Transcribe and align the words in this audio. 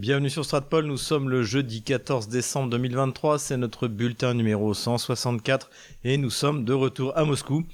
Bienvenue 0.00 0.30
sur 0.30 0.46
Stratpol, 0.46 0.86
nous 0.86 0.96
sommes 0.96 1.28
le 1.28 1.42
jeudi 1.42 1.82
14 1.82 2.28
décembre 2.28 2.70
2023, 2.70 3.38
c'est 3.38 3.58
notre 3.58 3.86
bulletin 3.86 4.32
numéro 4.32 4.72
164 4.72 5.68
et 6.04 6.16
nous 6.16 6.30
sommes 6.30 6.64
de 6.64 6.72
retour 6.72 7.14
à 7.18 7.26
Moscou 7.26 7.64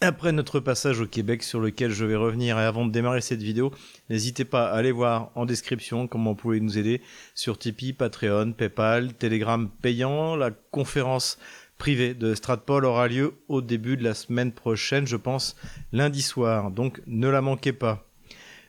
après 0.00 0.32
notre 0.32 0.58
passage 0.58 1.00
au 1.00 1.06
Québec 1.06 1.44
sur 1.44 1.60
lequel 1.60 1.92
je 1.92 2.04
vais 2.04 2.16
revenir 2.16 2.58
et 2.58 2.64
avant 2.64 2.86
de 2.86 2.90
démarrer 2.90 3.20
cette 3.20 3.40
vidéo, 3.40 3.70
n'hésitez 4.10 4.44
pas 4.44 4.66
à 4.66 4.74
aller 4.74 4.90
voir 4.90 5.30
en 5.36 5.46
description 5.46 6.08
comment 6.08 6.30
vous 6.30 6.36
pouvez 6.36 6.58
nous 6.58 6.76
aider 6.76 7.02
sur 7.36 7.56
Tipeee, 7.56 7.92
Patreon, 7.92 8.50
Paypal, 8.50 9.14
Telegram 9.14 9.70
payant. 9.80 10.34
La 10.34 10.50
conférence 10.50 11.38
privée 11.78 12.14
de 12.14 12.34
Stratpol 12.34 12.84
aura 12.84 13.06
lieu 13.06 13.34
au 13.46 13.62
début 13.62 13.96
de 13.96 14.02
la 14.02 14.14
semaine 14.14 14.50
prochaine, 14.50 15.06
je 15.06 15.16
pense 15.16 15.54
lundi 15.92 16.22
soir, 16.22 16.72
donc 16.72 17.00
ne 17.06 17.28
la 17.28 17.42
manquez 17.42 17.72
pas. 17.72 18.05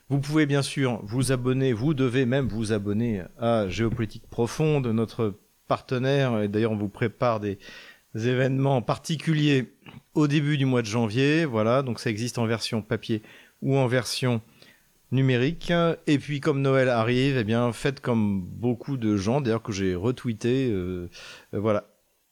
Vous 0.09 0.19
pouvez 0.19 0.45
bien 0.45 0.61
sûr 0.61 1.01
vous 1.03 1.33
abonner, 1.33 1.73
vous 1.73 1.93
devez 1.93 2.25
même 2.25 2.47
vous 2.47 2.71
abonner 2.71 3.23
à 3.37 3.67
Géopolitique 3.67 4.25
Profonde, 4.29 4.87
notre 4.87 5.37
partenaire, 5.67 6.41
et 6.41 6.47
d'ailleurs 6.47 6.71
on 6.71 6.77
vous 6.77 6.87
prépare 6.87 7.41
des 7.41 7.59
événements 8.15 8.81
particuliers 8.81 9.73
au 10.13 10.27
début 10.27 10.57
du 10.57 10.65
mois 10.65 10.81
de 10.81 10.87
janvier, 10.87 11.43
voilà, 11.43 11.83
donc 11.83 11.99
ça 11.99 12.09
existe 12.09 12.37
en 12.37 12.45
version 12.45 12.81
papier 12.81 13.21
ou 13.61 13.75
en 13.75 13.87
version 13.87 14.41
numérique. 15.11 15.73
Et 16.07 16.17
puis 16.19 16.39
comme 16.39 16.61
Noël 16.61 16.87
arrive, 16.87 17.37
eh 17.37 17.43
bien 17.43 17.73
faites 17.73 17.99
comme 17.99 18.41
beaucoup 18.41 18.95
de 18.95 19.17
gens, 19.17 19.41
d'ailleurs 19.41 19.61
que 19.61 19.73
j'ai 19.73 19.93
retweeté, 19.93 20.69
euh, 20.71 21.09
euh, 21.53 21.59
voilà, 21.59 21.83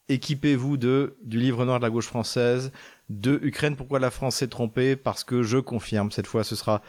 équipez-vous 0.07 0.77
de 0.77 1.17
du 1.23 1.39
livre 1.39 1.66
noir 1.66 1.80
de 1.80 1.83
la 1.83 1.89
gauche 1.89 2.07
française, 2.07 2.71
de 3.09 3.38
Ukraine, 3.44 3.75
pourquoi 3.75 3.99
la 3.99 4.11
France 4.11 4.38
s'est 4.38 4.47
trompée, 4.47 4.95
parce 4.95 5.23
que 5.23 5.44
je 5.44 5.57
confirme, 5.57 6.11
cette 6.11 6.27
fois 6.27 6.45
ce 6.45 6.55
sera 6.55 6.81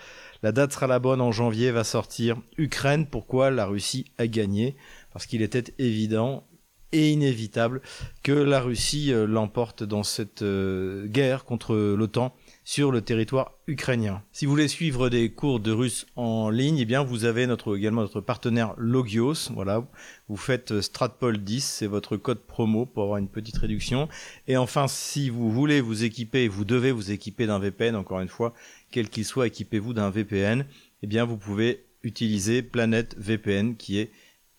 la 0.46 0.52
date 0.52 0.74
sera 0.74 0.86
la 0.86 1.00
bonne 1.00 1.20
en 1.20 1.32
janvier, 1.32 1.72
va 1.72 1.82
sortir 1.82 2.36
Ukraine, 2.56 3.08
pourquoi 3.08 3.50
la 3.50 3.66
Russie 3.66 4.04
a 4.16 4.28
gagné? 4.28 4.76
Parce 5.12 5.26
qu'il 5.26 5.42
était 5.42 5.74
évident 5.80 6.46
et 6.92 7.10
inévitable 7.10 7.82
que 8.22 8.30
la 8.30 8.60
Russie 8.60 9.12
euh, 9.12 9.26
l'emporte 9.26 9.82
dans 9.82 10.04
cette 10.04 10.42
euh, 10.42 11.08
guerre 11.08 11.44
contre 11.44 11.74
l'OTAN 11.74 12.32
sur 12.66 12.90
le 12.90 13.00
territoire 13.00 13.52
ukrainien. 13.68 14.24
Si 14.32 14.44
vous 14.44 14.50
voulez 14.50 14.66
suivre 14.66 15.08
des 15.08 15.30
cours 15.30 15.60
de 15.60 15.70
russe 15.70 16.04
en 16.16 16.50
ligne, 16.50 16.78
eh 16.78 16.84
bien 16.84 17.04
vous 17.04 17.24
avez 17.24 17.46
notre, 17.46 17.76
également 17.76 18.00
notre 18.00 18.20
partenaire 18.20 18.74
Logios. 18.76 19.52
Voilà, 19.54 19.86
vous 20.28 20.36
faites 20.36 20.72
euh, 20.72 20.82
Stratpol 20.82 21.38
10, 21.38 21.64
c'est 21.64 21.86
votre 21.86 22.16
code 22.16 22.40
promo 22.40 22.84
pour 22.84 23.04
avoir 23.04 23.18
une 23.18 23.28
petite 23.28 23.56
réduction. 23.56 24.08
Et 24.48 24.56
enfin, 24.56 24.88
si 24.88 25.30
vous 25.30 25.48
voulez 25.48 25.80
vous 25.80 26.02
équiper, 26.02 26.48
vous 26.48 26.64
devez 26.64 26.90
vous 26.90 27.12
équiper 27.12 27.46
d'un 27.46 27.60
VPN, 27.60 27.94
encore 27.94 28.18
une 28.18 28.28
fois, 28.28 28.52
quel 28.90 29.10
qu'il 29.10 29.24
soit, 29.24 29.46
équipez-vous 29.46 29.92
d'un 29.92 30.10
VPN, 30.10 30.66
eh 31.04 31.06
bien 31.06 31.24
vous 31.24 31.36
pouvez 31.36 31.86
utiliser 32.02 32.62
Planète 32.62 33.14
VPN 33.16 33.76
qui 33.76 34.00
est 34.00 34.10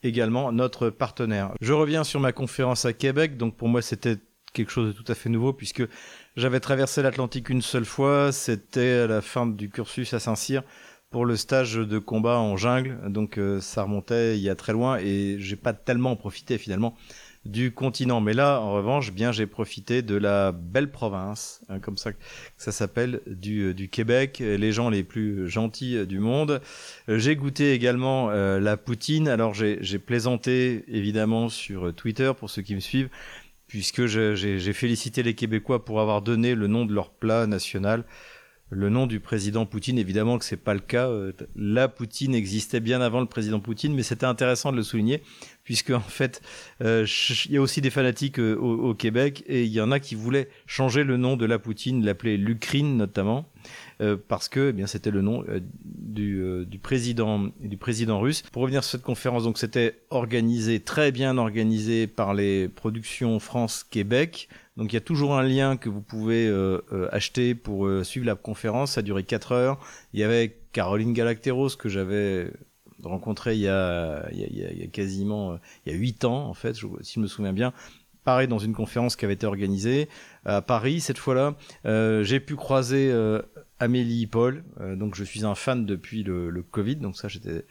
également 0.02 0.54
notre 0.54 0.90
partenaire. 0.90 1.52
Je 1.60 1.74
reviens 1.74 2.06
sur 2.06 2.22
ma 2.22 2.32
conférence 2.32 2.86
à 2.86 2.94
Québec, 2.94 3.36
donc 3.36 3.58
pour 3.58 3.68
moi 3.68 3.82
c'était 3.82 4.16
quelque 4.54 4.72
chose 4.72 4.96
de 4.96 5.02
tout 5.02 5.12
à 5.12 5.16
fait 5.16 5.30
nouveau 5.30 5.52
puisque 5.52 5.84
j'avais 6.38 6.60
traversé 6.60 7.02
l'Atlantique 7.02 7.50
une 7.50 7.64
seule 7.64 7.84
fois, 7.84 8.32
c'était 8.32 8.92
à 8.92 9.08
la 9.08 9.22
fin 9.22 9.48
du 9.48 9.70
cursus 9.70 10.14
à 10.14 10.20
Saint-Cyr 10.20 10.62
pour 11.10 11.26
le 11.26 11.36
stage 11.36 11.76
de 11.76 12.00
combat 12.00 12.38
en 12.38 12.58
jungle, 12.58 13.00
donc 13.10 13.40
euh, 13.40 13.60
ça 13.60 13.84
remontait 13.84 14.38
il 14.38 14.44
y 14.44 14.50
a 14.50 14.56
très 14.56 14.74
loin 14.74 15.00
et 15.00 15.38
j'ai 15.40 15.56
pas 15.56 15.74
tellement 15.74 16.16
profité 16.16 16.58
finalement 16.58 16.96
du 17.46 17.72
continent. 17.72 18.20
Mais 18.20 18.34
là, 18.34 18.60
en 18.60 18.74
revanche, 18.74 19.14
bien, 19.14 19.32
j'ai 19.32 19.48
profité 19.48 20.02
de 20.02 20.16
la 20.16 20.52
belle 20.52 20.92
province, 20.92 21.62
hein, 21.70 21.80
comme 21.80 21.96
ça 21.98 22.12
que 22.12 22.20
ça 22.58 22.74
s'appelle, 22.74 23.22
du, 23.26 23.70
euh, 23.70 23.74
du, 23.74 23.90
Québec, 23.90 24.40
les 24.40 24.72
gens 24.74 24.90
les 24.90 25.04
plus 25.04 25.48
gentils 25.48 25.96
euh, 25.96 26.06
du 26.06 26.20
monde. 26.20 26.62
J'ai 27.08 27.36
goûté 27.36 27.72
également 27.72 28.30
la 28.30 28.78
poutine. 28.78 29.28
Alors, 29.28 29.54
j'ai 29.54 30.00
plaisanté 30.00 30.84
évidemment 30.90 31.50
sur 31.50 31.94
Twitter 31.96 32.34
pour 32.38 32.50
ceux 32.50 32.62
qui 32.62 32.76
me 32.76 32.82
suivent, 32.82 33.10
puisque 33.68 34.06
j'ai 34.06 34.74
félicité 34.74 35.24
les 35.24 35.34
Québécois 35.34 35.86
pour 35.86 36.02
avoir 36.02 36.22
donné 36.22 36.56
le 36.56 36.68
nom 36.68 36.86
de 36.86 36.94
leur 36.94 37.12
plat 37.12 37.48
national 37.48 38.06
le 38.70 38.90
nom 38.90 39.08
du 39.08 39.22
président 39.22 39.66
Poutine. 39.66 39.98
Évidemment 39.98 40.38
que 40.38 40.44
c'est 40.44 40.58
pas 40.58 40.74
le 40.74 40.82
cas. 40.82 41.10
La 41.56 41.88
Poutine 41.88 42.36
existait 42.36 42.82
bien 42.82 43.00
avant 43.00 43.22
le 43.22 43.26
président 43.26 43.62
Poutine, 43.62 43.94
mais 43.94 44.04
c'était 44.04 44.26
intéressant 44.26 44.72
de 44.72 44.78
le 44.78 44.84
souligner 44.84 45.22
puisque 45.68 45.90
en 45.90 46.00
fait, 46.00 46.42
euh, 46.82 47.06
il 47.46 47.52
y 47.52 47.58
a 47.58 47.62
aussi 47.62 47.82
des 47.82 47.90
fanatiques 47.90 48.40
euh, 48.40 48.56
au, 48.56 48.94
Québec 48.94 49.44
et 49.48 49.66
il 49.66 49.72
y 49.74 49.82
en 49.82 49.92
a 49.92 50.00
qui 50.00 50.16
voulaient 50.16 50.48
changer 50.66 51.04
le 51.04 51.18
nom 51.18 51.36
de 51.36 51.46
la 51.46 51.60
Poutine, 51.60 52.06
l'appeler 52.06 52.38
l'Ukraine 52.38 52.96
notamment, 52.96 53.50
euh, 54.02 54.18
parce 54.28 54.50
que 54.50 54.70
eh 54.70 54.74
bien 54.74 54.88
c'était 54.88 55.12
le 55.12 55.22
nom 55.22 55.44
du, 55.84 56.66
du, 56.66 56.80
président 56.80 57.50
du 57.60 57.78
président 57.78 58.20
russe. 58.20 58.44
Pour 58.52 58.62
revenir 58.62 58.84
sur 58.84 58.92
cette 58.92 59.04
conférence, 59.04 59.44
donc 59.44 59.58
c'était 59.58 60.02
organisé 60.10 60.80
très 60.80 61.12
bien 61.12 61.38
organisé 61.38 62.08
par 62.08 62.34
les 62.34 62.68
productions 62.70 63.40
France 63.40 63.84
Québec. 63.84 64.50
Donc 64.78 64.94
il 64.94 64.96
y 64.96 64.98
a 64.98 65.02
toujours 65.02 65.36
un 65.36 65.44
lien 65.44 65.78
que 65.78 65.90
vous 65.90 66.02
pouvez 66.02 66.52
acheter 67.12 67.56
pour 67.56 67.90
suivre 68.04 68.26
la 68.26 68.36
conférence. 68.36 68.94
Ça 68.94 69.00
a 69.00 69.02
duré 69.02 69.24
4 69.24 69.52
heures. 69.52 69.80
Il 70.14 70.20
y 70.20 70.24
avait 70.24 70.58
Caroline 70.72 71.14
Galacteros 71.14 71.76
que 71.78 71.90
j'avais 71.90 72.52
rencontré 73.04 73.56
il 73.56 73.62
y 73.62 73.68
a, 73.68 74.28
quasiment 74.92 75.54
euh, 75.54 75.58
il 75.86 75.92
y 75.92 75.96
a 75.96 75.98
huit 75.98 76.26
ans 76.26 76.48
en 76.48 76.54
fait, 76.54 76.76
si 77.02 77.14
je 77.16 77.20
me 77.20 77.28
souviens 77.28 77.54
bien. 77.54 77.74
Pareil 78.24 78.48
dans 78.48 78.60
une 78.60 78.74
conférence 78.74 79.16
qui 79.16 79.24
avait 79.24 79.36
été 79.36 79.46
organisée 79.46 80.10
à 80.46 80.62
Paris 80.62 81.00
cette 81.00 81.18
fois-là. 81.18 81.56
Euh, 81.86 82.24
j'ai 82.24 82.40
pu 82.40 82.56
croiser 82.56 83.10
euh, 83.10 83.42
Amélie 83.80 84.28
Paul, 84.28 84.64
euh, 84.80 84.96
donc 84.96 85.16
je 85.16 85.24
suis 85.24 85.46
un 85.46 85.56
fan 85.56 85.86
depuis 85.86 86.24
le, 86.24 86.50
le 86.50 86.64
Covid, 86.64 86.98
donc 86.98 87.16
ça 87.16 87.28
j'étais 87.28 87.66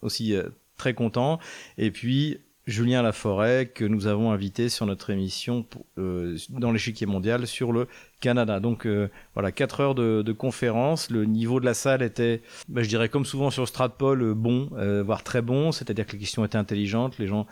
aussi 0.00 0.34
très 0.76 0.94
content. 0.94 1.38
Et 1.78 1.90
puis 1.90 2.40
Julien 2.66 3.02
Laforêt 3.02 3.66
que 3.66 3.84
nous 3.84 4.06
avons 4.06 4.30
invité 4.30 4.68
sur 4.68 4.86
notre 4.86 5.10
émission 5.10 5.66
euh, 5.98 6.36
dans 6.48 6.70
l'échiquier 6.70 7.06
mondial 7.06 7.46
sur 7.46 7.72
le 7.72 7.88
Canada. 8.20 8.60
Donc 8.60 8.86
euh, 8.86 9.08
voilà, 9.34 9.50
4 9.50 9.80
heures 9.80 9.94
de, 9.96 10.22
de, 10.22 10.32
conférence. 10.32 11.10
Le 11.10 11.24
niveau 11.24 11.58
de 11.58 11.64
la 11.64 11.74
salle 11.74 12.02
était, 12.02 12.40
bah, 12.68 12.82
je 12.82 12.88
dirais 12.88 13.08
comme 13.08 13.24
souvent 13.24 13.50
sur 13.50 13.66
Stratpol, 13.66 14.22
euh, 14.22 14.34
bon, 14.34 14.70
voire 15.04 15.24
très 15.24 15.42
bon. 15.42 15.72
C'est-à-dire 15.72 16.06
que 16.06 16.12
les 16.12 16.18
questions 16.18 16.44
étaient 16.44 16.56
intelligentes, 16.56 17.18
les 17.18 17.26
gens 17.26 17.46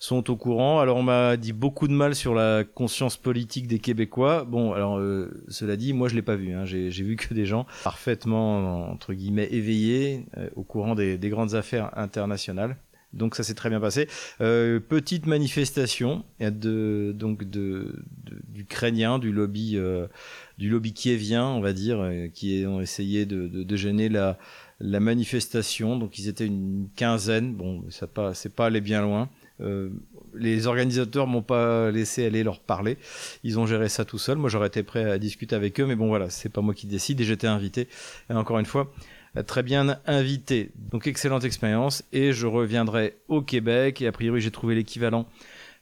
sont 0.00 0.28
au 0.28 0.36
courant. 0.36 0.80
Alors 0.80 0.96
on 0.96 1.04
m'a 1.04 1.36
dit 1.36 1.52
beaucoup 1.52 1.86
de 1.86 1.92
mal 1.92 2.16
sur 2.16 2.34
la 2.34 2.64
conscience 2.64 3.16
politique 3.16 3.68
des 3.68 3.78
Québécois. 3.78 4.44
Bon, 4.44 4.72
alors 4.72 5.00
cela 5.46 5.76
dit, 5.76 5.92
moi 5.92 6.08
je 6.08 6.16
l'ai 6.16 6.22
pas 6.22 6.34
vu. 6.34 6.52
Hein. 6.52 6.64
J'ai 6.64 6.90
vu 6.90 7.14
que 7.14 7.32
des 7.32 7.46
gens 7.46 7.66
parfaitement 7.84 8.90
entre 8.90 9.14
guillemets 9.14 9.48
éveillés, 9.52 10.26
au 10.56 10.64
courant 10.64 10.96
des, 10.96 11.18
des 11.18 11.28
grandes 11.28 11.54
affaires 11.54 11.96
internationales. 11.96 12.76
Donc 13.12 13.34
ça 13.34 13.42
s'est 13.42 13.54
très 13.54 13.70
bien 13.70 13.80
passé. 13.80 14.08
Euh, 14.40 14.78
petite 14.78 15.26
manifestation 15.26 16.24
de, 16.38 17.12
donc 17.14 17.44
de, 17.44 18.04
d'Ukrainiens, 18.48 19.18
du 19.18 19.32
lobby, 19.32 19.72
euh, 19.76 20.06
du 20.58 20.68
lobby 20.68 20.92
kievien, 20.92 21.46
on 21.46 21.60
va 21.60 21.72
dire, 21.72 22.00
euh, 22.00 22.28
qui 22.28 22.64
ont 22.66 22.80
essayé 22.80 23.26
de, 23.26 23.48
de, 23.48 23.76
gêner 23.76 24.08
la, 24.08 24.38
la 24.78 25.00
manifestation. 25.00 25.96
Donc 25.96 26.18
ils 26.18 26.28
étaient 26.28 26.46
une 26.46 26.88
quinzaine. 26.94 27.54
Bon, 27.54 27.84
ça 27.90 28.06
pas, 28.06 28.34
c'est 28.34 28.54
pas 28.54 28.66
allé 28.66 28.80
bien 28.80 29.02
loin. 29.02 29.28
Euh, 29.60 29.90
les 30.34 30.66
organisateurs 30.66 31.26
m'ont 31.26 31.42
pas 31.42 31.90
laissé 31.90 32.24
aller 32.24 32.42
leur 32.42 32.60
parler. 32.60 32.98
Ils 33.44 33.58
ont 33.58 33.66
géré 33.66 33.88
ça 33.88 34.04
tout 34.04 34.18
seuls. 34.18 34.38
Moi, 34.38 34.48
j'aurais 34.50 34.68
été 34.68 34.82
prêt 34.82 35.10
à 35.10 35.18
discuter 35.18 35.56
avec 35.56 35.80
eux, 35.80 35.86
mais 35.86 35.96
bon, 35.96 36.08
voilà, 36.08 36.30
c'est 36.30 36.48
pas 36.48 36.60
moi 36.60 36.74
qui 36.74 36.86
décide 36.86 37.20
et 37.20 37.24
j'étais 37.24 37.46
invité. 37.46 37.88
Et 38.30 38.34
encore 38.34 38.58
une 38.58 38.66
fois, 38.66 38.92
très 39.46 39.62
bien 39.62 39.98
invité. 40.06 40.72
Donc 40.90 41.06
excellente 41.06 41.44
expérience 41.44 42.02
et 42.12 42.32
je 42.32 42.46
reviendrai 42.46 43.16
au 43.28 43.42
Québec 43.42 44.02
et 44.02 44.06
a 44.06 44.12
priori 44.12 44.40
j'ai 44.40 44.50
trouvé 44.50 44.74
l'équivalent 44.74 45.26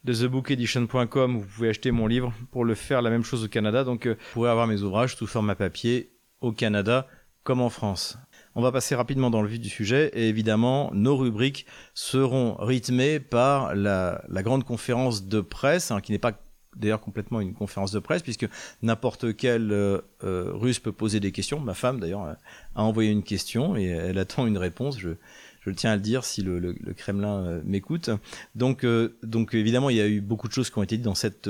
de 0.05 0.13
thebookedition.com 0.13 1.39
vous 1.39 1.47
pouvez 1.47 1.71
acheter 1.71 1.91
mon 1.91 2.07
livre 2.07 2.33
pour 2.53 2.65
le 2.65 2.75
faire 2.75 3.03
la 3.03 3.11
même 3.11 3.25
chose 3.25 3.45
au 3.45 3.49
Canada. 3.49 3.85
Donc 3.85 4.07
euh, 4.07 4.15
vous 4.15 4.33
pourrez 4.35 4.51
avoir 4.51 4.67
mes 4.67 4.83
ouvrages 4.83 5.17
sous 5.17 5.27
format 5.27 5.55
papier 5.55 6.13
au 6.41 6.53
Canada 6.53 7.07
comme 7.43 7.61
en 7.61 7.71
France. 7.71 8.19
On 8.59 8.63
va 8.63 8.73
passer 8.73 8.97
rapidement 8.97 9.31
dans 9.31 9.41
le 9.41 9.47
vif 9.47 9.61
du 9.61 9.69
sujet 9.69 10.11
et 10.15 10.29
évidemment 10.29 10.91
nos 10.93 11.17
rubriques 11.17 11.65
seront 11.95 12.57
rythmées 12.59 13.21
par 13.21 13.73
la, 13.77 14.21
grande 14.43 14.65
conférence 14.65 15.29
de 15.29 15.41
presse 15.41 15.93
hein, 15.93 16.01
qui 16.01 16.11
n'est 16.11 16.19
pas 16.19 16.33
d'ailleurs 16.75 17.01
complètement 17.01 17.41
une 17.41 17.55
conférence 17.55 17.93
de 17.93 18.01
presse, 18.01 18.23
puisque 18.23 18.49
n'importe 18.83 19.37
quel 19.37 19.71
euh, 19.71 20.01
euh, 20.25 20.51
russe 20.55 20.81
peut 20.81 20.91
poser 20.91 21.21
des 21.21 21.31
questions. 21.31 21.61
Ma 21.61 21.75
femme, 21.75 22.01
d'ailleurs, 22.01 22.37
a 22.75 22.83
envoyé 22.83 23.13
une 23.13 23.23
question 23.23 23.77
et 23.77 23.85
elle 23.85 24.19
attend 24.19 24.45
une 24.45 24.59
réponse. 24.59 24.99
Je, 24.99 25.11
tiens 25.77 25.93
à 25.93 25.95
le 25.95 26.03
dire 26.03 26.25
si 26.25 26.43
le, 26.43 26.75
Kremlin 26.97 27.45
euh, 27.45 27.61
m'écoute. 27.65 28.11
Donc, 28.57 28.85
évidemment, 29.55 29.89
il 29.89 29.97
y 29.97 30.01
a 30.01 30.09
eu 30.09 30.21
beaucoup 30.21 30.49
de 30.49 30.53
choses 30.53 30.69
qui 30.69 30.79
ont 30.79 30.83
été 30.83 30.97
dites 30.97 31.05
dans 31.05 31.15
cette 31.15 31.49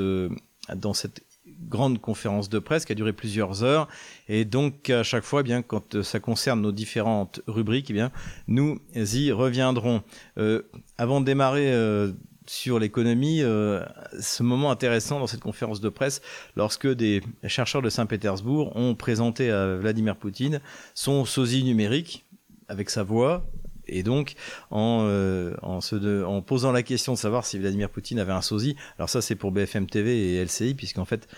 grande 1.69 2.01
conférence 2.01 2.49
de 2.49 2.59
presse 2.59 2.85
qui 2.85 2.93
a 2.93 2.95
duré 2.95 3.13
plusieurs 3.13 3.63
heures. 3.65 3.89
Et 4.29 4.45
donc 4.45 4.91
à 4.91 5.03
chaque 5.03 5.25
fois 5.25 5.41
eh 5.41 5.45
bien 5.45 5.63
quand 5.63 6.03
ça 6.03 6.21
concerne 6.21 6.61
nos 6.61 6.73
différentes 6.73 7.41
rubriques 7.47 7.91
eh 7.91 7.95
bien 7.95 8.11
nous 8.47 8.81
y 8.95 9.33
reviendrons. 9.33 10.03
Euh, 10.39 10.63
avant 10.97 11.21
de 11.21 11.27
démarrer 11.27 11.73
euh, 11.73 12.13
sur 12.47 12.79
l'économie, 12.79 13.43
euh, 13.43 13.85
ce 14.21 14.43
moment 14.43 14.71
intéressant 14.71 15.21
dans 15.21 15.27
cette 15.27 15.41
conférence 15.41 15.81
de 15.81 15.89
presse, 15.89 16.23
lorsque 16.57 16.89
des 16.89 17.23
chercheurs 17.47 17.83
de 17.83 17.91
Saint-Pétersbourg 17.91 18.75
ont 18.77 18.95
présenté 18.95 19.51
à 19.51 19.77
Vladimir 19.77 20.17
Poutine 20.17 20.61
son 20.95 21.25
sosie 21.25 21.65
numérique 21.65 22.25
avec 22.69 22.91
sa 22.91 23.03
voix 23.03 23.45
Et 23.89 24.03
donc, 24.03 24.35
en, 24.71 25.05
euh, 25.05 25.55
en, 25.63 26.43
posant 26.43 26.73
la 26.73 26.83
question 26.83 27.13
de 27.15 27.19
savoir 27.19 27.45
si 27.45 27.59
Vladimir 27.59 27.91
Poutine 27.91 28.19
avait 28.19 28.33
un 28.33 28.43
sosie, 28.43 28.77
alors 28.99 29.09
ça 29.09 29.23
c'est 29.23 29.35
pour 29.35 29.53
BFM 29.53 29.87
TV 29.87 30.35
et 30.35 30.45
LCI, 30.45 30.75
puisqu'en 30.75 31.05
fait, 31.05 31.29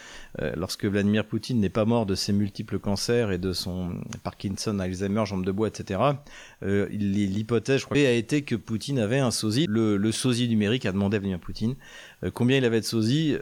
euh, 0.40 0.52
lorsque 0.56 0.84
Vladimir 0.84 1.26
Poutine 1.26 1.60
n'est 1.60 1.70
pas 1.70 1.84
mort 1.84 2.06
de 2.06 2.14
ses 2.14 2.32
multiples 2.32 2.78
cancers 2.78 3.32
et 3.32 3.38
de 3.38 3.52
son 3.52 4.00
Parkinson, 4.22 4.78
Alzheimer, 4.78 5.24
jambe 5.26 5.44
de 5.44 5.52
bois, 5.52 5.68
etc., 5.68 6.00
euh, 6.62 6.88
l'hypothèse, 6.90 7.80
je 7.80 7.84
crois, 7.86 7.98
a 7.98 8.10
été 8.10 8.42
que 8.42 8.54
Poutine 8.54 8.98
avait 8.98 9.18
un 9.18 9.30
sosie. 9.30 9.66
Le, 9.68 9.96
le 9.96 10.12
sosie 10.12 10.48
numérique 10.48 10.86
a 10.86 10.92
demandé 10.92 11.16
à 11.16 11.20
Vladimir 11.20 11.40
Poutine 11.40 11.76
combien 12.34 12.58
il 12.58 12.64
avait 12.64 12.80
de 12.80 12.84
sosie. 12.84 13.36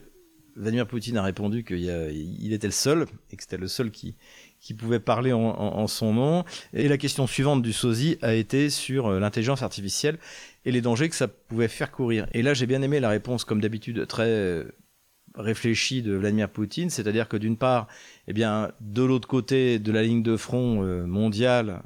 Vladimir 0.56 0.88
Poutine 0.88 1.16
a 1.16 1.22
répondu 1.22 1.62
qu'il 1.62 1.78
il 1.78 2.52
était 2.52 2.66
le 2.66 2.72
seul 2.72 3.06
et 3.30 3.36
que 3.36 3.42
c'était 3.42 3.58
le 3.58 3.68
seul 3.68 3.92
qui, 3.92 4.16
qui 4.60 4.74
pouvait 4.74 5.00
parler 5.00 5.32
en, 5.32 5.86
son 5.86 6.12
nom. 6.12 6.44
Et 6.72 6.88
la 6.88 6.98
question 6.98 7.26
suivante 7.26 7.62
du 7.62 7.72
sosie 7.72 8.18
a 8.22 8.34
été 8.34 8.70
sur 8.70 9.06
euh, 9.06 9.20
l'intelligence 9.20 9.62
artificielle 9.62 10.18
et 10.64 10.72
les 10.72 10.80
dangers 10.80 11.08
que 11.08 11.14
ça 11.14 11.28
pouvait 11.28 11.68
faire 11.68 11.90
courir. 11.92 12.26
Et 12.32 12.42
là, 12.42 12.54
j'ai 12.54 12.66
bien 12.66 12.82
aimé 12.82 13.00
la 13.00 13.08
réponse, 13.08 13.44
comme 13.44 13.60
d'habitude, 13.60 14.06
très 14.06 14.28
euh, 14.28 14.64
réfléchie 15.36 16.02
de 16.02 16.14
Vladimir 16.14 16.48
Poutine, 16.48 16.90
c'est-à-dire 16.90 17.28
que 17.28 17.36
d'une 17.36 17.56
part, 17.56 17.86
eh 18.26 18.32
bien, 18.32 18.72
de 18.80 19.02
l'autre 19.02 19.28
côté 19.28 19.78
de 19.78 19.92
la 19.92 20.02
ligne 20.02 20.22
de 20.22 20.36
front 20.36 20.82
euh, 20.82 21.06
mondiale, 21.06 21.82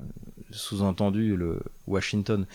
sous-entendu 0.50 1.36
le 1.36 1.60
Washington, 1.86 2.46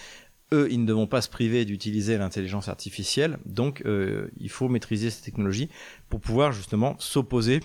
eux, 0.54 0.68
ils 0.72 0.82
ne 0.82 0.86
devront 0.86 1.08
pas 1.08 1.22
se 1.22 1.30
priver 1.30 1.66
d'utiliser 1.66 2.18
l'intelligence 2.18 2.70
artificielle, 2.70 3.38
donc 3.46 3.84
il 4.40 4.50
faut 4.50 4.70
maîtriser 4.70 5.10
ces 5.10 5.22
technologies 5.22 5.68
pour 6.08 6.22
pouvoir 6.22 6.54
justement 6.54 6.96
s'opposer 7.00 7.60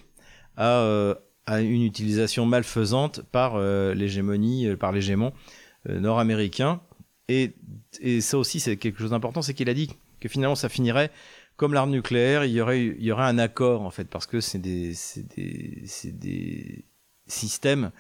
à, 0.56 1.14
à 1.46 1.60
une 1.60 1.82
utilisation 1.82 2.46
malfaisante 2.46 3.22
par 3.32 3.56
euh, 3.56 3.94
l'hégémonie, 3.94 4.68
euh, 4.68 4.76
par 4.76 4.92
l'hégémon 4.92 5.32
euh, 5.88 5.98
nord-américain. 5.98 6.80
Et, 7.28 7.52
et, 8.00 8.20
ça 8.20 8.38
aussi, 8.38 8.60
c'est 8.60 8.76
quelque 8.76 8.98
chose 8.98 9.10
d'important, 9.10 9.42
c'est 9.42 9.54
qu'il 9.54 9.68
a 9.68 9.74
dit 9.74 9.90
que 10.20 10.28
finalement, 10.28 10.54
ça 10.54 10.68
finirait 10.68 11.10
comme 11.56 11.74
l'arme 11.74 11.90
nucléaire. 11.90 12.44
Il 12.44 12.52
y 12.52 12.60
aurait, 12.60 12.96
un 13.08 13.38
accord 13.38 13.82
en 13.82 13.90
fait, 13.90 14.04
parce 14.04 14.26
que 14.26 14.40
c'est 14.40 14.58
des 14.58 14.94
systèmes 17.26 17.90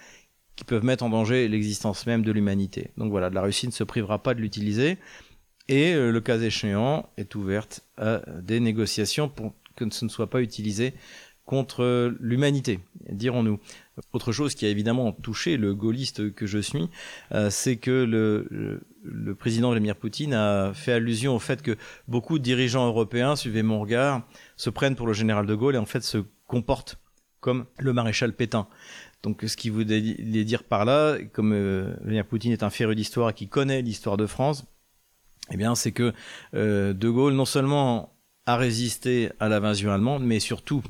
qui 0.54 0.64
peuvent 0.64 0.84
mettre 0.84 1.02
en 1.04 1.08
danger 1.08 1.48
l'existence 1.48 2.06
même 2.06 2.22
de 2.22 2.30
l'humanité. 2.30 2.90
Donc 2.96 3.10
voilà, 3.10 3.30
la 3.30 3.42
Russie 3.42 3.66
ne 3.66 3.72
se 3.72 3.84
privera 3.84 4.22
pas 4.22 4.34
de 4.34 4.40
l'utiliser. 4.40 4.98
Et 5.68 5.94
le 5.94 6.20
cas 6.20 6.38
échéant 6.38 7.08
est 7.16 7.34
ouverte 7.34 7.82
à 7.96 8.20
des 8.40 8.60
négociations 8.60 9.28
pour 9.28 9.54
que 9.76 9.88
ce 9.90 10.04
ne 10.04 10.10
soit 10.10 10.28
pas 10.28 10.42
utilisé 10.42 10.92
contre 11.44 12.14
l'humanité, 12.20 12.80
dirons-nous. 13.10 13.58
Autre 14.12 14.32
chose 14.32 14.54
qui 14.54 14.64
a 14.64 14.68
évidemment 14.68 15.12
touché 15.12 15.56
le 15.56 15.74
gaulliste 15.74 16.32
que 16.34 16.46
je 16.46 16.58
suis, 16.58 16.88
euh, 17.32 17.50
c'est 17.50 17.76
que 17.76 17.90
le, 17.90 19.34
président 19.34 19.70
Vladimir 19.70 19.96
Poutine 19.96 20.34
a 20.34 20.72
fait 20.72 20.92
allusion 20.92 21.34
au 21.34 21.38
fait 21.38 21.60
que 21.62 21.76
beaucoup 22.08 22.38
de 22.38 22.44
dirigeants 22.44 22.86
européens, 22.86 23.36
suivez 23.36 23.62
mon 23.62 23.80
regard, 23.80 24.22
se 24.56 24.70
prennent 24.70 24.94
pour 24.94 25.06
le 25.06 25.12
général 25.12 25.46
de 25.46 25.54
Gaulle 25.54 25.74
et 25.74 25.78
en 25.78 25.86
fait 25.86 26.02
se 26.02 26.18
comportent 26.46 26.98
comme 27.40 27.66
le 27.78 27.92
maréchal 27.92 28.32
Pétain. 28.32 28.68
Donc 29.22 29.44
ce 29.46 29.56
qui 29.56 29.68
voulait 29.68 30.00
dire 30.44 30.64
par 30.64 30.84
là, 30.84 31.18
comme 31.32 31.52
euh, 31.52 31.94
Vladimir 32.00 32.26
Poutine 32.26 32.52
est 32.52 32.62
un 32.62 32.70
féru 32.70 32.94
d'histoire 32.94 33.30
et 33.30 33.34
qui 33.34 33.48
connaît 33.48 33.82
l'histoire 33.82 34.16
de 34.16 34.26
France, 34.26 34.64
eh 35.50 35.56
bien 35.56 35.74
c'est 35.74 35.92
que 35.92 36.12
euh, 36.54 36.92
de 36.92 37.08
Gaulle 37.08 37.34
non 37.34 37.44
seulement 37.44 38.16
a 38.46 38.56
résisté 38.56 39.30
à 39.38 39.48
l'invasion 39.48 39.92
allemande, 39.92 40.24
mais 40.24 40.40
surtout 40.40 40.82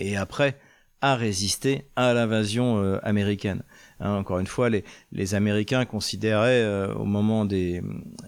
et 0.00 0.16
après 0.16 0.58
a 1.02 1.16
résisté 1.16 1.86
à 1.96 2.12
l'invasion 2.12 2.78
euh, 2.78 2.98
américaine. 3.02 3.62
Hein, 4.00 4.12
encore 4.16 4.38
une 4.38 4.46
fois, 4.46 4.68
les, 4.68 5.34
Américains 5.34 5.84
considéraient 5.86 6.62
euh, 6.62 6.92
au 6.94 7.04
moment 7.04 7.44
des, 7.44 7.82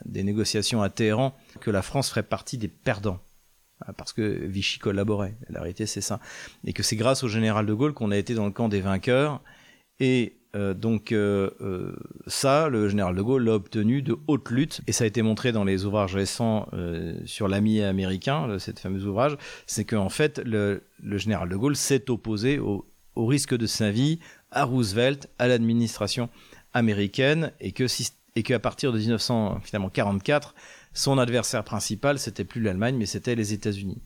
des, 0.06 0.22
négociations 0.22 0.82
à 0.82 0.88
Téhéran 0.88 1.36
que 1.60 1.70
la 1.70 1.82
France 1.82 2.08
ferait 2.08 2.22
partie 2.22 2.56
des 2.56 2.68
perdants 2.68 3.20
hein, 3.86 3.92
parce 3.96 4.12
que 4.12 4.22
Vichy 4.22 4.78
collaborait. 4.78 5.36
La 5.50 5.60
réalité, 5.60 5.86
c'est 5.86 6.00
ça. 6.00 6.18
Et 6.64 6.72
que 6.72 6.82
c'est 6.82 6.96
grâce 6.96 7.24
au 7.24 7.28
général 7.28 7.66
de 7.66 7.74
Gaulle 7.74 7.92
qu'on 7.92 8.10
a 8.10 8.16
été 8.16 8.34
dans 8.34 8.46
le 8.46 8.52
camp 8.52 8.68
des 8.68 8.80
vainqueurs. 8.80 9.42
Et 10.00 10.41
euh, 10.54 10.74
donc 10.74 11.12
euh, 11.12 11.50
euh, 11.62 11.96
ça, 12.26 12.68
le 12.68 12.88
général 12.88 13.16
de 13.16 13.22
Gaulle 13.22 13.44
l'a 13.44 13.54
obtenu 13.54 14.02
de 14.02 14.16
haute 14.26 14.50
lutte, 14.50 14.82
et 14.86 14.92
ça 14.92 15.04
a 15.04 15.06
été 15.06 15.22
montré 15.22 15.50
dans 15.50 15.64
les 15.64 15.86
ouvrages 15.86 16.14
récents 16.14 16.68
sur 17.24 17.48
l'ami 17.48 17.80
américain, 17.82 18.58
cette 18.58 18.78
fameuse 18.78 19.06
ouvrage, 19.06 19.36
c'est 19.66 19.84
qu'en 19.84 20.08
fait, 20.08 20.40
le, 20.44 20.82
général 21.02 21.48
de 21.48 21.56
Gaulle 21.56 21.76
s'est 21.76 22.10
opposé 22.10 22.58
au, 22.58 22.84
risque 23.16 23.56
de 23.56 23.66
sa 23.66 23.90
vie 23.90 24.18
à 24.50 24.64
Roosevelt, 24.64 25.30
à 25.38 25.48
l'administration 25.48 26.28
américaine, 26.74 27.52
et 27.60 27.72
que 27.72 27.84
et 28.34 28.42
qu'à 28.42 28.58
partir 28.58 28.92
de 28.92 28.98
1944, 28.98 30.54
son 30.94 31.18
adversaire 31.18 31.64
principal, 31.64 32.18
c'était 32.18 32.44
plus 32.44 32.62
l'Allemagne, 32.62 32.96
mais 32.96 33.06
c'était 33.06 33.34
les 33.34 33.52
États-Unis. 33.52 34.00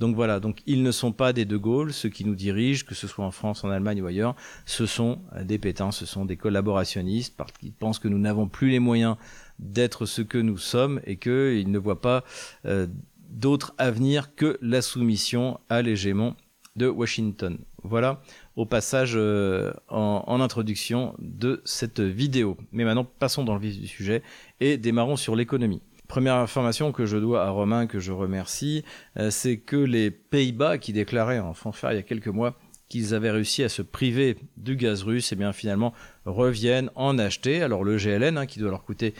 Donc 0.00 0.16
voilà, 0.16 0.40
donc 0.40 0.62
ils 0.64 0.82
ne 0.82 0.92
sont 0.92 1.12
pas 1.12 1.34
des 1.34 1.44
De 1.44 1.58
Gaulle, 1.58 1.92
ceux 1.92 2.08
qui 2.08 2.24
nous 2.24 2.34
dirigent, 2.34 2.86
que 2.88 2.94
ce 2.94 3.06
soit 3.06 3.22
en 3.22 3.30
France, 3.30 3.64
en 3.64 3.68
Allemagne 3.68 4.00
ou 4.00 4.06
ailleurs, 4.06 4.34
ce 4.64 4.86
sont 4.86 5.18
des 5.42 5.58
pétins, 5.58 5.92
ce 5.92 6.06
sont 6.06 6.24
des 6.24 6.38
collaborationnistes, 6.38 7.36
parce 7.36 7.52
qu'ils 7.52 7.74
pensent 7.74 7.98
que 7.98 8.08
nous 8.08 8.18
n'avons 8.18 8.48
plus 8.48 8.70
les 8.70 8.78
moyens 8.78 9.16
d'être 9.58 10.06
ce 10.06 10.22
que 10.22 10.38
nous 10.38 10.56
sommes 10.56 11.02
et 11.04 11.16
qu'ils 11.16 11.70
ne 11.70 11.78
voient 11.78 12.00
pas 12.00 12.24
euh, 12.64 12.86
d'autre 13.28 13.74
avenir 13.76 14.34
que 14.34 14.56
la 14.62 14.80
soumission 14.80 15.60
à 15.68 15.82
l'hégémon 15.82 16.34
de 16.76 16.88
Washington. 16.88 17.58
Voilà 17.82 18.22
au 18.56 18.64
passage 18.66 19.12
euh, 19.16 19.72
en, 19.88 20.40
introduction 20.40 21.14
de 21.18 21.60
cette 21.64 22.00
vidéo. 22.00 22.56
Mais 22.72 22.84
maintenant, 22.84 23.04
passons 23.04 23.44
dans 23.44 23.54
le 23.54 23.60
vif 23.60 23.78
du 23.78 23.86
sujet 23.86 24.22
et 24.60 24.76
démarrons 24.76 25.16
sur 25.16 25.36
l'économie. 25.36 25.82
Première 26.10 26.34
information 26.34 26.90
que 26.90 27.06
je 27.06 27.16
dois 27.16 27.44
à 27.44 27.50
Romain, 27.50 27.86
que 27.86 28.00
je 28.00 28.10
remercie, 28.10 28.84
euh, 29.16 29.30
c'est 29.30 29.58
que 29.58 29.76
les 29.76 30.10
Pays-Bas, 30.10 30.78
qui 30.78 30.92
déclaraient 30.92 31.38
en 31.38 31.54
fanfare 31.54 31.92
il 31.92 31.96
y 31.96 31.98
a 32.00 32.02
quelques 32.02 32.26
mois 32.26 32.58
qu'ils 32.88 33.14
avaient 33.14 33.30
réussi 33.30 33.62
à 33.62 33.68
se 33.68 33.80
priver 33.80 34.36
du 34.56 34.74
gaz 34.74 35.04
russe, 35.04 35.30
et 35.30 35.36
eh 35.36 35.38
bien 35.38 35.52
finalement 35.52 35.94
reviennent 36.24 36.90
en 36.96 37.16
acheter. 37.16 37.62
Alors 37.62 37.84
le 37.84 37.96
GLN, 37.96 38.38
hein, 38.38 38.46
qui 38.46 38.58
doit 38.58 38.70
leur 38.70 38.82
coûter 38.82 39.14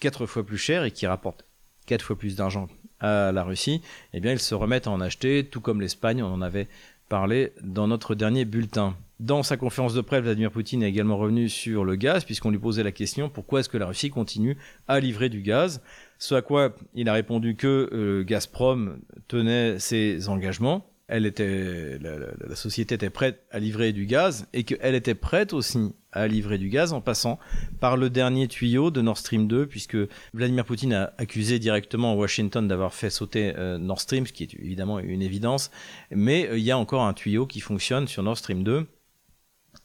quatre 0.00 0.26
fois 0.26 0.44
plus 0.44 0.58
cher 0.58 0.84
et 0.84 0.90
qui 0.90 1.06
rapporte 1.06 1.46
quatre 1.86 2.04
fois 2.04 2.18
plus 2.18 2.36
d'argent 2.36 2.68
à 3.00 3.32
la 3.32 3.42
Russie, 3.42 3.80
eh 4.12 4.20
bien 4.20 4.32
ils 4.32 4.38
se 4.38 4.54
remettent 4.54 4.86
à 4.86 4.90
en 4.90 5.00
acheter, 5.00 5.48
tout 5.50 5.62
comme 5.62 5.80
l'Espagne, 5.80 6.22
on 6.22 6.26
en 6.26 6.42
avait 6.42 6.68
parlé 7.08 7.54
dans 7.62 7.88
notre 7.88 8.14
dernier 8.14 8.44
bulletin. 8.44 8.94
Dans 9.24 9.42
sa 9.42 9.56
conférence 9.56 9.94
de 9.94 10.02
presse, 10.02 10.22
Vladimir 10.22 10.50
Poutine 10.50 10.82
est 10.82 10.88
également 10.90 11.16
revenu 11.16 11.48
sur 11.48 11.86
le 11.86 11.96
gaz, 11.96 12.26
puisqu'on 12.26 12.50
lui 12.50 12.58
posait 12.58 12.82
la 12.82 12.92
question 12.92 13.30
pourquoi 13.30 13.60
est-ce 13.60 13.70
que 13.70 13.78
la 13.78 13.86
Russie 13.86 14.10
continue 14.10 14.58
à 14.86 15.00
livrer 15.00 15.30
du 15.30 15.40
gaz? 15.40 15.80
Ce 16.18 16.34
à 16.34 16.42
quoi 16.42 16.74
il 16.92 17.08
a 17.08 17.14
répondu 17.14 17.56
que 17.56 17.88
euh, 17.94 18.22
Gazprom 18.22 18.98
tenait 19.26 19.78
ses 19.78 20.28
engagements, 20.28 20.86
elle 21.08 21.24
était, 21.24 21.98
la, 22.00 22.54
société 22.54 22.96
était 22.96 23.08
prête 23.08 23.46
à 23.50 23.60
livrer 23.60 23.94
du 23.94 24.04
gaz 24.04 24.46
et 24.52 24.64
qu'elle 24.64 24.94
était 24.94 25.14
prête 25.14 25.54
aussi 25.54 25.94
à 26.12 26.28
livrer 26.28 26.58
du 26.58 26.68
gaz 26.68 26.92
en 26.92 27.00
passant 27.00 27.38
par 27.80 27.96
le 27.96 28.10
dernier 28.10 28.46
tuyau 28.46 28.90
de 28.90 29.00
Nord 29.00 29.16
Stream 29.16 29.48
2, 29.48 29.66
puisque 29.66 29.96
Vladimir 30.34 30.66
Poutine 30.66 30.92
a 30.92 31.14
accusé 31.16 31.58
directement 31.58 32.14
Washington 32.14 32.68
d'avoir 32.68 32.92
fait 32.92 33.08
sauter 33.08 33.54
euh, 33.56 33.78
Nord 33.78 34.02
Stream, 34.02 34.26
ce 34.26 34.34
qui 34.34 34.42
est 34.42 34.52
évidemment 34.52 34.98
une 34.98 35.22
évidence, 35.22 35.70
mais 36.10 36.46
euh, 36.46 36.58
il 36.58 36.64
y 36.64 36.70
a 36.70 36.76
encore 36.76 37.04
un 37.04 37.14
tuyau 37.14 37.46
qui 37.46 37.60
fonctionne 37.60 38.06
sur 38.06 38.22
Nord 38.22 38.36
Stream 38.36 38.62
2 38.62 38.86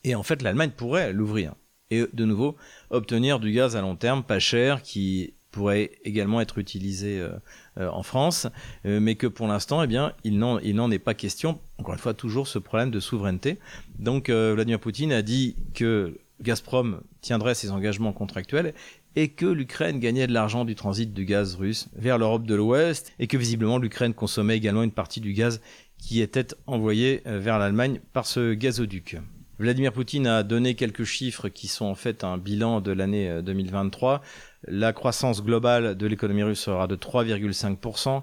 et 0.04 0.14
en 0.14 0.22
fait, 0.22 0.42
l'Allemagne 0.42 0.70
pourrait 0.76 1.12
l'ouvrir 1.12 1.54
et 1.90 2.06
de 2.12 2.24
nouveau 2.24 2.56
obtenir 2.90 3.40
du 3.40 3.52
gaz 3.52 3.76
à 3.76 3.80
long 3.80 3.96
terme 3.96 4.22
pas 4.22 4.38
cher 4.38 4.82
qui 4.82 5.34
pourrait 5.50 5.90
également 6.04 6.40
être 6.40 6.58
utilisé 6.58 7.20
euh, 7.20 7.30
euh, 7.78 7.88
en 7.90 8.02
France, 8.02 8.46
euh, 8.86 9.00
mais 9.00 9.16
que 9.16 9.26
pour 9.26 9.48
l'instant, 9.48 9.82
eh 9.82 9.88
il 10.24 10.38
n'en 10.38 10.90
est 10.90 10.98
pas 10.98 11.14
question. 11.14 11.60
Encore 11.78 11.94
une 11.94 12.00
fois, 12.00 12.14
toujours 12.14 12.46
ce 12.46 12.58
problème 12.58 12.90
de 12.90 13.00
souveraineté. 13.00 13.58
Donc, 13.98 14.30
Vladimir 14.30 14.78
Poutine 14.80 15.12
a 15.12 15.22
dit 15.22 15.56
que 15.74 16.18
Gazprom 16.40 17.00
tiendrait 17.20 17.54
ses 17.54 17.70
engagements 17.70 18.12
contractuels 18.12 18.74
et 19.16 19.28
que 19.28 19.46
l'Ukraine 19.46 19.98
gagnait 19.98 20.26
de 20.26 20.32
l'argent 20.32 20.64
du 20.64 20.74
transit 20.74 21.12
du 21.12 21.24
gaz 21.24 21.56
russe 21.56 21.88
vers 21.94 22.16
l'Europe 22.16 22.46
de 22.46 22.54
l'Ouest 22.54 23.12
et 23.18 23.26
que 23.26 23.36
visiblement 23.36 23.78
l'Ukraine 23.78 24.14
consommait 24.14 24.56
également 24.56 24.84
une 24.84 24.92
partie 24.92 25.20
du 25.20 25.32
gaz 25.32 25.60
qui 25.98 26.20
était 26.20 26.46
envoyé 26.66 27.22
vers 27.24 27.58
l'Allemagne 27.58 28.00
par 28.12 28.26
ce 28.26 28.54
gazoduc. 28.54 29.16
Vladimir 29.60 29.92
Poutine 29.92 30.26
a 30.26 30.42
donné 30.42 30.74
quelques 30.74 31.04
chiffres 31.04 31.50
qui 31.50 31.68
sont 31.68 31.84
en 31.84 31.94
fait 31.94 32.24
un 32.24 32.38
bilan 32.38 32.80
de 32.80 32.92
l'année 32.92 33.42
2023. 33.42 34.14
Euh, 34.14 34.18
la 34.66 34.94
croissance 34.94 35.44
globale 35.44 35.96
de 35.96 36.06
l'économie 36.06 36.42
russe 36.42 36.60
sera 36.60 36.86
de 36.86 36.96
3,5%, 36.96 38.22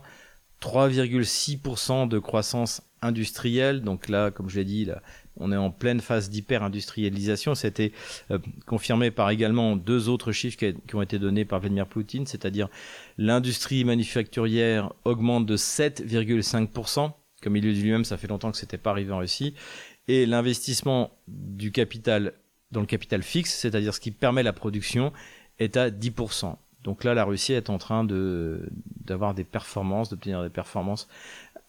3,6% 0.60 2.08
de 2.08 2.17
croissance 2.17 2.82
industrielle. 3.03 3.82
Donc 3.82 4.10
là, 4.10 4.32
comme 4.32 4.50
je 4.50 4.58
l'ai 4.58 4.65
dit, 4.65 4.89
on 5.36 5.51
est 5.51 5.58
en 5.58 5.70
pleine 5.70 6.01
phase 6.01 6.32
d'hyper-industrialisation. 6.32 7.53
C'était 7.53 7.91
euh, 8.32 8.39
confirmé 8.65 9.12
par 9.12 9.29
également 9.29 9.75
deux 9.75 10.10
autres 10.10 10.32
chiffres 10.32 10.58
qui, 10.58 10.96
ont 10.96 11.03
été 11.03 11.20
donnés 11.20 11.46
par 11.46 11.60
Vladimir 11.60 11.86
Poutine, 11.86 12.25
c'est-à-dire 12.25 12.67
l'industrie 13.20 13.84
manufacturière 13.84 14.91
augmente 15.06 15.46
de 15.46 15.56
7,5%. 15.56 17.12
Comme 17.44 17.56
il 17.56 17.63
le 17.63 17.74
dit 17.74 17.84
lui-même, 17.84 18.06
ça 18.06 18.17
fait 18.17 18.27
longtemps 18.27 18.50
que 18.50 18.58
c'était 18.58 18.79
pas 18.79 18.89
arrivé 18.89 19.12
en 19.12 19.20
Russie 19.20 19.53
et 20.08 20.26
l'investissement 20.26 21.12
du 21.28 21.72
capital 21.72 22.34
dans 22.72 22.82
le 22.82 22.86
capital 22.86 23.24
fixe, 23.24 23.54
c'est-à-dire 23.54 23.94
ce 23.94 24.00
qui 24.00 24.12
permet 24.12 24.44
la 24.44 24.54
production, 24.54 25.14
est 25.60 25.78
à 25.78 25.90
10%. 25.90 26.56
Donc 26.84 27.04
là, 27.04 27.14
la 27.14 27.26
Russie 27.26 27.54
est 27.54 27.70
en 27.70 27.78
train 27.78 28.04
de 28.04 28.70
d'avoir 29.04 29.34
des 29.34 29.44
performances, 29.44 30.10
d'obtenir 30.10 30.44
des 30.44 30.50
performances 30.50 31.08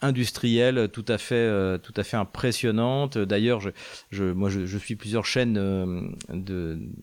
industrielles 0.01 0.89
tout 0.93 1.05
à 1.09 1.19
fait 1.19 1.35
euh, 1.35 1.79
tout 1.79 1.95
à 1.97 2.05
fait 2.05 2.17
impressionnantes. 2.17 3.19
D'ailleurs, 3.19 3.61
je, 3.61 3.71
je, 4.11 4.25
moi, 4.25 4.49
je, 4.49 4.79
suis 4.79 4.95
plusieurs 4.95 5.27
chaînes 5.27 5.57
euh, 5.59 6.09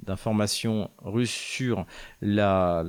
d'informations 0.05 0.89
russes 0.99 1.29
sur 1.29 1.85
la 2.21 2.85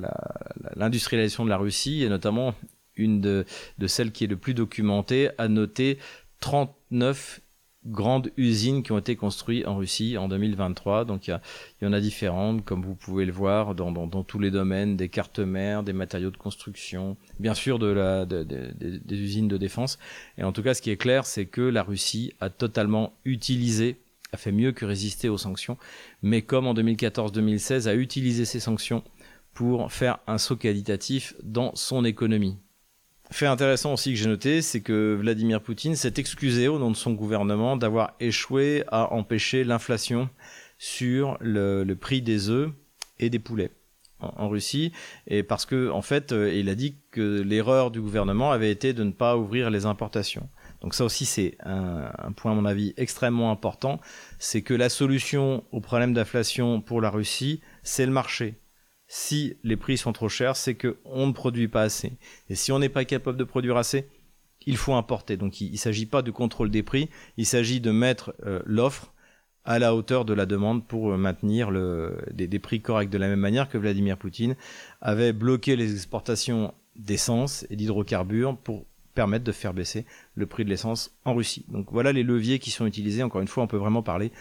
l'industrialisation 0.75 1.43
de 1.43 1.49
la 1.49 1.57
Russie 1.57 2.03
et 2.03 2.09
notamment 2.09 2.53
une 2.95 3.19
de, 3.19 3.45
de 3.79 3.87
celles 3.87 4.11
qui 4.11 4.23
est 4.23 4.27
le 4.27 4.37
plus 4.37 4.53
documentée 4.53 5.29
a 5.37 5.47
noté 5.47 5.99
39 6.39 7.41
grandes 7.87 8.31
usines 8.37 8.83
qui 8.83 8.91
ont 8.91 8.97
été 8.97 9.15
construites 9.15 9.65
en 9.67 9.77
Russie 9.77 10.17
en 10.17 10.27
2023. 10.27 11.05
Donc 11.05 11.27
il 11.27 11.39
y, 11.81 11.85
en 11.85 11.93
a 11.93 11.99
différentes, 11.99 12.63
comme 12.65 12.83
vous 12.83 12.95
pouvez 12.95 13.25
le 13.25 13.31
voir, 13.31 13.75
dans, 13.75 14.07
tous 14.23 14.39
les 14.39 14.51
domaines, 14.51 14.97
des 14.97 15.09
cartes 15.09 15.39
mères, 15.39 15.83
des 15.83 15.93
matériaux 15.93 16.31
de 16.31 16.37
construction, 16.37 17.17
bien 17.39 17.53
sûr 17.53 17.79
des 17.79 18.99
usines 19.09 19.47
de 19.47 19.57
défense. 19.57 19.97
Et 20.37 20.43
en 20.43 20.51
tout 20.51 20.63
cas, 20.63 20.73
ce 20.73 20.81
qui 20.81 20.91
est 20.91 20.97
clair, 20.97 21.25
c'est 21.25 21.45
que 21.45 21.61
la 21.61 21.83
Russie 21.83 22.33
a 22.39 22.49
totalement 22.49 23.13
utilisé, 23.25 23.97
a 24.33 24.37
fait 24.37 24.51
mieux 24.51 24.71
que 24.71 24.85
résister 24.85 25.29
aux 25.29 25.37
sanctions, 25.37 25.77
mais 26.21 26.41
comme 26.41 26.67
en 26.67 26.73
2014-2016, 26.73 27.87
a 27.87 27.95
utilisé 27.95 28.45
ces 28.45 28.59
sanctions 28.59 29.03
pour 29.53 29.91
faire 29.91 30.19
un 30.27 30.37
saut 30.37 30.55
qualitatif 30.55 31.33
dans 31.43 31.73
son 31.75 32.05
économie. 32.05 32.57
Fait 33.31 33.45
intéressant 33.45 33.93
aussi 33.93 34.11
que 34.11 34.17
j'ai 34.17 34.27
noté, 34.27 34.61
c'est 34.61 34.81
que 34.81 35.15
Vladimir 35.19 35.61
Poutine 35.61 35.95
s'est 35.95 36.13
excusé 36.17 36.67
au 36.69 36.79
nom 36.79 36.91
de 36.91 36.95
son 36.95 37.11
gouvernement 37.11 37.75
d'avoir 37.75 38.15
échoué 38.19 38.83
à 38.87 39.13
empêcher 39.13 39.65
l'inflation 39.65 40.29
sur 40.77 41.37
le, 41.41 41.85
prix 41.95 42.21
des 42.21 42.49
œufs 42.49 42.71
et 43.19 43.29
des 43.29 43.39
poulets 43.39 43.71
en, 44.19 44.47
Russie, 44.47 44.93
et 45.27 45.43
parce 45.43 45.65
que 45.65 45.91
en 45.91 46.01
fait, 46.01 46.31
euh, 46.31 46.51
il 46.51 46.69
a 46.69 46.75
dit 46.75 46.97
que 47.11 47.41
l'erreur 47.41 47.91
du 47.91 48.01
gouvernement 48.01 48.51
avait 48.51 48.71
été 48.71 48.93
de 48.93 49.03
ne 49.03 49.11
pas 49.11 49.37
ouvrir 49.37 49.69
les 49.69 49.85
importations. 49.85 50.49
Donc 50.81 50.95
ça 50.95 51.05
aussi, 51.05 51.25
c'est 51.25 51.55
un, 51.63 52.31
point 52.31 52.53
à 52.53 52.55
mon 52.55 52.65
avis 52.65 52.93
extrêmement 52.97 53.51
important, 53.51 53.99
c'est 54.39 54.61
que 54.61 54.73
la 54.73 54.89
solution 54.89 55.63
au 55.71 55.81
problème 55.81 56.13
d'inflation 56.13 56.81
pour 56.81 57.01
la 57.01 57.09
Russie, 57.09 57.61
c'est 57.83 58.05
le 58.05 58.11
marché 58.11 58.59
si 59.07 59.55
les 59.63 59.77
prix 59.77 59.97
sont 59.97 60.13
trop 60.13 60.29
chers, 60.29 60.55
c'est 60.55 60.75
qu'on 60.75 61.27
ne 61.27 61.31
produit 61.31 61.67
pas 61.67 61.83
assez. 61.83 62.13
Et 62.49 62.55
si 62.55 62.71
on 62.71 62.79
n'est 62.79 62.89
pas 62.89 63.05
capable 63.05 63.37
de 63.37 63.43
produire 63.43 63.77
assez, 63.77 64.07
il 64.65 64.77
faut 64.77 64.93
importer. 64.93 65.37
Donc 65.37 65.61
il 65.61 65.71
ne 65.71 65.77
s'agit 65.77 66.05
pas 66.05 66.21
de 66.21 66.31
contrôle 66.31 66.69
des 66.69 66.83
prix, 66.83 67.09
il 67.37 67.45
s'agit 67.45 67.79
de 67.79 67.91
mettre 67.91 68.35
euh, 68.45 68.61
l'offre 68.65 69.13
à 69.63 69.79
la 69.79 69.95
hauteur 69.95 70.25
de 70.25 70.33
la 70.33 70.45
demande 70.45 70.85
pour 70.85 71.11
euh, 71.11 71.17
maintenir 71.17 71.71
des, 72.31 72.59
prix 72.59 72.81
corrects. 72.81 73.09
De 73.09 73.17
la 73.17 73.27
même 73.27 73.39
manière 73.39 73.69
que 73.69 73.77
Vladimir 73.77 74.17
Poutine 74.17 74.55
avait 75.01 75.33
bloqué 75.33 75.75
les 75.75 75.93
exportations 75.93 76.73
d'essence 76.97 77.65
et 77.69 77.75
d'hydrocarbures 77.75 78.57
pour 78.57 78.85
permettre 79.13 79.45
de 79.45 79.51
faire 79.51 79.73
baisser 79.73 80.05
le 80.35 80.45
prix 80.45 80.63
de 80.63 80.69
l'essence 80.69 81.17
en 81.25 81.33
Russie. 81.33 81.65
Donc 81.69 81.87
voilà 81.91 82.11
les 82.11 82.23
leviers 82.23 82.59
qui 82.59 82.71
sont 82.71 82.85
utilisés. 82.85 83.23
Encore 83.23 83.41
une 83.41 83.47
fois, 83.47 83.63
on 83.63 83.67
peut 83.67 83.77
vraiment 83.77 84.03
parler, 84.03 84.31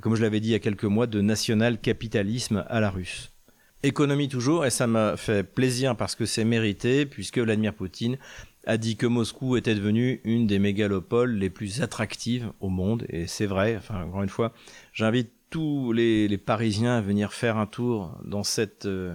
comme 0.00 0.14
je 0.14 0.22
l'avais 0.22 0.40
dit 0.40 0.48
il 0.48 0.52
y 0.52 0.54
a 0.56 0.60
quelques 0.60 0.84
mois, 0.84 1.06
de 1.06 1.20
national-capitalisme 1.20 2.64
à 2.68 2.80
la 2.80 2.90
russe. 2.90 3.35
Économie 3.82 4.28
toujours, 4.28 4.64
et 4.64 4.70
ça 4.70 4.86
m'a 4.86 5.16
fait 5.16 5.42
plaisir 5.42 5.96
parce 5.96 6.14
que 6.14 6.24
c'est 6.26 6.44
mérité, 6.44 7.06
puisque 7.06 7.38
Vladimir 7.38 7.74
Poutine 7.74 8.18
a 8.66 8.78
dit 8.78 8.96
que 8.96 9.06
Moscou 9.06 9.56
était 9.56 9.74
devenue 9.74 10.20
une 10.24 10.46
des 10.46 10.58
mégalopoles 10.58 11.34
les 11.34 11.50
plus 11.50 11.82
attractives 11.82 12.50
au 12.60 12.68
monde, 12.68 13.06
et 13.08 13.26
c'est 13.26 13.46
vrai, 13.46 13.76
enfin, 13.76 14.02
encore 14.02 14.22
une 14.22 14.28
fois, 14.28 14.52
j'invite 14.92 15.30
tous 15.50 15.92
les, 15.92 16.36
Parisiens 16.38 16.96
à 16.96 17.00
venir 17.00 17.32
faire 17.32 17.56
un 17.58 17.66
tour 17.66 18.18
dans 18.24 18.42
cette 18.42 18.86
euh, 18.86 19.14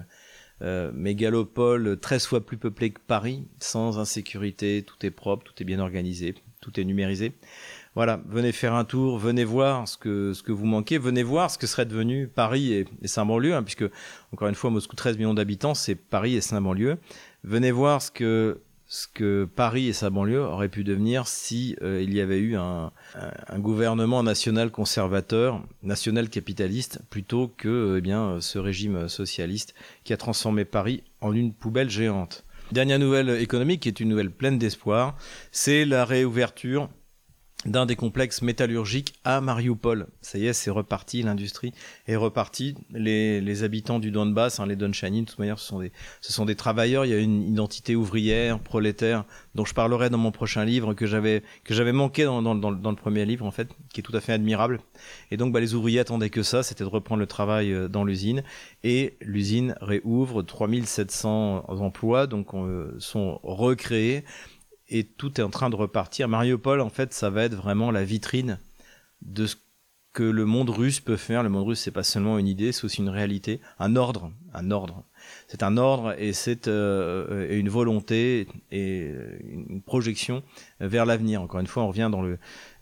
euh, 0.61 0.91
mégalopole 0.93 1.99
13 1.99 2.25
fois 2.25 2.45
plus 2.45 2.57
peuplée 2.57 2.91
que 2.91 3.01
Paris, 3.05 3.47
sans 3.59 3.99
insécurité, 3.99 4.83
tout 4.83 5.05
est 5.05 5.11
propre, 5.11 5.43
tout 5.43 5.53
est 5.61 5.65
bien 5.65 5.79
organisé, 5.79 6.35
tout 6.61 6.79
est 6.79 6.85
numérisé 6.85 7.33
voilà, 7.95 8.21
venez 8.27 8.51
faire 8.51 8.74
un 8.74 8.86
tour, 8.86 9.17
venez 9.17 9.43
voir 9.43 9.88
ce 9.88 9.98
que, 9.98 10.33
ce 10.33 10.43
que 10.43 10.51
vous 10.51 10.65
manquez, 10.65 10.98
venez 10.98 11.24
voir 11.24 11.51
ce 11.51 11.57
que 11.57 11.67
serait 11.67 11.86
devenu 11.86 12.27
Paris 12.27 12.74
et, 12.74 12.86
et 13.01 13.07
Saint-Banlieue, 13.07 13.53
hein, 13.53 13.63
puisque, 13.63 13.86
encore 14.33 14.48
une 14.48 14.55
fois, 14.55 14.69
Moscou, 14.69 14.95
13 14.95 15.17
millions 15.17 15.33
d'habitants, 15.33 15.74
c'est 15.74 15.95
Paris 15.95 16.36
et 16.36 16.41
Saint-Banlieue. 16.41 16.98
Venez 17.43 17.71
voir 17.71 18.01
ce 18.01 18.12
que, 18.12 18.62
ce 18.91 19.07
que 19.07 19.45
Paris 19.45 19.88
et 19.88 19.93
sa 19.93 20.10
banlieue 20.10 20.41
auraient 20.41 20.67
pu 20.67 20.83
devenir 20.83 21.25
si 21.25 21.77
euh, 21.81 22.01
il 22.03 22.13
y 22.13 22.19
avait 22.19 22.39
eu 22.39 22.57
un, 22.57 22.91
un, 23.48 23.60
gouvernement 23.60 24.21
national 24.21 24.69
conservateur, 24.69 25.63
national 25.81 26.29
capitaliste, 26.29 27.00
plutôt 27.10 27.48
que 27.48 27.69
euh, 27.69 27.98
eh 28.00 28.01
bien 28.01 28.41
ce 28.41 28.60
régime 28.60 29.07
socialiste 29.07 29.75
qui 30.03 30.12
a 30.12 30.17
transformé 30.17 30.65
Paris 30.65 31.03
en 31.21 31.31
une 31.31 31.53
poubelle 31.53 31.89
géante. 31.89 32.43
Dernière 32.74 33.00
nouvelle 33.00 33.29
économique, 33.41 33.81
qui 33.81 33.88
est 33.88 34.01
une 34.01 34.10
nouvelle 34.10 34.29
pleine 34.29 34.57
d'espoir, 34.57 35.15
c'est 35.53 35.86
la 35.86 36.03
réouverture 36.03 36.89
d'un 37.65 37.85
des 37.85 37.95
complexes 37.95 38.41
métallurgiques 38.41 39.13
à 39.23 39.39
Mariupol. 39.39 40.07
Ça 40.21 40.37
y 40.37 40.47
est, 40.47 40.53
c'est 40.53 40.71
reparti, 40.71 41.21
l'industrie 41.21 41.73
est 42.07 42.15
repartie. 42.15 42.75
Les, 42.91 43.39
les, 43.39 43.63
habitants 43.63 43.99
du 43.99 44.09
Donbass, 44.09 44.59
hein, 44.59 44.65
les 44.65 44.75
Donchanin, 44.75 45.21
de 45.21 45.25
toute 45.25 45.37
manière, 45.37 45.59
ce 45.59 45.67
sont, 45.67 45.79
des, 45.79 45.91
ce 46.21 46.33
sont 46.33 46.45
des 46.45 46.55
travailleurs. 46.55 47.05
Il 47.05 47.11
y 47.11 47.13
a 47.13 47.19
une 47.19 47.43
identité 47.43 47.95
ouvrière, 47.95 48.59
prolétaire, 48.59 49.25
dont 49.53 49.65
je 49.65 49.73
parlerai 49.73 50.09
dans 50.09 50.17
mon 50.17 50.31
prochain 50.31 50.65
livre, 50.65 50.93
que 50.93 51.05
j'avais 51.05 51.43
que 51.63 51.73
j'avais 51.73 51.91
manqué 51.91 52.23
dans, 52.23 52.41
dans, 52.41 52.55
dans, 52.55 52.89
le 52.89 52.95
premier 52.95 53.25
livre, 53.25 53.45
en 53.45 53.51
fait, 53.51 53.69
qui 53.93 53.99
est 53.99 54.03
tout 54.03 54.15
à 54.15 54.21
fait 54.21 54.33
admirable. 54.33 54.79
Et 55.29 55.37
donc, 55.37 55.53
bah, 55.53 55.59
les 55.59 55.75
ouvriers 55.75 55.99
attendaient 55.99 56.29
que 56.31 56.43
ça, 56.43 56.63
c'était 56.63 56.83
de 56.83 56.89
reprendre 56.89 57.19
le 57.19 57.27
travail 57.27 57.71
euh, 57.71 57.87
dans 57.87 58.03
l'usine. 58.03 58.43
Et 58.83 59.13
l'usine 59.21 59.75
réouvre 59.81 60.41
3700 60.41 61.65
emplois, 61.67 62.25
donc 62.25 62.53
euh, 62.53 62.91
sont 62.97 63.39
recréés 63.43 64.23
et 64.91 65.05
tout 65.05 65.39
est 65.39 65.43
en 65.43 65.50
train 65.50 65.69
de 65.69 65.75
repartir. 65.75 66.27
Mariupol, 66.27 66.81
en 66.81 66.89
fait, 66.89 67.13
ça 67.13 67.29
va 67.29 67.43
être 67.43 67.55
vraiment 67.55 67.89
la 67.89 68.03
vitrine 68.03 68.60
de 69.21 69.48
ce 69.48 69.55
que 70.13 70.24
le 70.24 70.45
monde 70.45 70.69
russe 70.69 71.00
peut 71.00 71.17
faire. 71.17 71.43
Le 71.43 71.50
monde 71.50 71.67
russe, 71.67 71.79
c'est 71.79 71.91
pas 71.91 72.03
seulement 72.03 72.38
une 72.38 72.48
idée, 72.48 72.71
c'est 72.71 72.83
aussi 72.83 73.00
une 73.00 73.10
réalité, 73.10 73.62
un 73.79 73.95
ordre, 73.95 74.31
un 74.53 74.69
ordre. 74.71 75.05
C'est 75.48 75.63
un 75.63 75.77
ordre 75.77 76.13
et 76.17 76.33
c'est 76.33 76.67
euh, 76.67 77.57
une 77.57 77.69
volonté 77.69 78.48
et 78.71 79.12
une 79.43 79.81
projection 79.81 80.43
vers 80.79 81.05
l'avenir. 81.05 81.41
Encore 81.41 81.62
une 81.62 81.67
fois, 81.67 81.83
on 81.83 81.88
revient 81.88 82.10
dans 82.12 82.24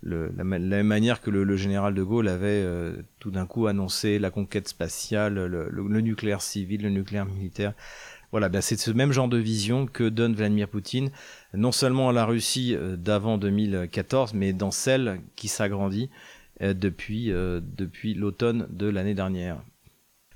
la, 0.01 0.43
même 0.43 0.87
manière 0.87 1.21
que 1.21 1.29
le, 1.29 1.57
général 1.57 1.93
de 1.93 2.01
Gaulle 2.01 2.29
avait 2.29 2.47
euh, 2.47 2.95
tout 3.19 3.29
d'un 3.29 3.45
coup 3.45 3.67
annoncé 3.67 4.17
la 4.17 4.31
conquête 4.31 4.67
spatiale, 4.67 5.35
le, 5.45 5.69
le, 5.69 6.01
nucléaire 6.01 6.41
civil, 6.41 6.81
le 6.81 6.89
nucléaire 6.89 7.25
militaire. 7.25 7.73
Voilà, 8.31 8.47
ben 8.47 8.61
c'est 8.61 8.77
ce 8.77 8.91
même 8.91 9.11
genre 9.11 9.27
de 9.27 9.37
vision 9.37 9.87
que 9.87 10.07
donne 10.07 10.35
Vladimir 10.35 10.67
Poutine, 10.67 11.09
non 11.53 11.71
seulement 11.71 12.09
à 12.09 12.13
la 12.13 12.25
Russie 12.25 12.75
euh, 12.75 12.95
d'avant 12.95 13.37
2014, 13.39 14.33
mais 14.35 14.53
dans 14.53 14.71
celle 14.71 15.21
qui 15.35 15.47
s'agrandit 15.47 16.09
euh, 16.61 16.75
depuis, 16.75 17.31
euh, 17.31 17.59
depuis 17.63 18.13
l'automne 18.13 18.67
de 18.69 18.87
l'année 18.87 19.15
dernière. 19.15 19.61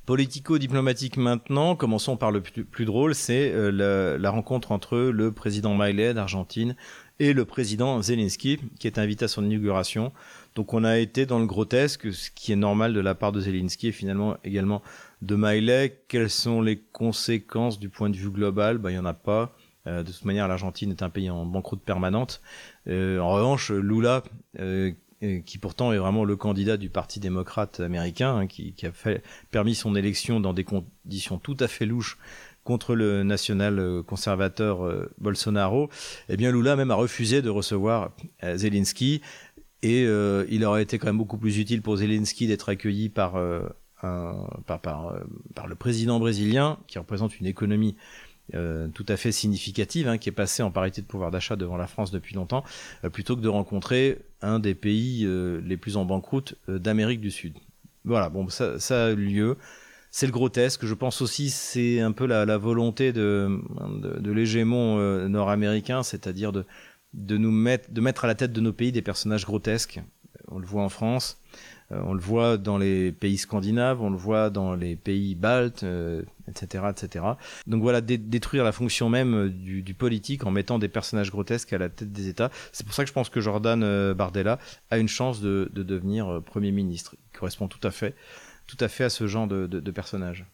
Politico-diplomatique 0.07 1.17
maintenant, 1.17 1.75
commençons 1.75 2.17
par 2.17 2.31
le 2.31 2.41
plus, 2.41 2.85
drôle, 2.85 3.15
c'est 3.15 3.53
la, 3.71 4.17
la, 4.17 4.29
rencontre 4.31 4.73
entre 4.73 4.97
le 4.97 5.31
président 5.31 5.77
Milei 5.77 6.13
d'Argentine 6.13 6.75
et 7.19 7.31
le 7.31 7.45
président 7.45 8.01
Zelensky, 8.01 8.59
qui 8.79 8.87
est 8.87 8.97
invité 8.97 9.25
à 9.25 9.27
son 9.29 9.45
inauguration. 9.45 10.11
Donc 10.55 10.73
on 10.73 10.83
a 10.83 10.97
été 10.97 11.25
dans 11.25 11.39
le 11.39 11.45
grotesque, 11.45 12.13
ce 12.13 12.31
qui 12.31 12.51
est 12.51 12.57
normal 12.57 12.93
de 12.93 12.99
la 12.99 13.15
part 13.15 13.31
de 13.31 13.39
Zelensky 13.39 13.87
et 13.87 13.91
finalement 13.93 14.35
également 14.43 14.81
de 15.23 15.35
Miley, 15.37 16.01
quelles 16.07 16.29
sont 16.29 16.61
les 16.61 16.77
conséquences 16.77 17.79
du 17.79 17.89
point 17.89 18.09
de 18.09 18.17
vue 18.17 18.29
global? 18.29 18.77
Ben, 18.77 18.89
il 18.89 18.93
n'y 18.93 18.99
en 18.99 19.05
a 19.05 19.13
pas. 19.13 19.55
Euh, 19.87 20.03
de 20.03 20.11
toute 20.11 20.25
manière, 20.25 20.47
l'Argentine 20.47 20.91
est 20.91 21.01
un 21.01 21.09
pays 21.09 21.29
en 21.29 21.45
banqueroute 21.45 21.81
permanente. 21.81 22.41
Euh, 22.87 23.19
en 23.19 23.29
revanche, 23.29 23.71
Lula, 23.71 24.23
euh, 24.59 24.91
qui 25.45 25.57
pourtant 25.57 25.93
est 25.93 25.97
vraiment 25.97 26.25
le 26.25 26.35
candidat 26.35 26.75
du 26.75 26.89
Parti 26.89 27.21
démocrate 27.21 27.79
américain, 27.79 28.35
hein, 28.35 28.47
qui, 28.47 28.75
a 28.83 28.91
fait, 28.91 29.23
permis 29.51 29.75
son 29.75 29.95
élection 29.95 30.41
dans 30.41 30.53
des 30.53 30.65
conditions 30.65 31.37
tout 31.37 31.55
à 31.61 31.69
fait 31.69 31.85
louches 31.85 32.17
contre 32.65 32.93
le 32.93 33.23
national 33.23 34.03
conservateur 34.05 34.89
Bolsonaro, 35.17 35.89
eh 36.29 36.37
bien 36.37 36.51
Lula 36.51 36.77
même 36.77 36.91
a 36.91 36.95
refusé 36.95 37.41
de 37.41 37.49
recevoir 37.49 38.11
Zelensky 38.41 39.21
et 39.81 40.03
il 40.03 40.63
aurait 40.63 40.83
été 40.83 40.97
quand 40.97 41.07
même 41.07 41.17
beaucoup 41.17 41.37
plus 41.37 41.57
utile 41.57 41.81
pour 41.81 41.97
Zelensky 41.97 42.47
d'être 42.47 42.69
accueilli 42.69 43.09
par 43.09 43.35
par, 44.65 44.81
par, 44.81 45.15
par, 45.55 45.67
le 45.67 45.75
président 45.75 46.19
brésilien, 46.19 46.77
qui 46.87 46.99
représente 46.99 47.39
une 47.39 47.45
économie 47.45 47.95
euh, 48.53 48.87
tout 48.89 49.05
à 49.07 49.17
fait 49.17 49.31
significative, 49.31 50.07
hein, 50.07 50.17
qui 50.17 50.29
est 50.29 50.33
passée 50.33 50.63
en 50.63 50.71
parité 50.71 51.01
de 51.01 51.07
pouvoir 51.07 51.31
d'achat 51.31 51.55
devant 51.55 51.77
la 51.77 51.87
France 51.87 52.11
depuis 52.11 52.35
longtemps, 52.35 52.63
euh, 53.03 53.09
plutôt 53.09 53.35
que 53.35 53.41
de 53.41 53.47
rencontrer 53.47 54.19
un 54.41 54.59
des 54.59 54.75
pays 54.75 55.25
euh, 55.25 55.61
les 55.65 55.77
plus 55.77 55.97
en 55.97 56.05
banqueroute 56.05 56.55
euh, 56.69 56.77
d'Amérique 56.77 57.21
du 57.21 57.31
Sud. 57.31 57.53
Voilà, 58.05 58.29
bon, 58.29 58.49
ça, 58.49 58.75
a 58.89 59.11
eu 59.11 59.15
lieu. 59.15 59.57
C'est 60.11 60.25
le 60.25 60.33
grotesque. 60.33 60.85
Je 60.85 60.93
pense 60.93 61.21
aussi 61.21 61.49
c'est 61.49 62.01
un 62.01 62.11
peu 62.11 62.25
la, 62.25 62.57
volonté 62.57 63.13
de, 63.13 63.59
de, 64.01 64.19
de 64.19 64.31
l'hégémon 64.31 64.99
euh, 64.99 65.27
nord-américain, 65.29 66.03
c'est-à-dire 66.03 66.51
de, 66.51 66.65
de 67.13 67.37
nous 67.37 67.51
mettre, 67.51 67.91
de 67.91 68.01
mettre 68.01 68.25
à 68.25 68.27
la 68.27 68.35
tête 68.35 68.51
de 68.51 68.61
nos 68.61 68.73
pays 68.73 68.91
des 68.91 69.01
personnages 69.01 69.45
grotesques 69.45 70.01
on 70.53 70.59
le 70.59 70.65
voit 70.65 70.83
en 70.83 70.89
France, 70.89 71.37
euh, 71.41 71.57
on 71.91 72.13
le 72.13 72.19
voit 72.19 72.57
dans 72.57 72.77
les 72.77 73.11
pays 73.11 73.37
scandinaves, 73.37 74.01
on 74.01 74.09
le 74.09 74.17
voit 74.17 74.49
dans 74.49 74.75
les 74.75 74.95
pays 74.95 75.35
baltes, 75.35 75.85
etc., 76.47 76.85
etc. 76.89 77.25
Donc 77.67 77.81
voilà, 77.81 78.01
détruire 78.01 78.63
la 78.63 78.71
fonction 78.71 79.09
même 79.09 79.49
du, 79.49 79.93
politique 79.93 80.45
en 80.45 80.51
mettant 80.51 80.79
des 80.79 80.87
personnages 80.87 81.31
grotesques 81.31 81.73
à 81.73 81.77
la 81.77 81.89
tête 81.89 82.11
des 82.11 82.27
États. 82.29 82.49
C'est 82.71 82.85
pour 82.85 82.95
ça 82.95 83.03
que 83.03 83.09
je 83.09 83.13
pense 83.13 83.29
que 83.29 83.41
Jordan 83.41 84.13
Bardella 84.13 84.59
a 84.89 84.97
une 84.97 85.07
chance 85.07 85.41
de, 85.41 85.69
devenir 85.73 86.41
Premier 86.43 86.71
ministre. 86.71 87.15
Il 87.33 87.37
correspond 87.37 87.67
tout 87.67 87.85
à 87.85 87.91
fait, 87.91 88.15
tout 88.67 88.77
à 88.79 88.87
fait 88.87 89.03
à 89.03 89.09
ce 89.09 89.27
genre 89.27 89.47
de, 89.47 89.67
de 89.67 89.91
personnage. 89.91 90.45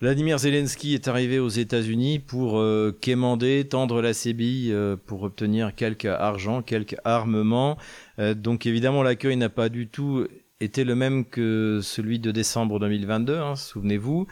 Vladimir 0.00 0.38
Zelensky 0.38 0.94
est 0.94 1.08
arrivé 1.08 1.40
aux 1.40 1.48
États-Unis 1.48 2.20
pour 2.20 2.60
euh, 2.60 2.96
quémander, 3.00 3.66
tendre 3.68 4.00
la 4.00 4.14
sébille 4.14 4.72
euh, 4.72 4.94
pour 4.94 5.24
obtenir 5.24 5.74
quelques 5.74 6.04
argent, 6.04 6.62
quelques 6.62 6.94
armements. 7.04 7.76
Euh, 8.20 8.34
donc 8.34 8.64
évidemment, 8.64 9.02
l'accueil 9.02 9.36
n'a 9.36 9.48
pas 9.48 9.68
du 9.68 9.88
tout 9.88 10.28
été 10.60 10.84
le 10.84 10.94
même 10.94 11.24
que 11.24 11.80
celui 11.82 12.18
de 12.18 12.30
décembre 12.30 12.80
2022, 12.80 13.36
hein, 13.36 13.56
souvenez-vous. 13.56 14.26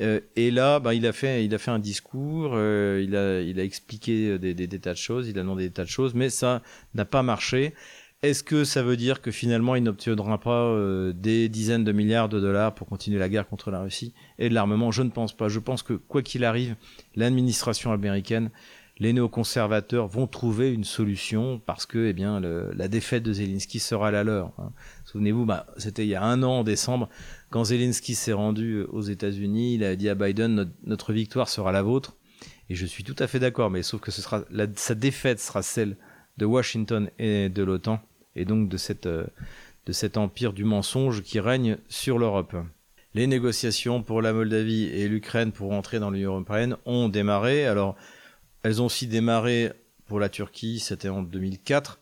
et 0.00 0.50
là, 0.50 0.80
bah, 0.80 0.94
il, 0.94 1.06
a 1.06 1.12
fait, 1.12 1.44
il 1.44 1.54
a 1.54 1.58
fait 1.58 1.70
un 1.70 1.78
discours, 1.78 2.54
il, 2.54 3.14
a, 3.14 3.40
il 3.40 3.60
a 3.60 3.64
expliqué 3.64 4.38
des, 4.38 4.54
des, 4.54 4.66
des, 4.66 4.78
tas 4.78 4.92
de 4.92 4.98
choses, 4.98 5.28
il 5.28 5.38
a 5.38 5.42
demandé 5.42 5.68
des 5.68 5.72
tas 5.72 5.84
de 5.84 5.88
choses, 5.88 6.14
mais 6.14 6.28
ça 6.28 6.62
n'a 6.94 7.04
pas 7.04 7.22
marché. 7.22 7.74
Est-ce 8.22 8.44
que 8.44 8.62
ça 8.62 8.84
veut 8.84 8.96
dire 8.96 9.20
que 9.20 9.32
finalement 9.32 9.74
il 9.74 9.82
n'obtiendra 9.82 10.38
pas 10.38 10.62
euh, 10.66 11.12
des 11.12 11.48
dizaines 11.48 11.82
de 11.82 11.90
milliards 11.90 12.28
de 12.28 12.38
dollars 12.38 12.72
pour 12.72 12.86
continuer 12.86 13.18
la 13.18 13.28
guerre 13.28 13.48
contre 13.48 13.72
la 13.72 13.80
Russie 13.80 14.14
et 14.38 14.48
de 14.48 14.54
l'armement? 14.54 14.92
Je 14.92 15.02
ne 15.02 15.10
pense 15.10 15.36
pas. 15.36 15.48
Je 15.48 15.58
pense 15.58 15.82
que 15.82 15.94
quoi 15.94 16.22
qu'il 16.22 16.44
arrive, 16.44 16.76
l'administration 17.16 17.90
américaine, 17.90 18.50
les 18.98 19.12
néoconservateurs 19.12 20.06
vont 20.06 20.26
trouver 20.26 20.72
une 20.72 20.84
solution 20.84 21.60
parce 21.64 21.86
que 21.86 22.06
eh 22.06 22.12
bien, 22.12 22.40
la 22.40 22.88
défaite 22.88 23.22
de 23.22 23.32
Zelensky 23.32 23.78
sera 23.78 24.10
la 24.10 24.22
leur. 24.22 24.52
Hein. 24.58 24.72
Souvenez-vous, 25.04 25.44
bah, 25.44 25.66
c'était 25.76 26.04
il 26.04 26.10
y 26.10 26.14
a 26.14 26.22
un 26.22 26.42
an 26.42 26.58
en 26.58 26.64
décembre, 26.64 27.08
quand 27.50 27.64
Zelensky 27.64 28.14
s'est 28.14 28.32
rendu 28.32 28.76
euh, 28.76 28.86
aux 28.92 29.02
États-Unis, 29.02 29.74
il 29.74 29.84
a 29.84 29.96
dit 29.96 30.08
à 30.08 30.14
Biden 30.14 30.72
notre, 30.84 31.12
victoire 31.12 31.48
sera 31.48 31.72
la 31.72 31.82
vôtre. 31.82 32.16
Et 32.70 32.74
je 32.74 32.86
suis 32.86 33.04
tout 33.04 33.16
à 33.18 33.26
fait 33.26 33.38
d'accord, 33.38 33.70
mais 33.70 33.82
sauf 33.82 34.00
que 34.00 34.10
ce 34.10 34.22
sera 34.22 34.44
sa 34.76 34.94
défaite 34.94 35.40
sera 35.40 35.62
celle 35.62 35.96
de 36.38 36.46
Washington 36.46 37.10
et 37.18 37.48
de 37.48 37.62
l'OTAN 37.62 38.00
et 38.36 38.44
donc 38.44 38.68
de, 38.68 38.78
euh, 39.06 39.26
de 39.86 39.92
cet 39.92 40.16
empire 40.16 40.52
du 40.52 40.64
mensonge 40.64 41.22
qui 41.22 41.40
règne 41.40 41.76
sur 41.88 42.18
l'Europe. 42.18 42.56
Les 43.14 43.26
négociations 43.26 44.02
pour 44.02 44.22
la 44.22 44.32
Moldavie 44.32 44.84
et 44.84 45.06
l'Ukraine 45.08 45.52
pour 45.52 45.72
entrer 45.72 45.98
dans 45.98 46.10
l'Union 46.10 46.30
européenne 46.30 46.76
ont 46.86 47.10
démarré. 47.10 47.66
Alors, 47.66 47.96
elles 48.62 48.82
ont 48.82 48.86
aussi 48.86 49.06
démarré 49.06 49.72
pour 50.06 50.20
la 50.20 50.28
Turquie, 50.28 50.78
c'était 50.78 51.08
en 51.08 51.22
2004. 51.22 52.00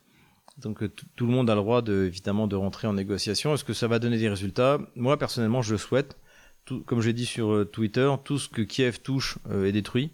Donc 0.58 0.82
euh, 0.82 0.92
tout 1.16 1.26
le 1.26 1.32
monde 1.32 1.48
a 1.48 1.54
le 1.54 1.60
droit 1.60 1.82
de, 1.82 2.04
évidemment 2.04 2.46
de 2.46 2.56
rentrer 2.56 2.86
en 2.86 2.92
négociation. 2.92 3.54
Est-ce 3.54 3.64
que 3.64 3.72
ça 3.72 3.88
va 3.88 3.98
donner 3.98 4.18
des 4.18 4.28
résultats? 4.28 4.78
Moi 4.94 5.16
personnellement, 5.18 5.62
je 5.62 5.72
le 5.72 5.78
souhaite. 5.78 6.16
Comme 6.86 7.00
j'ai 7.00 7.12
dit 7.12 7.26
sur 7.26 7.52
euh, 7.52 7.64
Twitter, 7.64 8.12
tout 8.24 8.38
ce 8.38 8.48
que 8.48 8.62
Kiev 8.62 9.00
touche 9.00 9.38
est 9.50 9.72
détruit. 9.72 10.12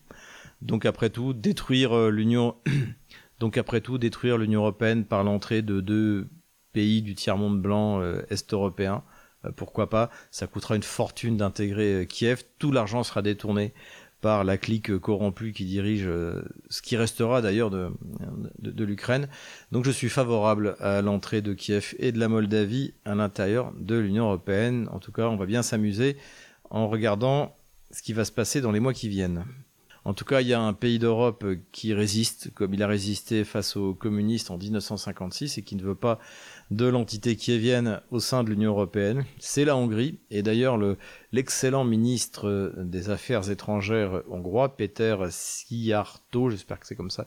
Donc 0.62 0.86
après 0.86 1.10
tout, 1.10 1.32
détruire 1.32 2.10
l'Union 2.10 2.56
donc 3.40 3.58
après 3.58 3.80
tout, 3.80 3.98
détruire 3.98 4.38
l'Union 4.38 4.60
européenne 4.60 5.04
par 5.04 5.24
l'entrée 5.24 5.62
de 5.62 5.80
deux 5.80 6.28
pays 6.76 7.00
du 7.00 7.14
tiers-monde 7.14 7.62
blanc 7.62 8.02
euh, 8.02 8.20
est-européen, 8.28 9.02
euh, 9.46 9.50
pourquoi 9.50 9.88
pas? 9.88 10.10
Ça 10.30 10.46
coûtera 10.46 10.76
une 10.76 10.82
fortune 10.82 11.38
d'intégrer 11.38 12.02
euh, 12.02 12.04
Kiev. 12.04 12.42
Tout 12.58 12.70
l'argent 12.70 13.02
sera 13.02 13.22
détourné 13.22 13.72
par 14.20 14.44
la 14.44 14.56
clique 14.58 14.96
corrompue 14.98 15.52
qui 15.52 15.64
dirige 15.64 16.08
ce 16.68 16.82
qui 16.82 16.96
restera 16.96 17.42
d'ailleurs 17.42 17.70
de, 17.70 17.90
de, 18.58 18.84
l'Ukraine. 18.84 19.28
Donc 19.72 19.84
je 19.84 19.90
suis 19.90 20.08
favorable 20.08 20.76
à 20.80 21.02
l'entrée 21.02 21.42
de 21.42 21.52
Kiev 21.52 21.94
et 21.98 22.12
de 22.12 22.18
la 22.18 22.28
Moldavie 22.28 22.94
à 23.04 23.14
l'intérieur 23.14 23.72
de 23.78 23.96
l'Union 23.96 24.24
européenne. 24.24 24.88
En 24.90 24.98
tout 24.98 25.12
cas, 25.12 25.28
on 25.28 25.36
va 25.36 25.46
bien 25.46 25.62
s'amuser 25.62 26.16
en 26.70 26.88
regardant 26.88 27.56
ce 27.90 28.02
qui 28.02 28.12
va 28.12 28.24
se 28.24 28.32
passer 28.32 28.60
dans 28.60 28.72
les 28.72 28.80
mois 28.80 28.92
qui 28.92 29.08
viennent. 29.08 29.44
En 30.06 30.14
tout 30.14 30.24
cas, 30.24 30.40
il 30.40 30.46
y 30.46 30.54
a 30.54 30.60
un 30.60 30.72
pays 30.72 31.00
d'Europe 31.00 31.44
qui 31.72 31.92
résiste, 31.92 32.54
comme 32.54 32.72
il 32.74 32.82
a 32.84 32.86
résisté 32.86 33.42
face 33.42 33.76
aux 33.76 33.92
communistes 33.92 34.52
en 34.52 34.56
1956 34.56 35.58
et 35.58 35.62
qui 35.62 35.74
ne 35.74 35.82
veut 35.82 35.96
pas 35.96 36.20
de 36.70 36.86
l'entité 36.86 37.34
qui 37.34 37.58
vienne 37.58 38.00
au 38.12 38.20
sein 38.20 38.44
de 38.44 38.50
l'Union 38.50 38.70
européenne. 38.70 39.24
C'est 39.40 39.64
la 39.64 39.76
Hongrie. 39.76 40.20
Et 40.30 40.44
d'ailleurs, 40.44 40.78
l'excellent 41.32 41.82
ministre 41.82 42.72
des 42.76 43.10
Affaires 43.10 43.50
étrangères 43.50 44.22
hongrois, 44.30 44.76
Peter 44.76 45.16
Szijjártó, 45.28 46.50
j'espère 46.50 46.78
que 46.78 46.86
c'est 46.86 46.94
comme 46.94 47.10
ça 47.10 47.26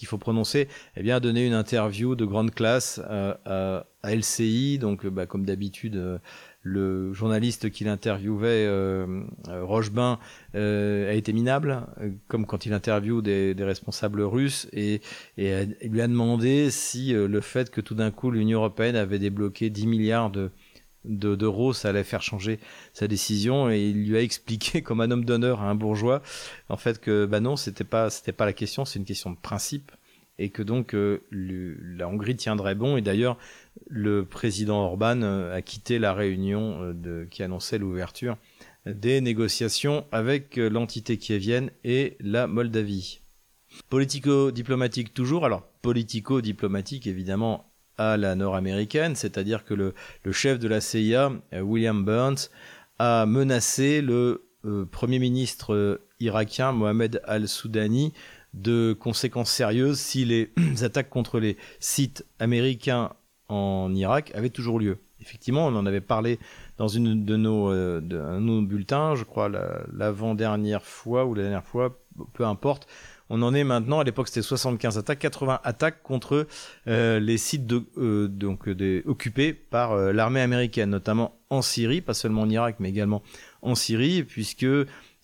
qu'il 0.00 0.08
faut 0.08 0.16
prononcer, 0.16 0.66
eh 0.96 1.02
bien, 1.02 1.16
a 1.16 1.20
donné 1.20 1.46
une 1.46 1.52
interview 1.52 2.14
de 2.14 2.24
grande 2.24 2.52
classe 2.52 3.00
à, 3.00 3.84
LCI, 4.02 4.78
donc 4.78 5.06
bah, 5.06 5.26
comme 5.26 5.44
d'habitude 5.44 5.96
euh, 5.96 6.18
le 6.62 7.12
journaliste 7.12 7.70
qui 7.70 7.84
l'interviewait, 7.84 8.66
euh, 8.66 9.22
euh, 9.48 9.64
Rochebain, 9.64 10.18
euh, 10.54 11.10
a 11.10 11.14
été 11.14 11.32
minable, 11.32 11.86
comme 12.28 12.44
quand 12.46 12.66
il 12.66 12.72
interviewe 12.72 13.22
des, 13.22 13.54
responsables 13.60 14.20
russes, 14.22 14.68
et, 14.72 15.00
il 15.38 15.90
lui 15.90 16.00
a 16.00 16.08
demandé 16.08 16.70
si 16.70 17.12
le 17.12 17.40
fait 17.40 17.70
que 17.70 17.80
tout 17.80 17.94
d'un 17.94 18.10
coup 18.10 18.30
l'Union 18.30 18.58
européenne 18.58 18.96
avait 18.96 19.18
débloqué 19.18 19.70
10 19.70 19.86
milliards 19.86 20.30
de 20.30 20.50
d'euros, 21.04 21.72
ça 21.72 21.88
allait 21.88 22.04
faire 22.04 22.20
changer 22.20 22.60
sa 22.92 23.08
décision 23.08 23.70
et 23.70 23.80
il 23.80 24.06
lui 24.06 24.18
a 24.18 24.20
expliqué 24.20 24.82
comme 24.82 25.00
un 25.00 25.10
homme 25.10 25.24
d'honneur 25.24 25.62
à 25.62 25.70
un 25.70 25.74
bourgeois 25.74 26.20
en 26.68 26.76
fait 26.76 27.00
que 27.00 27.24
bah 27.24 27.40
non 27.40 27.56
c'était 27.56 27.84
pas 27.84 28.10
c'était 28.10 28.32
pas 28.32 28.44
la 28.44 28.52
question 28.52 28.84
c'est 28.84 28.98
une 28.98 29.06
question 29.06 29.30
de 29.30 29.38
principe 29.38 29.92
et 30.40 30.48
que 30.48 30.62
donc 30.62 30.96
la 31.30 32.08
Hongrie 32.08 32.34
tiendrait 32.34 32.74
bon 32.74 32.96
et 32.96 33.02
d'ailleurs 33.02 33.36
le 33.88 34.24
président 34.24 34.80
Orban 34.80 35.22
euh, 35.22 35.54
a 35.54 35.62
quitté 35.62 35.98
la 35.98 36.14
réunion 36.14 36.82
euh, 36.82 36.92
de, 36.94 37.26
qui 37.30 37.42
annonçait 37.42 37.78
l'ouverture 37.78 38.36
des 38.86 39.20
négociations 39.20 40.06
avec 40.10 40.56
euh, 40.56 40.70
l'entité 40.70 41.18
kievienne 41.18 41.70
et 41.84 42.16
la 42.20 42.46
Moldavie. 42.46 43.20
Politico-diplomatique 43.88 45.12
toujours, 45.12 45.44
alors 45.44 45.62
politico-diplomatique 45.82 47.06
évidemment 47.06 47.70
à 47.98 48.16
la 48.16 48.34
nord-américaine, 48.34 49.14
c'est-à-dire 49.14 49.64
que 49.64 49.74
le, 49.74 49.92
chef 50.32 50.58
de 50.58 50.68
la 50.68 50.80
CIA, 50.80 51.32
William 51.52 52.02
Burns, 52.02 52.48
a 52.98 53.26
menacé 53.26 54.00
le 54.00 54.46
Premier 54.90 55.18
ministre 55.18 56.00
irakien 56.18 56.72
Mohamed 56.72 57.20
al-Soudani 57.24 58.14
de 58.54 58.96
conséquences 58.98 59.50
sérieuses 59.50 60.00
si 60.00 60.24
les 60.24 60.52
attaques 60.82 61.10
contre 61.10 61.38
les 61.38 61.56
sites 61.78 62.24
américains 62.38 63.12
en 63.48 63.94
Irak 63.94 64.32
avait 64.34 64.50
toujours 64.50 64.78
lieu. 64.78 64.98
Effectivement, 65.20 65.66
on 65.66 65.76
en 65.76 65.86
avait 65.86 66.00
parlé 66.00 66.38
dans 66.78 66.88
une 66.88 67.24
de 67.24 67.36
nos, 67.36 67.70
euh, 67.70 68.00
nos 68.00 68.62
bulletins, 68.62 69.14
je 69.14 69.24
crois 69.24 69.50
l'avant-dernière 69.92 70.82
fois 70.82 71.26
ou 71.26 71.34
la 71.34 71.42
dernière 71.42 71.64
fois, 71.64 71.98
peu 72.32 72.46
importe. 72.46 72.86
On 73.28 73.42
en 73.42 73.54
est 73.54 73.62
maintenant, 73.62 74.00
à 74.00 74.04
l'époque 74.04 74.28
c'était 74.28 74.42
75 74.42 74.98
attaques, 74.98 75.20
80 75.20 75.60
attaques 75.62 76.02
contre 76.02 76.48
euh, 76.88 77.20
les 77.20 77.38
sites 77.38 77.66
de, 77.66 77.84
euh, 77.98 78.28
donc, 78.28 78.68
occupés 79.04 79.52
par 79.52 79.94
l'armée 79.96 80.40
américaine, 80.40 80.90
notamment 80.90 81.38
en 81.50 81.62
Syrie, 81.62 82.00
pas 82.00 82.14
seulement 82.14 82.42
en 82.42 82.50
Irak, 82.50 82.76
mais 82.80 82.88
également 82.88 83.22
en 83.62 83.74
Syrie, 83.74 84.24
puisque 84.24 84.66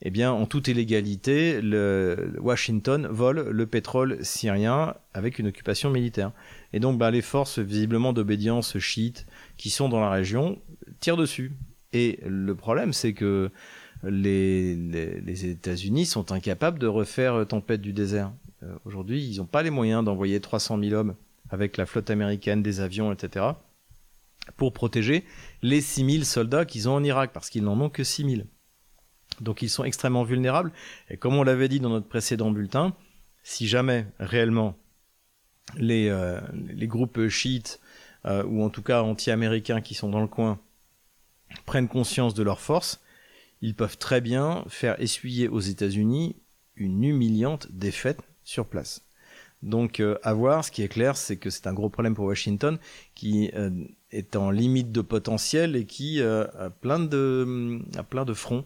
eh 0.03 0.11
bien, 0.11 0.31
en 0.31 0.45
toute 0.45 0.69
illégalité, 0.69 1.61
le, 1.63 2.35
Washington 2.39 3.07
vole 3.11 3.49
le 3.49 3.67
pétrole 3.67 4.23
syrien 4.23 4.95
avec 5.15 5.39
une 5.39 5.47
occupation 5.47 5.91
militaire. 5.91 6.33
Et 6.75 6.81
donc, 6.81 6.99
bah, 6.99 7.11
les 7.11 7.23
forces 7.23 7.59
visiblement 7.59 8.13
d'obédience 8.13 8.79
chiites 8.79 9.27
qui 9.57 9.71
sont 9.71 9.89
dans 9.89 10.01
la 10.01 10.11
région 10.11 10.61
tirent 11.01 11.17
dessus. 11.17 11.53
Et 11.95 12.21
le 12.27 12.55
problème, 12.55 12.93
c'est 12.93 13.15
que 13.15 13.51
les, 14.03 14.77
les, 14.77 15.47
États-Unis 15.47 16.05
sont 16.05 16.31
incapables 16.31 16.79
de 16.79 16.87
refaire 16.87 17.47
tempête 17.47 17.81
du 17.81 17.95
désert. 17.95 18.33
Euh, 18.63 18.75
aujourd'hui, 18.85 19.25
ils 19.25 19.39
n'ont 19.39 19.47
pas 19.47 19.63
les 19.63 19.71
moyens 19.71 20.05
d'envoyer 20.05 20.41
300 20.41 20.79
000 20.79 20.93
hommes 20.93 21.15
avec 21.49 21.79
la 21.79 21.87
flotte 21.87 22.11
américaine, 22.11 22.63
des 22.63 22.81
avions, 22.81 23.13
etc., 23.13 23.47
pour 24.57 24.73
protéger 24.73 25.25
les 25.63 25.81
6 25.81 26.11
000 26.13 26.25
soldats 26.25 26.65
qu'ils 26.67 26.89
ont 26.89 26.95
en 26.95 27.03
Irak, 27.03 27.31
parce 27.33 27.51
qu'ils 27.51 27.65
n'en 27.65 27.81
ont 27.81 27.89
que 27.89 28.05
6 28.05 28.31
000. 28.31 28.43
Donc 29.41 29.63
ils 29.63 29.69
sont 29.69 29.85
extrêmement 29.85 30.25
vulnérables. 30.25 30.73
Et 31.11 31.17
comme 31.17 31.37
on 31.37 31.43
l'avait 31.43 31.69
dit 31.69 31.81
dans 31.81 31.91
notre 31.91 32.09
précédent 32.09 32.51
bulletin, 32.51 32.95
si 33.43 33.69
jamais 33.69 34.07
réellement 34.19 34.77
les, 35.77 36.09
euh, 36.09 36.41
groupes 36.83 37.29
chiites, 37.29 37.81
euh, 38.25 38.45
ou 38.45 38.63
en 38.63 38.71
tout 38.71 38.83
cas 38.83 39.03
anti-américains 39.03 39.81
qui 39.81 39.95
sont 39.95 40.09
dans 40.09 40.21
le 40.21 40.27
coin, 40.27 40.59
prennent 41.65 41.89
conscience 41.89 42.35
de 42.35 42.43
leur 42.43 42.61
force, 42.61 43.01
ils 43.63 43.75
peuvent 43.75 43.99
très 43.99 44.21
bien 44.21 44.65
faire 44.69 45.01
essuyer 45.01 45.49
aux 45.49 45.61
États-Unis 45.61 46.37
une 46.75 47.05
humiliante 47.05 47.69
défaite 47.71 48.21
sur 48.45 48.67
place. 48.67 49.03
Donc 49.63 50.01
euh, 50.01 50.19
à 50.23 50.35
voir, 50.35 50.65
ce 50.65 50.71
qui 50.71 50.83
est 50.83 50.89
clair, 50.89 51.17
c'est 51.17 51.37
que 51.37 51.51
c'est 51.51 51.67
un 51.67 51.73
gros 51.73 51.89
problème 51.89 52.15
pour 52.15 52.27
Washington, 52.27 52.79
qui 53.15 53.51
est 54.11 54.37
en 54.37 54.51
limite 54.51 54.93
de 54.93 55.01
potentiel 55.01 55.77
et 55.77 55.87
qui 55.87 56.21
a, 56.23 56.71
plein 56.81 56.99
de, 56.99 57.81
a 57.97 58.03
plein 58.03 58.25
de 58.25 58.35
fronts 58.35 58.65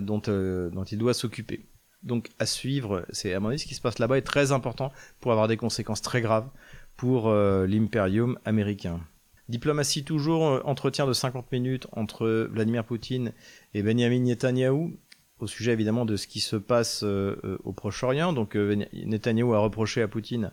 dont, 0.00 0.18
dont 0.18 0.84
il 0.84 0.98
doit 0.98 1.14
s'occuper. 1.14 1.66
Donc 2.02 2.30
à 2.38 2.46
suivre, 2.46 3.06
c'est 3.10 3.32
à 3.32 3.40
mon 3.40 3.50
avis 3.50 3.58
ce 3.58 3.66
qui 3.66 3.74
se 3.74 3.80
passe 3.80 3.98
là-bas 3.98 4.18
est 4.18 4.22
très 4.22 4.50
important 4.50 4.90
pour 5.20 5.32
avoir 5.32 5.46
des 5.46 5.56
conséquences 5.56 6.02
très 6.02 6.20
graves 6.20 6.48
pour 6.96 7.28
euh, 7.28 7.66
l'impérium 7.66 8.38
américain. 8.44 9.00
Diplomatie 9.48 10.04
toujours, 10.04 10.46
euh, 10.46 10.60
entretien 10.64 11.06
de 11.06 11.12
50 11.12 11.50
minutes 11.52 11.86
entre 11.92 12.48
Vladimir 12.50 12.84
Poutine 12.84 13.32
et 13.74 13.82
Benjamin 13.82 14.20
Netanyahou 14.20 14.96
au 15.38 15.46
sujet 15.46 15.72
évidemment 15.72 16.04
de 16.04 16.16
ce 16.16 16.26
qui 16.28 16.40
se 16.40 16.56
passe 16.56 17.02
euh, 17.02 17.36
euh, 17.44 17.58
au 17.64 17.72
Proche-Orient. 17.72 18.32
Donc 18.32 18.54
Netanyahou 18.54 19.54
a 19.54 19.58
reproché 19.58 20.00
à 20.02 20.08
Poutine 20.08 20.52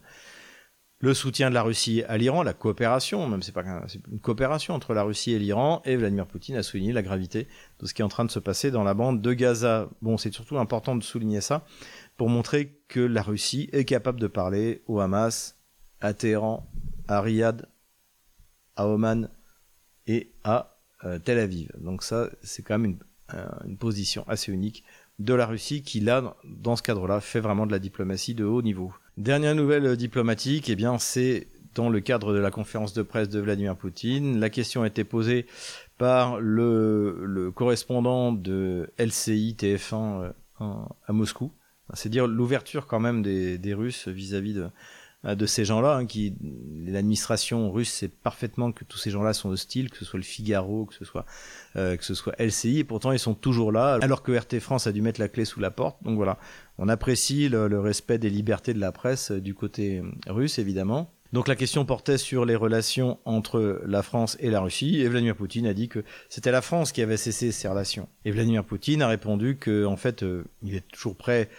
le 1.02 1.14
soutien 1.14 1.50
de 1.50 1.56
la 1.56 1.62
Russie 1.62 2.04
à 2.08 2.18
l'Iran, 2.18 2.44
la 2.44 2.54
coopération, 2.54 3.28
même 3.28 3.42
c'est 3.42 3.54
pas 3.54 3.64
une 4.12 4.20
coopération 4.20 4.74
entre 4.74 4.94
la 4.94 5.04
Russie 5.04 5.32
et 5.32 5.40
l'Iran, 5.40 5.82
et 5.86 5.96
Vladimir 5.96 6.28
Poutine 6.28 6.58
a 6.58 6.64
souligné 6.64 6.92
la 6.92 7.02
gravité 7.02 7.48
de 7.80 7.86
ce 7.86 7.94
qui 7.94 8.02
est 8.02 8.06
en 8.06 8.10
train 8.10 8.26
de 8.26 8.32
se 8.32 8.40
passer 8.40 8.70
dans 8.70 8.84
la 8.84 8.94
bande 8.94 9.22
de 9.22 9.34
Gaza. 9.34 9.90
Bon, 10.02 10.18
c'est 10.18 10.34
surtout 10.34 10.58
important 10.58 10.98
de 10.98 11.04
souligner 11.04 11.40
ça 11.40 11.66
pour 12.18 12.28
montrer 12.30 12.82
que 12.90 13.00
la 13.00 13.22
Russie 13.22 13.70
est 13.72 13.86
capable 13.86 14.20
de 14.20 14.28
parler 14.28 14.84
au 14.88 15.00
Hamas, 15.00 15.58
à 16.02 16.14
Téhéran, 16.14 16.70
à 17.08 17.22
Riyad, 17.22 17.70
à 18.76 18.88
Oman 18.88 19.30
et 20.06 20.34
à 20.44 20.80
euh, 21.06 21.18
Tel 21.18 21.40
Aviv. 21.40 21.72
Donc 21.80 22.04
ça, 22.04 22.30
c'est 22.42 22.62
quand 22.62 22.78
même 22.78 22.92
une, 22.92 23.00
une, 23.66 23.78
position 23.78 24.28
assez 24.28 24.52
unique 24.52 24.84
de 25.18 25.34
la 25.34 25.46
Russie 25.46 25.82
qui, 25.82 26.02
là, 26.02 26.36
dans 26.44 26.76
ce 26.76 26.84
cadre-là, 26.84 27.22
fait 27.22 27.40
vraiment 27.40 27.66
de 27.66 27.72
la 27.72 27.80
diplomatie 27.80 28.36
de 28.36 28.44
haut 28.44 28.62
niveau. 28.62 28.94
Dernière 29.20 29.54
nouvelle 29.54 29.98
diplomatique, 29.98 30.70
eh 30.70 30.78
bien, 30.78 30.98
c'est 30.98 31.48
dans 31.76 31.90
le 31.90 32.00
cadre 32.00 32.34
de 32.34 32.40
la 32.40 32.52
conférence 32.52 32.94
de 32.94 33.02
presse 33.02 33.28
de 33.28 33.42
Vladimir 33.42 33.76
Poutine. 33.76 34.40
La 34.40 34.50
question 34.50 34.84
a 34.84 34.88
été 34.88 35.04
posée 35.04 35.46
par 35.98 36.40
le, 36.40 37.52
correspondant 37.54 38.32
de 38.32 38.90
LCI 38.98 39.58
TF1 39.60 40.32
euh, 40.62 40.74
à 41.06 41.12
Moscou. 41.12 41.52
C'est 41.96 42.08
dire 42.08 42.28
l'ouverture 42.28 42.88
quand 42.88 43.02
même 43.02 43.22
des, 43.22 43.74
Russes 43.74 44.08
vis-à-vis 44.08 44.54
de, 44.54 44.70
de 45.24 45.46
ces 45.46 45.66
gens-là, 45.66 45.98
hein, 45.98 46.06
qui 46.06 46.34
l'administration 46.86 47.72
russe 47.72 47.92
sait 47.92 48.08
parfaitement 48.08 48.72
que 48.72 48.86
tous 48.86 48.98
ces 48.98 49.12
gens-là 49.12 49.34
sont 49.34 49.50
hostiles, 49.50 49.90
que 49.90 49.98
ce 49.98 50.06
soit 50.06 50.18
le 50.18 50.24
Figaro, 50.24 50.86
que 50.86 50.94
ce 50.94 51.04
soit 51.04 51.26
euh, 51.76 51.98
que 51.98 52.06
ce 52.06 52.14
soit 52.14 52.40
LCI, 52.40 52.80
et 52.80 52.84
pourtant 52.86 53.12
ils 53.12 53.20
sont 53.20 53.34
toujours 53.34 53.74
là, 53.74 54.00
alors 54.02 54.24
que 54.24 54.32
RT 54.32 54.60
France 54.62 54.88
a 54.88 54.94
dû 54.94 55.02
mettre 55.02 55.20
la 55.20 55.28
clé 55.28 55.44
sous 55.44 55.60
la 55.60 55.72
porte. 55.72 56.02
Donc 56.04 56.16
voilà, 56.16 56.38
on 56.80 56.88
apprécie 56.88 57.50
le, 57.50 57.80
respect 57.80 58.18
des 58.18 58.30
libertés 58.30 58.74
de 58.74 58.80
la 58.80 58.92
presse 58.92 59.32
euh, 59.32 59.40
du 59.40 59.54
côté 59.54 60.00
euh, 60.00 60.32
russe, 60.32 60.58
évidemment. 60.58 61.14
Donc 61.32 61.48
la 61.48 61.56
question 61.56 61.86
portait 61.86 62.18
sur 62.18 62.44
les 62.44 62.56
relations 62.56 63.20
entre 63.24 63.84
la 63.86 64.02
France 64.02 64.36
et 64.40 64.50
la 64.50 64.62
Russie, 64.62 65.02
et 65.02 65.08
Vladimir 65.08 65.36
Poutine 65.36 65.68
a 65.68 65.76
dit 65.76 65.88
que 65.88 66.04
c'était 66.28 66.52
la 66.52 66.64
France 66.64 66.92
qui 66.92 67.04
avait 67.04 67.18
cessé 67.18 67.52
ces 67.52 67.68
relations. 67.68 68.10
Et 68.26 68.32
Vladimir 68.32 68.66
Poutine 68.66 69.04
a 69.04 69.08
répondu 69.08 69.58
que 69.58 69.86
en 69.86 69.96
fait, 69.96 70.26
il 70.64 70.74
est 70.74 70.88
toujours 70.88 71.16
prêt 71.16 71.50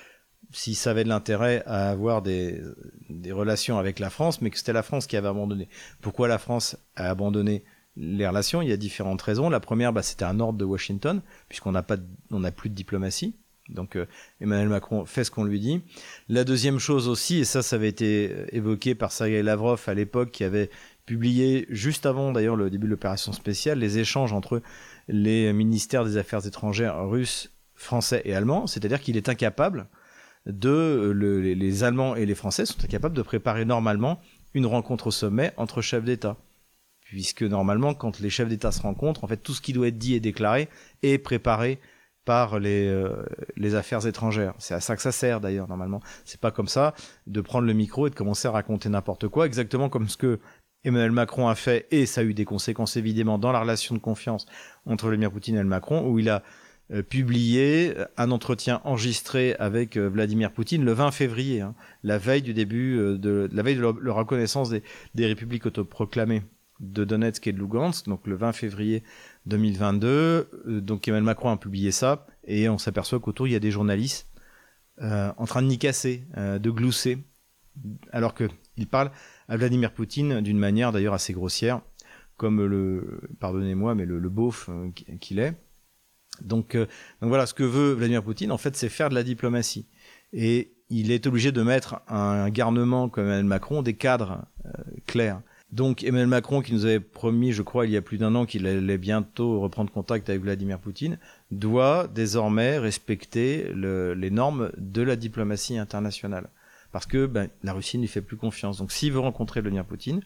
s'il 0.52 0.76
savait 0.76 1.04
de 1.04 1.08
l'intérêt 1.08 1.62
à 1.66 1.90
avoir 1.90 2.22
des, 2.22 2.60
relations 3.30 3.78
avec 3.78 3.98
la 3.98 4.10
France, 4.10 4.40
mais 4.40 4.50
que 4.50 4.58
c'était 4.58 4.72
la 4.72 4.82
France 4.82 5.06
qui 5.06 5.16
avait 5.16 5.28
abandonné. 5.28 5.68
Pourquoi 6.00 6.28
la 6.28 6.38
France 6.38 6.76
a 6.96 7.08
abandonné 7.08 7.64
les 7.96 8.26
relations? 8.26 8.62
Il 8.62 8.68
y 8.68 8.72
a 8.72 8.76
différentes 8.76 9.22
raisons. 9.22 9.50
La 9.50 9.60
première, 9.60 9.92
bah, 9.92 10.02
c'était 10.02 10.24
un 10.24 10.40
ordre 10.40 10.58
de 10.58 10.64
Washington, 10.64 11.22
puisqu'on 11.48 11.72
n'a 11.72 11.84
n'a 12.30 12.52
plus 12.52 12.70
de 12.70 12.74
diplomatie. 12.74 13.36
Donc 13.70 13.96
euh, 13.96 14.06
Emmanuel 14.40 14.68
Macron 14.68 15.04
fait 15.04 15.24
ce 15.24 15.30
qu'on 15.30 15.44
lui 15.44 15.60
dit. 15.60 15.82
La 16.28 16.44
deuxième 16.44 16.78
chose 16.78 17.08
aussi, 17.08 17.38
et 17.38 17.44
ça, 17.44 17.62
ça 17.62 17.76
avait 17.76 17.88
été 17.88 18.32
évoqué 18.52 18.94
par 18.94 19.12
Sergei 19.12 19.42
Lavrov 19.42 19.82
à 19.86 19.94
l'époque, 19.94 20.30
qui 20.30 20.44
avait 20.44 20.70
publié 21.06 21.66
juste 21.70 22.06
avant 22.06 22.32
d'ailleurs 22.32 22.56
le 22.56 22.70
début 22.70 22.86
de 22.86 22.90
l'opération 22.92 23.32
spéciale, 23.32 23.78
les 23.78 23.98
échanges 23.98 24.32
entre 24.32 24.62
les 25.08 25.52
ministères 25.52 26.04
des 26.04 26.16
Affaires 26.16 26.46
étrangères 26.46 27.08
russes, 27.08 27.50
français 27.74 28.22
et 28.24 28.34
allemands. 28.34 28.66
C'est-à-dire 28.66 29.00
qu'il 29.00 29.16
est 29.16 29.28
incapable 29.28 29.86
de 30.46 31.10
les, 31.10 31.84
Allemands 31.84 32.16
et 32.16 32.26
les 32.26 32.34
Français 32.34 32.66
sont 32.66 32.82
incapables 32.84 33.16
de 33.16 33.22
préparer 33.22 33.64
normalement 33.64 34.20
une 34.54 34.66
rencontre 34.66 35.08
au 35.08 35.10
sommet 35.10 35.52
entre 35.56 35.82
chefs 35.82 36.04
d'État. 36.04 36.36
Puisque 37.04 37.42
normalement, 37.42 37.92
quand 37.94 38.20
les 38.20 38.30
chefs 38.30 38.48
d'État 38.48 38.70
se 38.70 38.82
rencontrent, 38.82 39.24
en 39.24 39.26
fait, 39.26 39.38
tout 39.38 39.52
ce 39.52 39.60
qui 39.60 39.72
doit 39.72 39.88
être 39.88 39.98
dit 39.98 40.14
et 40.14 40.20
déclaré 40.20 40.68
est 41.02 41.18
préparé 41.18 41.80
par 42.24 42.58
les, 42.58 42.86
euh, 42.86 43.24
les 43.56 43.74
affaires 43.74 44.06
étrangères. 44.06 44.54
C'est 44.58 44.74
à 44.74 44.80
ça 44.80 44.96
que 44.96 45.02
ça 45.02 45.12
sert 45.12 45.40
d'ailleurs 45.40 45.68
normalement. 45.68 46.00
C'est 46.24 46.40
pas 46.40 46.50
comme 46.50 46.68
ça 46.68 46.94
de 47.26 47.40
prendre 47.40 47.66
le 47.66 47.72
micro 47.72 48.06
et 48.06 48.10
de 48.10 48.14
commencer 48.14 48.48
à 48.48 48.50
raconter 48.50 48.88
n'importe 48.88 49.28
quoi, 49.28 49.46
exactement 49.46 49.88
comme 49.88 50.08
ce 50.08 50.16
que 50.16 50.40
Emmanuel 50.84 51.12
Macron 51.12 51.48
a 51.48 51.54
fait, 51.54 51.86
et 51.90 52.06
ça 52.06 52.22
a 52.22 52.24
eu 52.24 52.32
des 52.32 52.46
conséquences 52.46 52.96
évidemment 52.96 53.38
dans 53.38 53.52
la 53.52 53.60
relation 53.60 53.94
de 53.94 54.00
confiance 54.00 54.46
entre 54.86 55.08
Vladimir 55.08 55.30
Poutine 55.30 55.56
et 55.56 55.64
Macron, 55.64 56.08
où 56.08 56.18
il 56.18 56.30
a 56.30 56.42
euh, 56.92 57.02
publié 57.02 57.94
un 58.16 58.32
entretien 58.32 58.80
enregistré 58.82 59.54
avec 59.60 59.96
euh, 59.96 60.08
Vladimir 60.08 60.50
Poutine 60.50 60.84
le 60.84 60.92
20 60.92 61.12
février, 61.12 61.60
hein, 61.60 61.74
la 62.02 62.18
veille 62.18 62.42
du 62.42 62.52
début 62.52 62.98
euh, 62.98 63.16
de 63.16 63.48
la 63.52 63.62
veille 63.62 63.76
de 63.76 64.10
reconnaissance 64.10 64.70
des, 64.70 64.82
des, 65.14 65.26
républiques 65.26 65.66
autoproclamées 65.66 66.42
de 66.80 67.04
Donetsk 67.04 67.46
et 67.46 67.52
de 67.52 67.58
Lugansk, 67.58 68.06
donc 68.06 68.26
le 68.26 68.34
20 68.34 68.52
février 68.52 69.04
2022. 69.46 70.80
donc 70.82 71.08
Emmanuel 71.08 71.24
Macron 71.24 71.50
a 71.50 71.56
publié 71.56 71.92
ça 71.92 72.26
et 72.44 72.68
on 72.68 72.78
s'aperçoit 72.78 73.20
qu'autour 73.20 73.46
il 73.48 73.52
y 73.52 73.56
a 73.56 73.60
des 73.60 73.70
journalistes 73.70 74.28
en 75.00 75.46
train 75.46 75.62
de 75.62 75.66
nicasser, 75.66 76.26
de 76.36 76.70
glousser, 76.70 77.24
alors 78.12 78.34
que 78.34 78.48
il 78.76 78.86
parle 78.86 79.10
à 79.48 79.56
Vladimir 79.56 79.92
Poutine 79.92 80.40
d'une 80.40 80.58
manière 80.58 80.92
d'ailleurs 80.92 81.14
assez 81.14 81.32
grossière, 81.32 81.82
comme 82.36 82.64
le, 82.64 83.20
pardonnez-moi, 83.38 83.94
mais 83.94 84.06
le, 84.06 84.28
beauf 84.30 84.70
qu'il 85.20 85.38
est. 85.38 85.54
Donc, 86.40 86.74
euh, 86.74 86.86
donc 87.20 87.28
voilà, 87.28 87.44
ce 87.44 87.52
que 87.52 87.62
veut 87.62 87.92
Vladimir 87.92 88.22
Poutine, 88.22 88.50
en 88.50 88.56
fait, 88.56 88.74
c'est 88.76 88.88
faire 88.88 89.10
de 89.10 89.14
la 89.14 89.22
diplomatie. 89.22 89.86
Et 90.32 90.72
il 90.88 91.10
est 91.10 91.26
obligé 91.26 91.52
de 91.52 91.62
mettre 91.62 92.00
un 92.08 92.48
garnement 92.48 93.10
comme 93.10 93.24
Emmanuel 93.24 93.44
Macron, 93.44 93.82
des 93.82 93.94
cadres 93.94 94.46
euh, 94.64 94.70
clairs. 95.06 95.42
Donc 95.72 96.02
Emmanuel 96.02 96.26
Macron, 96.26 96.62
qui 96.62 96.72
nous 96.72 96.84
avait 96.84 96.98
promis, 96.98 97.52
je 97.52 97.62
crois, 97.62 97.86
il 97.86 97.92
y 97.92 97.96
a 97.96 98.02
plus 98.02 98.18
d'un 98.18 98.34
an 98.34 98.44
qu'il 98.44 98.66
allait 98.66 98.98
bientôt 98.98 99.60
reprendre 99.60 99.92
contact 99.92 100.28
avec 100.28 100.42
Vladimir 100.42 100.80
Poutine, 100.80 101.18
doit 101.52 102.08
désormais 102.08 102.78
respecter 102.78 103.70
le, 103.72 104.14
les 104.14 104.30
normes 104.30 104.72
de 104.76 105.02
la 105.02 105.14
diplomatie 105.14 105.78
internationale. 105.78 106.48
Parce 106.90 107.06
que 107.06 107.26
ben, 107.26 107.48
la 107.62 107.72
Russie 107.72 107.98
ne 107.98 108.02
lui 108.02 108.08
fait 108.08 108.20
plus 108.20 108.36
confiance. 108.36 108.78
Donc 108.78 108.90
s'il 108.90 109.12
veut 109.12 109.20
rencontrer 109.20 109.60
Vladimir 109.60 109.84
Poutine, 109.84 110.22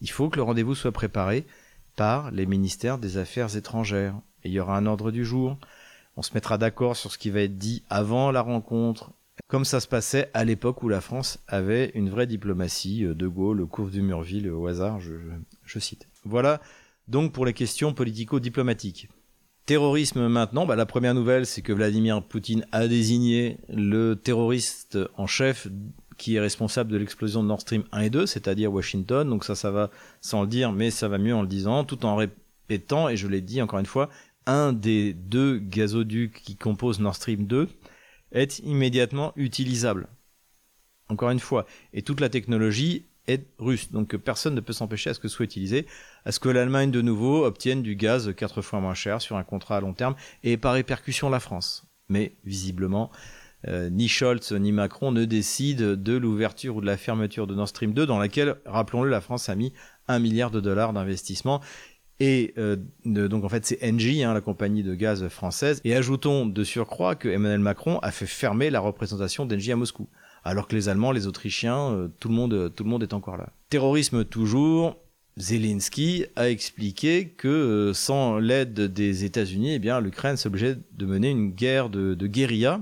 il 0.00 0.10
faut 0.10 0.28
que 0.28 0.36
le 0.36 0.42
rendez-vous 0.42 0.74
soit 0.74 0.92
préparé 0.92 1.46
par 1.94 2.32
les 2.32 2.46
ministères 2.46 2.98
des 2.98 3.16
Affaires 3.16 3.56
étrangères, 3.56 4.16
et 4.42 4.48
il 4.48 4.52
y 4.52 4.60
aura 4.60 4.76
un 4.76 4.86
ordre 4.86 5.12
du 5.12 5.24
jour. 5.24 5.56
On 6.16 6.22
se 6.22 6.34
mettra 6.34 6.58
d'accord 6.58 6.96
sur 6.96 7.12
ce 7.12 7.18
qui 7.18 7.30
va 7.30 7.42
être 7.42 7.58
dit 7.58 7.84
avant 7.90 8.32
la 8.32 8.40
rencontre, 8.40 9.12
comme 9.50 9.64
ça 9.64 9.80
se 9.80 9.88
passait 9.88 10.30
à 10.32 10.44
l'époque 10.44 10.82
où 10.84 10.88
la 10.88 11.00
France 11.00 11.40
avait 11.48 11.90
une 11.94 12.08
vraie 12.08 12.28
diplomatie, 12.28 13.04
euh, 13.04 13.14
De 13.14 13.26
Gaulle, 13.26 13.66
course 13.66 13.90
du 13.90 14.00
Murville, 14.00 14.48
au 14.48 14.66
hasard, 14.68 15.00
je, 15.00 15.14
je, 15.64 15.78
cite. 15.78 16.08
Voilà 16.24 16.60
donc 17.08 17.32
pour 17.32 17.44
les 17.44 17.52
questions 17.52 17.92
politico-diplomatiques. 17.92 19.08
Terrorisme 19.66 20.28
maintenant, 20.28 20.64
bah, 20.64 20.76
la 20.76 20.86
première 20.86 21.14
nouvelle 21.14 21.44
c'est 21.44 21.62
que 21.62 21.72
Vladimir 21.72 22.22
Poutine 22.22 22.64
a 22.70 22.86
désigné 22.86 23.58
le 23.68 24.14
terroriste 24.14 24.96
en 25.16 25.26
chef 25.26 25.66
qui 26.16 26.36
est 26.36 26.40
responsable 26.40 26.92
de 26.92 26.98
l'explosion 26.98 27.42
de 27.42 27.48
Nord 27.48 27.62
Stream 27.62 27.82
1 27.90 28.00
et 28.02 28.10
2, 28.10 28.26
c'est-à-dire 28.26 28.72
Washington, 28.72 29.28
donc 29.28 29.42
ça 29.42 29.56
ça 29.56 29.72
va 29.72 29.90
sans 30.20 30.42
le 30.42 30.48
dire, 30.48 30.70
mais 30.70 30.92
ça 30.92 31.08
va 31.08 31.18
mieux 31.18 31.34
en 31.34 31.42
le 31.42 31.48
disant, 31.48 31.82
tout 31.82 32.06
en 32.06 32.14
répétant, 32.14 33.08
et 33.08 33.16
je 33.16 33.26
l'ai 33.26 33.40
dit 33.40 33.60
encore 33.60 33.80
une 33.80 33.86
fois, 33.86 34.10
un 34.46 34.72
des 34.72 35.12
deux 35.12 35.58
gazoducs 35.58 36.40
qui 36.42 36.54
composent 36.54 37.00
Nord 37.00 37.16
Stream 37.16 37.46
2 37.46 37.68
est 38.32 38.60
immédiatement 38.60 39.32
utilisable. 39.36 40.08
Encore 41.08 41.30
une 41.30 41.40
fois, 41.40 41.66
et 41.92 42.02
toute 42.02 42.20
la 42.20 42.28
technologie 42.28 43.06
est 43.26 43.46
russe, 43.58 43.90
donc 43.92 44.16
personne 44.16 44.54
ne 44.54 44.60
peut 44.60 44.72
s'empêcher 44.72 45.10
à 45.10 45.14
ce 45.14 45.20
que 45.20 45.28
soit 45.28 45.44
utilisé, 45.44 45.86
à 46.24 46.32
ce 46.32 46.40
que 46.40 46.48
l'Allemagne 46.48 46.90
de 46.90 47.02
nouveau 47.02 47.44
obtienne 47.44 47.82
du 47.82 47.96
gaz 47.96 48.32
quatre 48.34 48.62
fois 48.62 48.80
moins 48.80 48.94
cher 48.94 49.20
sur 49.20 49.36
un 49.36 49.44
contrat 49.44 49.76
à 49.76 49.80
long 49.80 49.92
terme, 49.92 50.14
et 50.42 50.56
par 50.56 50.74
répercussion 50.74 51.28
la 51.28 51.40
France. 51.40 51.84
Mais 52.08 52.36
visiblement, 52.44 53.10
euh, 53.68 53.90
ni 53.90 54.08
Scholz 54.08 54.52
ni 54.52 54.72
Macron 54.72 55.12
ne 55.12 55.24
décident 55.24 55.94
de 55.94 56.16
l'ouverture 56.16 56.76
ou 56.76 56.80
de 56.80 56.86
la 56.86 56.96
fermeture 56.96 57.46
de 57.46 57.54
Nord 57.54 57.68
Stream 57.68 57.92
2, 57.92 58.06
dans 58.06 58.18
laquelle, 58.18 58.56
rappelons-le, 58.64 59.10
la 59.10 59.20
France 59.20 59.48
a 59.48 59.54
mis 59.54 59.72
un 60.08 60.18
milliard 60.18 60.50
de 60.50 60.60
dollars 60.60 60.92
d'investissement. 60.92 61.60
Et 62.20 62.52
euh, 62.58 62.76
donc 63.06 63.44
en 63.44 63.48
fait 63.48 63.64
c'est 63.64 63.82
Engie, 63.82 64.22
hein, 64.22 64.34
la 64.34 64.42
compagnie 64.42 64.82
de 64.82 64.94
gaz 64.94 65.26
française. 65.28 65.80
Et 65.84 65.96
ajoutons 65.96 66.46
de 66.46 66.64
surcroît 66.64 67.16
que 67.16 67.28
Emmanuel 67.28 67.60
Macron 67.60 67.98
a 68.00 68.10
fait 68.10 68.26
fermer 68.26 68.68
la 68.70 68.80
représentation 68.80 69.46
d'Engie 69.46 69.72
à 69.72 69.76
Moscou, 69.76 70.06
alors 70.44 70.68
que 70.68 70.76
les 70.76 70.90
Allemands, 70.90 71.12
les 71.12 71.26
Autrichiens, 71.26 71.92
euh, 71.92 72.08
tout 72.20 72.28
le 72.28 72.34
monde, 72.34 72.72
tout 72.76 72.84
le 72.84 72.90
monde 72.90 73.02
est 73.02 73.14
encore 73.14 73.38
là. 73.38 73.48
Terrorisme 73.70 74.24
toujours. 74.24 74.96
Zelensky 75.38 76.26
a 76.36 76.50
expliqué 76.50 77.28
que 77.28 77.48
euh, 77.48 77.94
sans 77.94 78.38
l'aide 78.38 78.74
des 78.74 79.24
États-Unis, 79.24 79.74
eh 79.74 79.78
bien 79.78 80.00
l'Ukraine 80.00 80.36
s'obligeait 80.36 80.76
de 80.92 81.06
mener 81.06 81.30
une 81.30 81.50
guerre 81.50 81.88
de, 81.88 82.14
guérilla 82.26 82.80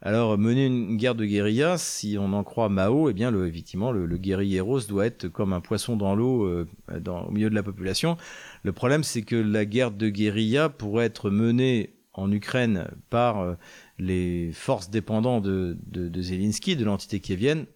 alors, 0.00 0.38
mener 0.38 0.66
une 0.66 0.96
guerre 0.96 1.16
de 1.16 1.24
guérilla, 1.24 1.76
si 1.76 2.16
on 2.20 2.32
en 2.32 2.44
croit 2.44 2.68
Mao, 2.68 3.10
eh 3.10 3.12
bien, 3.12 3.32
le, 3.32 3.48
effectivement, 3.48 3.90
le, 3.90 4.06
le 4.06 4.16
guérilleros 4.16 4.82
doit 4.82 5.06
être 5.06 5.26
comme 5.26 5.52
un 5.52 5.60
poisson 5.60 5.96
dans 5.96 6.14
l'eau 6.14 6.48
au 6.88 7.30
milieu 7.32 7.50
de 7.50 7.54
la 7.56 7.64
population. 7.64 8.16
Le 8.62 8.72
problème, 8.72 9.04
c'est 9.04 9.22
que 9.22 9.36
la 9.36 9.64
guerre 9.64 9.90
de 9.90 10.08
guérilla 10.08 10.68
pourrait 10.68 11.06
être 11.06 11.30
menée 11.30 11.94
en 12.12 12.30
Ukraine 12.32 12.88
par 13.10 13.40
euh, 13.40 13.54
les 13.98 14.50
forces 14.52 14.90
dépendantes 14.90 15.44
de, 15.44 15.78
de, 15.86 16.08
de 16.08 16.22
Zelensky, 16.22 16.76
de 16.76 16.84
l'entité 16.84 17.20
kievienne, 17.20 17.66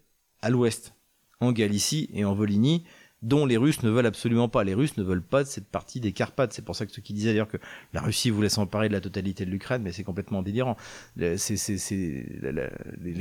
à 0.41 0.51
l'ouest, 0.51 0.95
en 1.41 1.53
Galicie 1.53 2.09
et 2.13 2.25
en 2.25 2.35
Volhynie, 2.35 2.85
dont 3.23 3.47
les 3.47 3.57
Russes 3.57 3.83
ne 3.83 3.91
veulent 3.91 4.07
absolument 4.07 4.49
pas. 4.49 4.65
Les 4.65 4.75
Russes 4.75 4.97
ne 4.97 5.05
veulent 5.05 5.23
pas 5.23 5.45
de 5.45 5.49
cette 5.49 5.69
partie 5.69 6.01
des 6.01 6.13
Carpates. 6.13 6.53
C'est 6.53 6.65
pour 6.65 6.75
ça 6.75 6.87
que 6.87 6.93
ceux 6.93 7.03
qui 7.03 7.13
disaient 7.13 7.31
d'ailleurs 7.31 7.49
que 7.49 7.59
la 7.93 8.01
Russie 8.01 8.31
voulait 8.31 8.49
s'emparer 8.49 8.89
de 8.89 8.93
la 8.93 9.01
totalité 9.01 9.45
de 9.45 9.51
l'Ukraine, 9.51 9.83
mais 9.83 9.93
c'est 9.93 10.03
complètement 10.03 10.43
délirant. 10.43 10.77
Les 11.17 11.37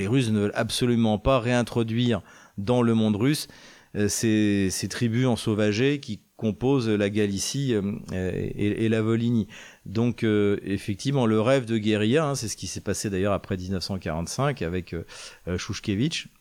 Russes 0.08 0.32
ne 0.32 0.40
veulent 0.40 0.52
absolument 0.56 1.20
pas 1.20 1.40
réintroduire 1.40 2.24
dans 2.58 2.82
le 2.82 2.96
monde 2.96 3.16
russe 3.16 3.48
euh, 3.96 4.08
ces, 4.08 4.70
ces 4.72 4.88
tribus 4.88 5.28
ensauvagées 5.28 6.00
qui 6.00 6.22
composent 6.42 6.90
la 6.90 7.12
Galicie 7.12 7.76
euh, 7.76 8.50
et, 8.56 8.90
la 8.90 9.04
Volhynie. 9.04 9.48
Donc 9.86 10.24
euh, 10.24 10.58
effectivement, 10.64 11.28
le 11.28 11.40
rêve 11.40 11.66
de 11.66 11.78
guérilla, 11.78 12.26
hein, 12.26 12.34
c'est 12.34 12.48
ce 12.48 12.58
qui 12.58 12.66
s'est 12.66 12.82
passé 12.82 13.12
d'ailleurs 13.12 13.34
après 13.34 13.58
1945 13.58 14.64
avec 14.64 14.96
euh, 14.96 15.06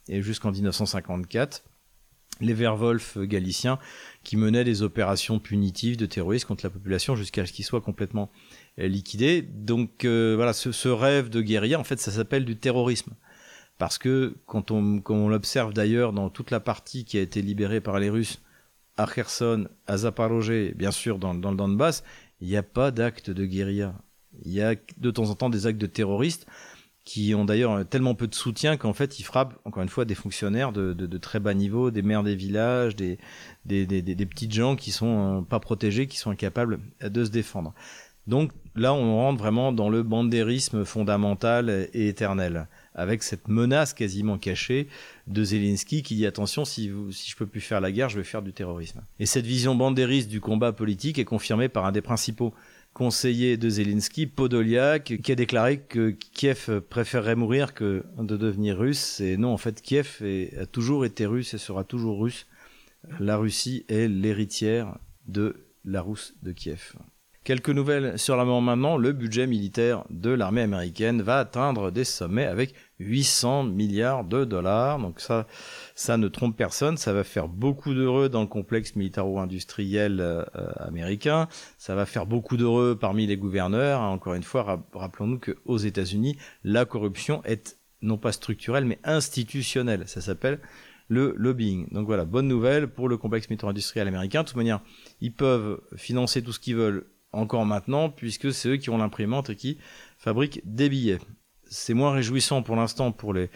et 0.09 0.23
jusqu'en 0.23 0.53
1954 0.53 1.65
les 2.41 2.55
Verwolf 2.55 3.19
galiciens 3.19 3.79
qui 4.25 4.39
menaient 4.39 4.65
des 4.65 4.81
opérations 4.81 5.39
punitives 5.39 5.99
de 5.99 6.07
terrorisme 6.07 6.49
contre 6.49 6.65
la 6.65 6.71
population 6.71 7.15
jusqu'à 7.15 7.45
ce 7.45 7.53
qu'ils 7.53 7.67
soient 7.67 7.83
complètement 7.83 8.31
liquidés. 8.79 9.43
Donc 9.43 10.07
voilà, 10.07 10.55
ce, 10.55 10.89
rêve 10.89 11.29
de 11.29 11.43
guérilla, 11.43 11.79
en 11.79 11.85
fait, 11.85 12.01
ça 12.01 12.11
s'appelle 12.11 12.47
du 12.47 12.57
terrorisme 12.57 13.13
parce 13.77 13.99
que 13.99 14.39
quand 14.47 14.69
comme 15.03 15.21
on 15.21 15.29
l'observe 15.29 15.75
d'ailleurs 15.75 16.15
dans 16.15 16.31
toute 16.31 16.51
la 16.51 16.61
partie 16.61 17.05
qui 17.05 17.19
a 17.19 17.21
été 17.21 17.43
libérée 17.43 17.83
par 17.83 17.99
les 17.99 18.09
Russes, 18.09 18.41
à 19.01 19.07
Kherson, 19.07 19.69
à 19.87 19.99
Zaporozhye, 19.99 20.75
bien 20.75 20.91
sûr 20.91 21.19
dans, 21.19 21.33
le 21.33 21.57
Donbass, 21.57 22.05
il 22.41 22.49
n'y 22.49 22.57
a 22.57 22.63
pas 22.63 22.91
d'actes 22.91 23.31
de 23.31 23.47
guérilla. 23.47 23.95
Il 24.45 24.53
y 24.53 24.63
a 24.63 24.75
de 24.99 25.11
temps 25.11 25.31
en 25.31 25.35
temps 25.35 25.51
des 25.51 25.67
actes 25.67 25.81
de 25.81 25.87
terroristes 25.87 26.47
qui 27.05 27.35
ont 27.35 27.45
d'ailleurs 27.45 27.87
tellement 27.89 28.15
peu 28.15 28.29
de 28.29 28.35
soutien 28.35 28.77
qu'en 28.77 28.93
fait 28.93 29.19
ils 29.19 29.23
frappent 29.23 29.59
encore 29.65 29.83
une 29.83 29.89
fois 29.89 30.05
des 30.05 30.15
fonctionnaires 30.15 30.71
de, 30.71 31.19
très 31.19 31.41
bas 31.41 31.55
niveau, 31.55 31.91
des 31.91 32.03
maires 32.03 32.23
des 32.23 32.37
villages, 32.37 32.95
des 32.95 33.19
petites 33.67 34.53
gens 34.53 34.77
qui 34.77 34.91
sont 34.91 35.39
euh, 35.39 35.43
pas 35.43 35.61
protégés, 35.61 36.07
qui 36.07 36.19
sont 36.19 36.31
incapables 36.31 36.79
de 37.03 37.25
se 37.25 37.31
défendre. 37.31 37.75
Donc 38.27 38.53
là 38.77 38.93
on 38.93 39.17
rentre 39.17 39.39
vraiment 39.39 39.73
dans 39.73 39.89
le 39.89 40.03
bandérisme 40.03 40.85
fondamental 40.85 41.89
et 41.95 42.09
éternel 42.09 42.69
avec 42.95 43.23
cette 43.23 43.49
menace 43.49 43.95
quasiment 43.95 44.39
cachée 44.39 44.89
de 45.27 45.45
Zelensky 45.45 46.03
qui 46.03 46.17
dit 46.17 46.27
attention, 46.27 46.65
si, 46.65 46.89
vous, 46.89 47.13
si 47.13 47.31
je 47.31 47.37
peux 47.37 47.47
plus 47.47 47.61
faire 47.61 47.81
la 47.81 47.93
guerre, 47.93 48.09
je 48.09 48.19
vais 48.19 48.25
faire 48.25 48.43
du 48.43 48.53
terrorisme. 48.53 49.03
Et 49.19 49.27
cette 49.27 49.47
vision 49.47 49.75
bandériste 49.75 50.29
du 50.29 50.41
combat 50.41 50.73
politique 50.73 51.19
est 51.19 51.25
confirmée 51.25 51.69
par 51.69 51.85
un 51.85 51.93
des 51.93 52.03
principaux 52.03 52.53
conseillers 52.93 53.57
de 53.57 53.69
Zelensky, 53.69 54.27
Podoliak, 54.27 55.21
qui 55.23 55.33
a 55.33 55.35
déclaré 55.35 55.79
que 55.79 56.11
Kiev 56.11 56.81
préférerait 56.89 57.37
mourir 57.37 57.75
que 57.75 58.05
de 58.19 58.37
devenir 58.37 58.79
russe. 58.79 59.21
Et 59.21 59.37
non, 59.37 59.53
en 59.53 59.57
fait, 59.57 59.81
Kiev 59.81 60.23
a 60.59 60.67
toujours 60.67 61.05
été 61.05 61.27
russe 61.27 61.55
et 61.55 61.59
sera 61.59 61.85
toujours 61.85 62.21
russe. 62.21 62.47
La 63.19 63.37
Russie 63.37 63.85
est 63.89 64.09
l'héritière 64.09 64.99
de 65.29 65.57
la 65.85 66.03
Rousse 66.03 66.35
de 66.43 66.53
Kiev. 66.53 66.95
Quelques 67.43 67.71
nouvelles 67.71 68.19
sur 68.19 68.37
l'armement 68.37 68.61
maintenant. 68.61 68.99
Le 68.99 69.13
budget 69.13 69.47
militaire 69.47 70.05
de 70.11 70.29
l'armée 70.29 70.61
américaine 70.61 71.23
va 71.23 71.39
atteindre 71.39 71.91
des 71.91 72.05
sommets 72.05 72.45
avec 72.45 72.75
800 72.99 73.65
milliards 73.65 74.25
de 74.25 74.45
dollars. 74.45 74.99
Donc 74.99 75.21
ça, 75.21 75.47
ça 75.95 76.19
ne 76.19 76.29
trompe 76.29 76.55
personne. 76.55 76.99
Ça 76.99 77.15
va 77.15 77.25
faire 77.25 77.49
beaucoup 77.49 77.95
d'heureux 77.95 78.29
dans 78.29 78.43
le 78.43 78.47
complexe 78.47 78.95
militaro-industriel 78.95 80.21
euh, 80.21 80.45
américain. 80.77 81.49
Ça 81.79 81.95
va 81.95 82.05
faire 82.05 82.27
beaucoup 82.27 82.59
d'heureux 82.59 82.99
parmi 83.01 83.27
les 83.27 83.39
gouverneurs. 83.39 84.03
Encore 84.03 84.35
une 84.35 84.43
fois, 84.43 84.85
rappelons-nous 84.93 85.39
qu'aux 85.39 85.79
États-Unis, 85.79 86.37
la 86.63 86.85
corruption 86.85 87.43
est 87.45 87.79
non 88.03 88.19
pas 88.19 88.33
structurelle, 88.33 88.85
mais 88.85 88.99
institutionnelle. 89.03 90.07
Ça 90.07 90.21
s'appelle 90.21 90.61
le 91.09 91.35
lobbying. 91.39 91.89
Donc 91.91 92.05
voilà, 92.05 92.27
bonne 92.27 92.49
nouvelle 92.49 92.89
pour 92.89 93.09
le 93.09 93.17
complexe 93.17 93.49
militaro-industriel 93.49 94.07
américain. 94.07 94.43
De 94.43 94.49
toute 94.49 94.57
manière, 94.57 94.83
ils 95.23 95.33
peuvent 95.33 95.81
financer 95.97 96.43
tout 96.43 96.53
ce 96.53 96.61
qu'ils 96.61 96.77
veulent 96.77 97.07
encore 97.33 97.67
maintenant, 97.67 98.11
puisque 98.11 98.53
c'est 98.53 98.71
eux 98.71 98.77
qui 98.77 98.91
ont 98.91 98.99
l'imprimante 98.99 99.51
et 99.51 99.57
qui 99.57 99.79
fabriquent 100.19 100.63
des 100.65 100.89
billets. 100.89 101.19
C'est 101.69 101.95
moins 101.95 102.13
réjouissant 102.13 102.63
pour 102.63 102.77
l'instant 102.77 103.13
pour 103.13 103.33
les, 103.33 103.49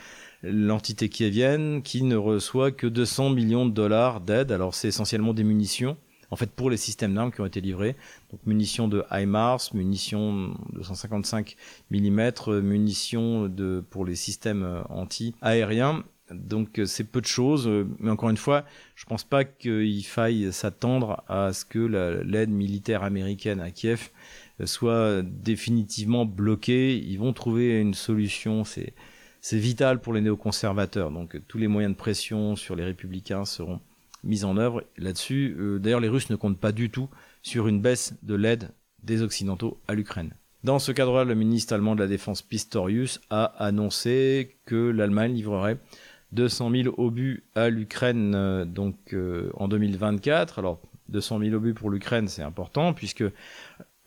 l'entité 0.42 1.08
kievienne 1.08 1.82
qui 1.82 2.02
ne 2.02 2.16
reçoit 2.16 2.70
que 2.70 2.86
200 2.86 3.30
millions 3.30 3.66
de 3.66 3.72
dollars 3.72 4.20
d'aide. 4.20 4.52
Alors 4.52 4.74
c'est 4.74 4.88
essentiellement 4.88 5.34
des 5.34 5.42
munitions, 5.42 5.96
en 6.30 6.36
fait 6.36 6.50
pour 6.50 6.70
les 6.70 6.76
systèmes 6.76 7.14
d'armes 7.14 7.32
qui 7.32 7.40
ont 7.40 7.46
été 7.46 7.60
livrés. 7.60 7.96
Donc 8.30 8.40
munitions 8.46 8.86
de 8.86 9.04
HIMARS, 9.10 9.70
munitions 9.74 10.54
de 10.72 10.82
155 10.82 11.56
mm, 11.90 12.30
munitions 12.60 13.48
de, 13.48 13.82
pour 13.90 14.04
les 14.04 14.14
systèmes 14.14 14.84
anti-aériens 14.88 16.04
donc 16.30 16.78
euh, 16.78 16.86
c'est 16.86 17.04
peu 17.04 17.20
de 17.20 17.26
choses, 17.26 17.66
euh, 17.68 17.86
mais 17.98 18.10
encore 18.10 18.30
une 18.30 18.36
fois, 18.36 18.64
je 18.94 19.04
pense 19.04 19.24
pas 19.24 19.44
qu'il 19.44 20.04
faille 20.04 20.52
s'attendre 20.52 21.22
à 21.28 21.52
ce 21.52 21.64
que 21.64 21.78
l'aide 22.24 22.50
militaire 22.50 23.02
américaine 23.02 23.60
à 23.60 23.70
Kiev 23.70 24.10
euh, 24.60 24.66
soit 24.66 25.22
définitivement 25.22 26.24
bloquée. 26.24 26.96
Ils 26.96 27.18
vont 27.18 27.32
trouver 27.32 27.80
une 27.80 27.94
solution. 27.94 28.64
C'est 28.64 28.94
c'est 29.40 29.58
vital 29.58 30.00
pour 30.00 30.14
les 30.14 30.22
néoconservateurs. 30.22 31.10
Donc 31.10 31.38
tous 31.46 31.58
les 31.58 31.68
moyens 31.68 31.92
de 31.92 31.98
pression 31.98 32.56
sur 32.56 32.76
les 32.76 32.84
républicains 32.84 33.44
seront 33.44 33.80
mis 34.22 34.44
en 34.44 34.56
œuvre 34.56 34.84
là-dessus. 34.96 35.54
D'ailleurs, 35.80 36.00
les 36.00 36.08
Russes 36.08 36.30
ne 36.30 36.36
comptent 36.36 36.58
pas 36.58 36.72
du 36.72 36.88
tout 36.88 37.10
sur 37.42 37.68
une 37.68 37.82
baisse 37.82 38.14
de 38.22 38.34
l'aide 38.34 38.70
des 39.02 39.20
Occidentaux 39.20 39.78
à 39.86 39.92
l'Ukraine. 39.92 40.32
Dans 40.64 40.78
ce 40.78 40.92
cadre-là, 40.92 41.24
le 41.24 41.34
ministre 41.34 41.74
allemand 41.74 41.94
de 41.94 42.00
la 42.00 42.06
Défense 42.06 42.40
Pistorius 42.40 43.20
a 43.28 43.44
annoncé 43.62 44.56
que 44.64 44.88
l'Allemagne 44.88 45.34
livrerait 45.34 45.76
200 46.34 46.70
000 46.70 46.94
obus 46.98 47.44
à 47.54 47.70
l'Ukraine 47.70 48.34
euh, 48.34 48.64
donc 48.64 48.96
euh, 49.12 49.50
en 49.54 49.68
2024. 49.68 50.58
Alors 50.58 50.80
200 51.08 51.40
000 51.40 51.54
obus 51.54 51.74
pour 51.74 51.90
l'Ukraine, 51.90 52.28
c'est 52.28 52.42
important 52.42 52.92
puisque 52.92 53.24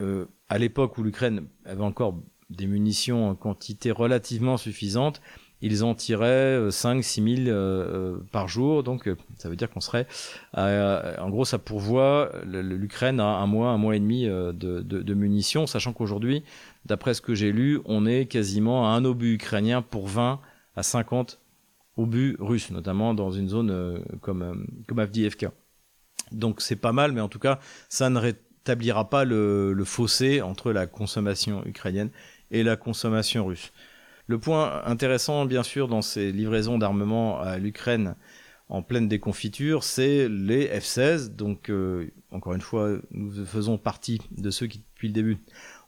euh, 0.01 0.25
à 0.49 0.57
l'époque 0.57 0.97
où 0.97 1.03
l'Ukraine 1.03 1.45
avait 1.65 1.83
encore 1.83 2.19
des 2.49 2.67
munitions 2.67 3.29
en 3.29 3.35
quantité 3.35 3.91
relativement 3.91 4.57
suffisante, 4.57 5.21
ils 5.61 5.83
en 5.83 5.95
tiraient 5.95 6.69
5 6.69 7.03
6 7.03 7.43
000 7.45 8.19
par 8.31 8.47
jour. 8.47 8.83
Donc 8.83 9.09
ça 9.37 9.49
veut 9.49 9.55
dire 9.55 9.69
qu'on 9.69 9.81
serait, 9.81 10.07
en 10.53 11.29
gros, 11.29 11.45
ça 11.45 11.57
pourvoit 11.57 12.31
l'Ukraine 12.45 13.19
à 13.19 13.25
un 13.25 13.47
mois, 13.47 13.71
un 13.71 13.77
mois 13.77 13.95
et 13.95 13.99
demi 13.99 14.25
de, 14.25 14.51
de, 14.53 14.81
de 14.81 15.13
munitions, 15.13 15.65
sachant 15.65 15.93
qu'aujourd'hui, 15.93 16.43
d'après 16.85 17.15
ce 17.15 17.21
que 17.21 17.35
j'ai 17.35 17.51
lu, 17.51 17.81
on 17.85 18.05
est 18.05 18.27
quasiment 18.27 18.87
à 18.87 18.95
un 18.95 19.03
obus 19.03 19.33
ukrainien 19.33 19.81
pour 19.81 20.07
20 20.07 20.39
à 20.75 20.83
50 20.83 21.39
obus 21.97 22.35
russes, 22.39 22.71
notamment 22.71 23.13
dans 23.13 23.31
une 23.31 23.49
zone 23.49 23.71
euh, 23.71 23.99
comme, 24.21 24.41
euh, 24.41 24.55
comme 24.87 24.99
Avdiivka. 24.99 25.51
Donc 26.31 26.61
c'est 26.61 26.75
pas 26.75 26.91
mal, 26.93 27.11
mais 27.11 27.21
en 27.21 27.29
tout 27.29 27.39
cas, 27.39 27.59
ça 27.89 28.09
ne 28.09 28.19
rétablira 28.19 29.09
pas 29.09 29.25
le, 29.25 29.73
le 29.73 29.83
fossé 29.85 30.41
entre 30.41 30.71
la 30.71 30.87
consommation 30.87 31.65
ukrainienne 31.65 32.11
et 32.51 32.63
la 32.63 32.75
consommation 32.75 33.45
russe. 33.45 33.71
Le 34.27 34.39
point 34.39 34.83
intéressant, 34.85 35.45
bien 35.45 35.63
sûr, 35.63 35.87
dans 35.87 36.01
ces 36.01 36.31
livraisons 36.31 36.77
d'armement 36.77 37.39
à 37.39 37.57
l'Ukraine 37.57 38.15
en 38.69 38.81
pleine 38.81 39.07
déconfiture, 39.07 39.83
c'est 39.83 40.27
les 40.27 40.67
F-16. 40.67 41.35
Donc, 41.35 41.69
euh, 41.69 42.11
encore 42.31 42.53
une 42.53 42.61
fois, 42.61 42.97
nous 43.11 43.45
faisons 43.45 43.77
partie 43.77 44.19
de 44.31 44.49
ceux 44.49 44.67
qui, 44.67 44.79
depuis 44.79 45.07
le 45.07 45.13
début, 45.13 45.37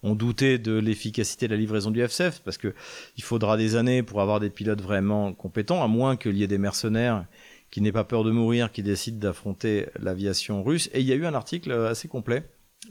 on 0.04 0.16
doutait 0.16 0.58
de 0.58 0.78
l'efficacité 0.78 1.48
de 1.48 1.54
la 1.54 1.60
livraison 1.60 1.92
du 1.92 2.02
FCF 2.02 2.42
parce 2.44 2.58
que 2.58 2.74
il 3.18 3.24
faudra 3.24 3.58
des 3.58 3.76
années 3.76 4.04
pour 4.04 4.22
avoir 4.22 4.40
des 4.40 4.50
pilotes 4.50 4.82
vraiment 4.82 5.34
compétents, 5.34 5.84
à 5.84 5.88
moins 5.88 6.16
qu'il 6.16 6.38
y 6.38 6.44
ait 6.44 6.48
des 6.48 6.58
mercenaires 6.58 7.26
qui 7.72 7.82
n'aient 7.82 7.92
pas 7.92 8.04
peur 8.04 8.24
de 8.24 8.32
mourir, 8.32 8.72
qui 8.72 8.82
décident 8.82 9.20
d'affronter 9.20 9.88
l'aviation 10.00 10.64
russe. 10.64 10.90
Et 10.94 11.02
il 11.02 11.06
y 11.06 11.12
a 11.12 11.16
eu 11.16 11.26
un 11.26 11.34
article 11.34 11.72
assez 11.72 12.08
complet 12.08 12.44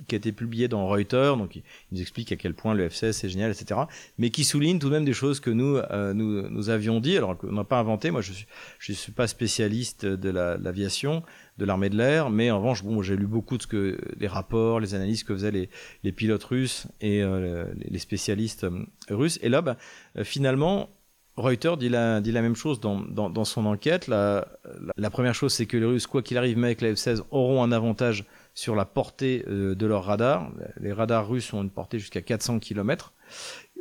qui 0.06 0.14
a 0.14 0.18
été 0.18 0.32
publié 0.32 0.68
dans 0.68 0.86
Reuters, 0.86 1.36
donc 1.36 1.56
il 1.56 1.62
nous 1.92 2.00
explique 2.00 2.30
à 2.30 2.36
quel 2.36 2.54
point 2.54 2.74
le 2.74 2.88
FCS 2.88 3.24
est 3.24 3.28
génial, 3.28 3.50
etc. 3.50 3.80
Mais 4.18 4.30
qui 4.30 4.44
souligne 4.44 4.78
tout 4.78 4.88
de 4.88 4.92
même 4.92 5.04
des 5.04 5.14
choses 5.14 5.40
que 5.40 5.50
nous 5.50 5.76
euh, 5.76 6.12
nous, 6.12 6.48
nous, 6.48 6.68
avions 6.68 7.00
dit, 7.00 7.16
alors 7.16 7.38
qu'on 7.38 7.52
n'a 7.52 7.64
pas 7.64 7.78
inventé. 7.78 8.10
Moi, 8.10 8.20
je 8.20 8.32
suis 8.32 8.46
je 8.78 8.92
suis 8.92 9.12
pas 9.12 9.26
spécialiste 9.26 10.04
de 10.04 10.28
l'aviation, 10.28 11.22
de 11.56 11.64
l'armée 11.64 11.88
de 11.88 11.96
l'air, 11.96 12.28
mais 12.28 12.50
en 12.50 12.58
revanche, 12.58 12.84
bon, 12.84 13.00
j'ai 13.02 13.16
lu 13.16 13.26
beaucoup 13.26 13.56
de 13.56 13.62
ce 13.62 13.66
que 13.66 13.98
les 14.18 14.26
rapports, 14.26 14.78
les 14.78 14.94
analyses 14.94 15.24
que 15.24 15.34
faisaient 15.34 15.50
les, 15.50 15.70
les 16.04 16.12
pilotes 16.12 16.44
russes 16.44 16.86
et 17.00 17.22
euh, 17.22 17.64
les 17.76 17.98
spécialistes 17.98 18.64
euh, 18.64 18.84
russes. 19.08 19.38
Et 19.42 19.48
là, 19.48 19.62
bah, 19.62 19.76
finalement, 20.22 20.90
Reuters 21.36 21.76
dit 21.76 21.88
la, 21.88 22.20
dit 22.20 22.32
la 22.32 22.42
même 22.42 22.56
chose 22.56 22.78
dans, 22.80 23.00
dans, 23.00 23.44
son 23.44 23.64
enquête. 23.64 24.06
La, 24.06 24.48
la, 24.80 24.92
la 24.96 25.10
première 25.10 25.34
chose, 25.34 25.52
c'est 25.52 25.66
que 25.66 25.76
les 25.76 25.86
Russes, 25.86 26.06
quoi 26.06 26.20
qu'il 26.20 26.36
arrive, 26.36 26.58
mais 26.58 26.66
avec 26.66 26.80
la 26.80 26.92
F-16, 26.92 27.22
auront 27.30 27.62
un 27.62 27.70
avantage 27.70 28.26
sur 28.54 28.74
la 28.74 28.84
portée 28.84 29.44
euh, 29.48 29.74
de 29.74 29.86
leurs 29.86 30.04
radars. 30.04 30.50
Les 30.80 30.92
radars 30.92 31.28
russes 31.28 31.52
ont 31.52 31.62
une 31.62 31.70
portée 31.70 31.98
jusqu'à 31.98 32.22
400 32.22 32.58
km, 32.58 33.12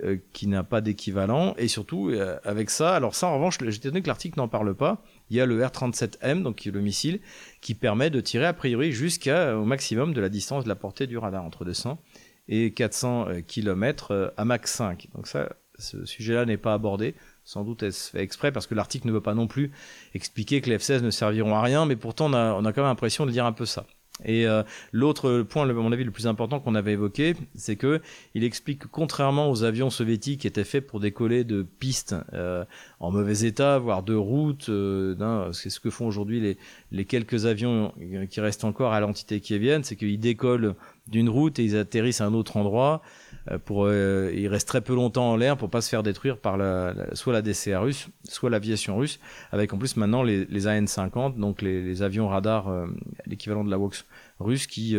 euh, 0.03 0.17
qui 0.33 0.47
n'a 0.47 0.63
pas 0.63 0.81
d'équivalent. 0.81 1.55
Et 1.57 1.67
surtout, 1.67 2.09
euh, 2.09 2.37
avec 2.43 2.69
ça, 2.69 2.95
alors 2.95 3.15
ça, 3.15 3.27
en 3.27 3.35
revanche, 3.35 3.57
j'étais 3.59 3.87
étonné 3.87 4.01
que 4.01 4.07
l'article 4.07 4.37
n'en 4.37 4.47
parle 4.47 4.75
pas. 4.75 5.03
Il 5.29 5.37
y 5.37 5.41
a 5.41 5.45
le 5.45 5.65
R-37M, 5.65 6.43
donc 6.43 6.65
le 6.65 6.79
missile, 6.79 7.19
qui 7.61 7.73
permet 7.73 8.09
de 8.09 8.21
tirer 8.21 8.45
a 8.45 8.53
priori 8.53 8.91
jusqu'au 8.91 9.65
maximum 9.65 10.13
de 10.13 10.21
la 10.21 10.29
distance 10.29 10.63
de 10.63 10.69
la 10.69 10.75
portée 10.75 11.07
du 11.07 11.17
radar, 11.17 11.43
entre 11.43 11.65
200 11.65 11.99
et 12.49 12.71
400 12.71 13.27
km 13.47 14.33
à 14.37 14.45
Mach 14.45 14.67
5. 14.67 15.07
Donc 15.15 15.27
ça, 15.27 15.49
ce 15.79 16.05
sujet-là 16.05 16.45
n'est 16.45 16.57
pas 16.57 16.73
abordé. 16.73 17.15
sans 17.43 17.63
doute 17.63 17.83
est-ce 17.83 18.11
fait 18.11 18.21
exprès 18.21 18.51
parce 18.51 18.67
que 18.67 18.75
l'article 18.75 19.07
ne 19.07 19.11
veut 19.11 19.21
pas 19.21 19.33
non 19.33 19.47
plus 19.47 19.71
expliquer 20.13 20.61
que 20.61 20.69
les 20.69 20.77
F-16 20.77 21.01
ne 21.01 21.11
serviront 21.11 21.55
à 21.55 21.61
rien, 21.61 21.85
mais 21.85 21.95
pourtant 21.95 22.27
on 22.27 22.33
a, 22.33 22.53
on 22.53 22.65
a 22.65 22.73
quand 22.73 22.81
même 22.81 22.89
l'impression 22.89 23.25
de 23.25 23.31
dire 23.31 23.45
un 23.45 23.53
peu 23.53 23.65
ça. 23.65 23.85
Et 24.25 24.47
euh, 24.47 24.63
l'autre 24.91 25.43
point, 25.43 25.69
à 25.69 25.73
mon 25.73 25.91
avis, 25.91 26.03
le 26.03 26.11
plus 26.11 26.27
important 26.27 26.59
qu'on 26.59 26.75
avait 26.75 26.93
évoqué, 26.93 27.35
c'est 27.55 27.75
que 27.75 28.01
il 28.33 28.43
explique 28.43 28.79
que 28.79 28.87
contrairement 28.87 29.49
aux 29.51 29.63
avions 29.63 29.89
soviétiques 29.89 30.41
qui 30.41 30.47
étaient 30.47 30.63
faits 30.63 30.87
pour 30.87 30.99
décoller 30.99 31.43
de 31.43 31.65
pistes 31.79 32.15
euh, 32.33 32.65
en 32.99 33.11
mauvais 33.11 33.45
état, 33.45 33.77
voire 33.77 34.03
de 34.03 34.15
routes, 34.15 34.69
euh, 34.69 35.51
c'est 35.53 35.69
ce 35.69 35.79
que 35.79 35.89
font 35.89 36.07
aujourd'hui 36.07 36.39
les, 36.39 36.57
les, 36.91 37.05
quelques 37.05 37.45
avions 37.45 37.93
qui 38.29 38.41
restent 38.41 38.63
encore 38.63 38.93
à 38.93 38.99
l'entité 38.99 39.39
qui 39.39 39.57
viennent, 39.59 39.83
c'est 39.83 39.95
qu'ils 39.95 40.19
décollent 40.19 40.75
d'une 41.07 41.29
route 41.29 41.59
et 41.59 41.63
ils 41.63 41.77
atterrissent 41.77 42.21
à 42.21 42.25
un 42.25 42.33
autre 42.33 42.57
endroit. 42.57 43.01
Euh, 43.51 43.59
pour, 43.59 43.85
euh, 43.85 44.31
ils 44.33 44.47
restent 44.47 44.67
très 44.67 44.81
peu 44.81 44.93
longtemps 44.93 45.31
en 45.31 45.35
l'air 45.35 45.57
pour 45.57 45.69
pas 45.69 45.81
se 45.81 45.89
faire 45.89 46.03
détruire 46.03 46.37
par 46.37 46.57
la, 46.57 46.93
soit 47.15 47.33
la 47.33 47.41
DCA 47.41 47.79
russe, 47.79 48.07
soit 48.23 48.49
l'aviation 48.49 48.97
russe, 48.97 49.19
avec 49.51 49.73
en 49.73 49.77
plus 49.77 49.97
maintenant 49.97 50.23
les, 50.23 50.45
les 50.45 50.67
AN-50, 50.67 51.37
donc 51.37 51.61
les, 51.61 52.01
avions 52.01 52.27
radars, 52.27 52.67
euh, 52.67 52.87
l'équivalent 53.25 53.63
de 53.63 53.71
la 53.71 53.77
Vox 53.77 54.05
russe, 54.39 54.67
qui 54.67 54.95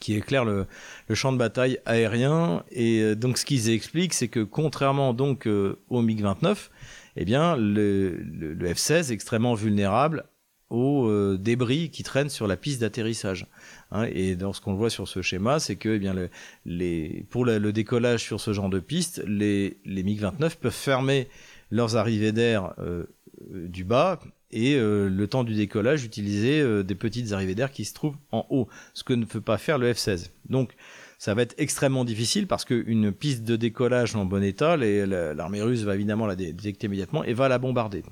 qui 0.00 0.14
éclairent 0.14 0.44
le, 0.44 0.66
champ 1.14 1.32
de 1.32 1.38
bataille 1.38 1.78
aérien. 1.84 2.62
Et 2.70 3.16
donc 3.16 3.38
ce 3.38 3.44
qu'ils 3.44 3.70
expliquent, 3.70 4.14
c'est 4.14 4.28
que 4.28 4.40
contrairement 4.40 5.12
donc 5.12 5.46
au 5.46 6.02
MiG-29, 6.02 6.68
eh 7.16 7.24
bien 7.24 7.56
le, 7.56 8.10
le, 8.10 8.54
le 8.54 8.68
F-16 8.68 9.10
est 9.10 9.12
extrêmement 9.12 9.54
vulnérable 9.54 10.24
aux 10.70 11.08
euh, 11.08 11.38
débris 11.38 11.90
qui 11.90 12.02
traînent 12.02 12.28
sur 12.28 12.46
la 12.46 12.56
piste 12.56 12.80
d'atterrissage. 12.80 13.46
Hein, 13.90 14.06
et 14.12 14.36
dans 14.36 14.52
ce 14.52 14.60
qu'on 14.60 14.74
voit 14.74 14.90
sur 14.90 15.08
ce 15.08 15.22
schéma, 15.22 15.60
c'est 15.60 15.76
que 15.76 15.90
eh 15.90 15.98
bien, 15.98 16.14
le, 16.14 17.22
pour 17.30 17.44
le, 17.44 17.72
décollage 17.72 18.22
sur 18.22 18.40
ce 18.40 18.52
genre 18.52 18.68
de 18.68 18.80
piste, 18.80 19.22
les, 19.26 19.78
les 19.84 20.02
MiG-29 20.02 20.56
peuvent 20.56 20.72
fermer 20.72 21.28
leurs 21.70 21.96
arrivées 21.96 22.32
d'air 22.32 22.74
euh, 22.78 23.06
du 23.52 23.84
bas 23.84 24.20
et 24.50 24.74
euh, 24.74 25.08
le 25.08 25.26
temps 25.26 25.44
du 25.44 25.54
décollage 25.54 26.04
utiliser 26.04 26.82
des 26.82 26.94
petites 26.94 27.32
arrivées 27.32 27.54
d'air 27.54 27.70
qui 27.70 27.84
se 27.84 27.94
trouvent 27.94 28.16
en 28.32 28.46
haut, 28.50 28.68
ce 28.94 29.04
que 29.04 29.12
ne 29.12 29.24
peut 29.24 29.40
pas 29.40 29.58
faire 29.58 29.78
le 29.78 29.92
F-16. 29.92 30.30
Donc 30.48 30.74
ça 31.18 31.34
va 31.34 31.42
être 31.42 31.54
extrêmement 31.58 32.04
difficile 32.04 32.46
parce 32.46 32.64
qu'une 32.64 33.10
piste 33.10 33.42
de 33.42 33.56
décollage 33.56 34.14
en 34.14 34.24
bon 34.24 34.42
état, 34.42 34.76
l'armée 34.76 35.62
russe 35.62 35.82
va 35.82 35.96
évidemment 35.96 36.26
la 36.26 36.36
détecter 36.36 36.86
immédiatement 36.86 37.24
et 37.24 37.32
va 37.32 37.48
la 37.48 37.58
bombarder. 37.58 38.04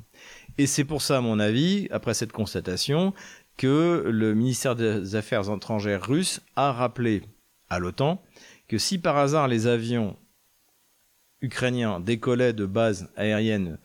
Et 0.59 0.66
c'est 0.66 0.85
pour 0.85 1.03
ça, 1.03 1.19
à 1.19 1.21
mon 1.21 1.38
avis, 1.38 1.88
après 1.90 2.14
cette 2.14 2.33
constatation, 2.33 3.12
que 3.57 4.05
le 4.07 4.35
ministère 4.35 4.77
des 4.77 5.16
Affaires 5.16 5.51
étrangères 5.51 6.07
russe 6.07 6.40
a 6.57 6.73
rappelé 6.73 7.23
à 7.69 7.79
l'OTAN 7.79 8.23
que 8.69 8.79
si 8.79 8.99
par 8.99 9.16
hasard 9.16 9.49
les 9.49 9.66
avions 9.66 10.16
ukrainiens 11.40 12.01
décollaient 12.01 12.53
de 12.53 12.66
bases 12.66 13.09
aériennes 13.16 13.79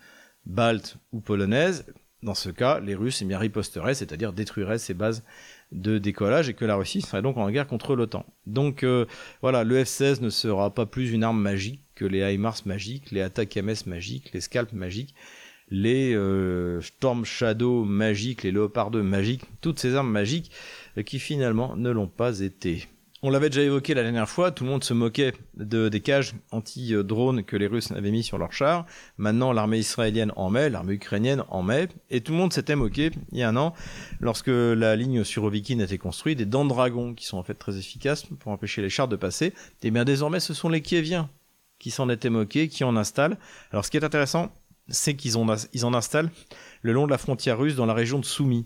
baltes 0.46 0.98
ou 1.12 1.20
polonaises, 1.20 1.86
dans 2.24 2.36
ce 2.36 2.50
cas, 2.50 2.80
les 2.80 2.94
Russes 2.94 3.24
eh 3.28 3.36
riposteraient, 3.36 3.96
c'est-à-dire 3.96 4.32
détruiraient 4.32 4.78
ces 4.78 4.94
bases 4.94 5.24
de 5.72 5.98
décollage 5.98 6.50
et 6.50 6.54
que 6.54 6.66
la 6.66 6.76
Russie 6.76 7.02
serait 7.02 7.22
donc 7.22 7.38
en 7.38 7.50
guerre 7.50 7.66
contre 7.66 7.96
l'OTAN. 7.96 8.26
Donc 8.46 8.84
euh, 8.84 9.06
voilà, 9.42 9.64
le 9.64 9.84
F-16 9.84 10.22
ne 10.22 10.30
sera 10.30 10.74
pas 10.74 10.86
plus 10.86 11.12
une 11.12 11.24
arme 11.24 11.42
magique 11.42 11.82
que 11.96 12.06
les 12.06 12.34
HIMARS 12.34 12.62
magiques, 12.66 13.12
les 13.12 13.22
attaques 13.22 13.56
MS 13.56 13.88
magiques, 13.88 14.32
les 14.34 14.42
scalps 14.42 14.74
magiques 14.74 15.16
les 15.72 16.14
euh, 16.14 16.82
Storm 16.82 17.26
Shadow 17.26 17.86
magiques, 17.86 18.44
les 18.44 18.52
Leopard 18.52 18.92
2 18.92 19.02
magiques, 19.02 19.44
toutes 19.62 19.80
ces 19.80 19.96
armes 19.96 20.12
magiques 20.12 20.52
euh, 20.98 21.04
qui 21.04 21.18
finalement 21.18 21.76
ne 21.76 21.90
l'ont 21.90 22.08
pas 22.08 22.42
été. 22.42 22.88
On 23.24 23.30
l'avait 23.30 23.52
déjà 23.52 23.62
évoqué 23.62 23.94
la 23.94 24.02
dernière 24.02 24.28
fois, 24.28 24.50
tout 24.50 24.64
le 24.64 24.72
monde 24.72 24.84
se 24.84 24.96
moquait 24.96 25.34
de, 25.56 25.90
des 25.90 26.00
cages 26.00 26.34
anti-drones 26.50 27.44
que 27.44 27.56
les 27.56 27.68
Russes 27.68 27.92
avaient 27.92 28.10
mis 28.10 28.24
sur 28.24 28.40
leurs 28.40 28.52
chars. 28.52 28.88
Maintenant, 29.20 29.54
l'armée 29.54 29.78
israélienne 29.78 30.32
en 30.36 30.50
met, 30.50 30.72
l'armée 30.72 30.94
ukrainienne 30.94 31.44
en 31.50 31.62
met, 31.62 31.88
et 32.10 32.22
tout 32.22 32.32
le 32.32 32.40
monde 32.40 32.52
s'était 32.52 32.76
moqué 32.76 33.12
il 33.32 33.38
y 33.38 33.44
a 33.44 33.50
un 33.50 33.58
an, 33.58 33.76
lorsque 34.22 34.48
la 34.48 34.96
ligne 34.96 35.24
sur 35.24 35.44
Ovikin 35.44 35.80
a 35.82 35.84
été 35.84 36.00
construite, 36.00 36.40
des 36.40 36.48
dents 36.48 36.64
de 36.64 36.70
dragon 36.70 37.14
qui 37.14 37.28
sont 37.28 37.38
en 37.38 37.44
fait 37.44 37.54
très 37.54 37.78
efficaces 37.78 38.26
pour 38.40 38.52
empêcher 38.52 38.82
les 38.82 38.90
chars 38.90 39.08
de 39.08 39.16
passer. 39.16 39.46
Et 39.46 39.54
eh 39.84 39.92
bien 39.92 40.04
désormais, 40.04 40.40
ce 40.40 40.56
sont 40.56 40.70
les 40.70 40.82
Kieviens 40.82 41.30
qui 41.78 41.92
s'en 41.92 42.10
étaient 42.10 42.30
moqués, 42.32 42.70
qui 42.70 42.84
en 42.84 42.96
installent. 42.96 43.38
Alors 43.72 43.86
ce 43.86 43.92
qui 43.92 43.98
est 43.98 44.04
intéressant, 44.04 44.52
c'est 44.91 45.15
qu'ils 45.15 45.34
ils 45.73 45.86
en 45.86 45.93
installent 45.93 46.30
le 46.84 46.93
long 46.93 47.06
de 47.06 47.12
la 47.12 47.17
frontière 47.17 47.58
russe 47.58 47.75
dans 47.75 47.86
la 47.86 47.93
région 47.93 48.19
de 48.19 48.25
Soumy. 48.25 48.65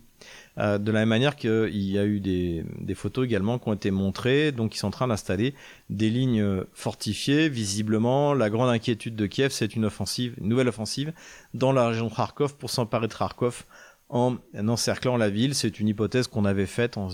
Euh, 0.58 0.78
de 0.78 0.92
la 0.92 1.00
même 1.00 1.10
manière 1.10 1.36
qu'il 1.36 1.76
y 1.76 2.00
a 2.00 2.06
eu 2.06 2.20
des, 2.20 2.64
photos 2.96 3.26
également 3.26 3.60
qui 3.60 3.68
ont 3.68 3.74
été 3.74 3.92
montrées, 3.92 4.52
donc 4.52 4.76
ils 4.76 4.80
sont 4.80 4.88
en 4.88 4.92
train 4.92 5.08
d'installer 5.08 5.54
des 5.90 6.10
lignes 6.10 6.64
fortifiées. 6.74 7.50
Visiblement, 7.50 8.34
la 8.34 8.50
grande 8.50 8.70
inquiétude 8.70 9.16
de 9.16 9.26
Kiev, 9.28 9.52
c'est 9.52 9.76
une 9.76 9.86
offensive, 9.86 10.34
une 10.40 10.48
nouvelle 10.48 10.70
offensive 10.70 11.14
dans 11.54 11.72
la 11.72 11.90
région 11.90 12.08
de 12.08 12.14
Kharkov 12.14 12.56
pour 12.56 12.70
s'emparer 12.70 13.08
de 13.08 13.14
Kharkov 13.14 13.66
en 14.10 14.38
encerclant 14.68 15.18
la 15.18 15.30
ville. 15.30 15.56
C'est 15.56 15.80
une 15.80 15.88
hypothèse 15.88 16.28
qu'on 16.28 16.46
avait 16.46 16.66
faite 16.66 16.98
euh, 16.98 17.10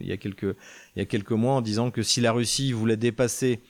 il, 0.00 0.06
y 0.06 0.12
a 0.12 0.16
quelques, 0.16 1.30
mois 1.32 1.54
en 1.54 1.60
disant 1.60 1.90
que 1.90 2.02
si 2.02 2.20
la 2.20 2.32
Russie 2.32 2.72
voulait 2.72 2.96
dépasser 2.96 3.60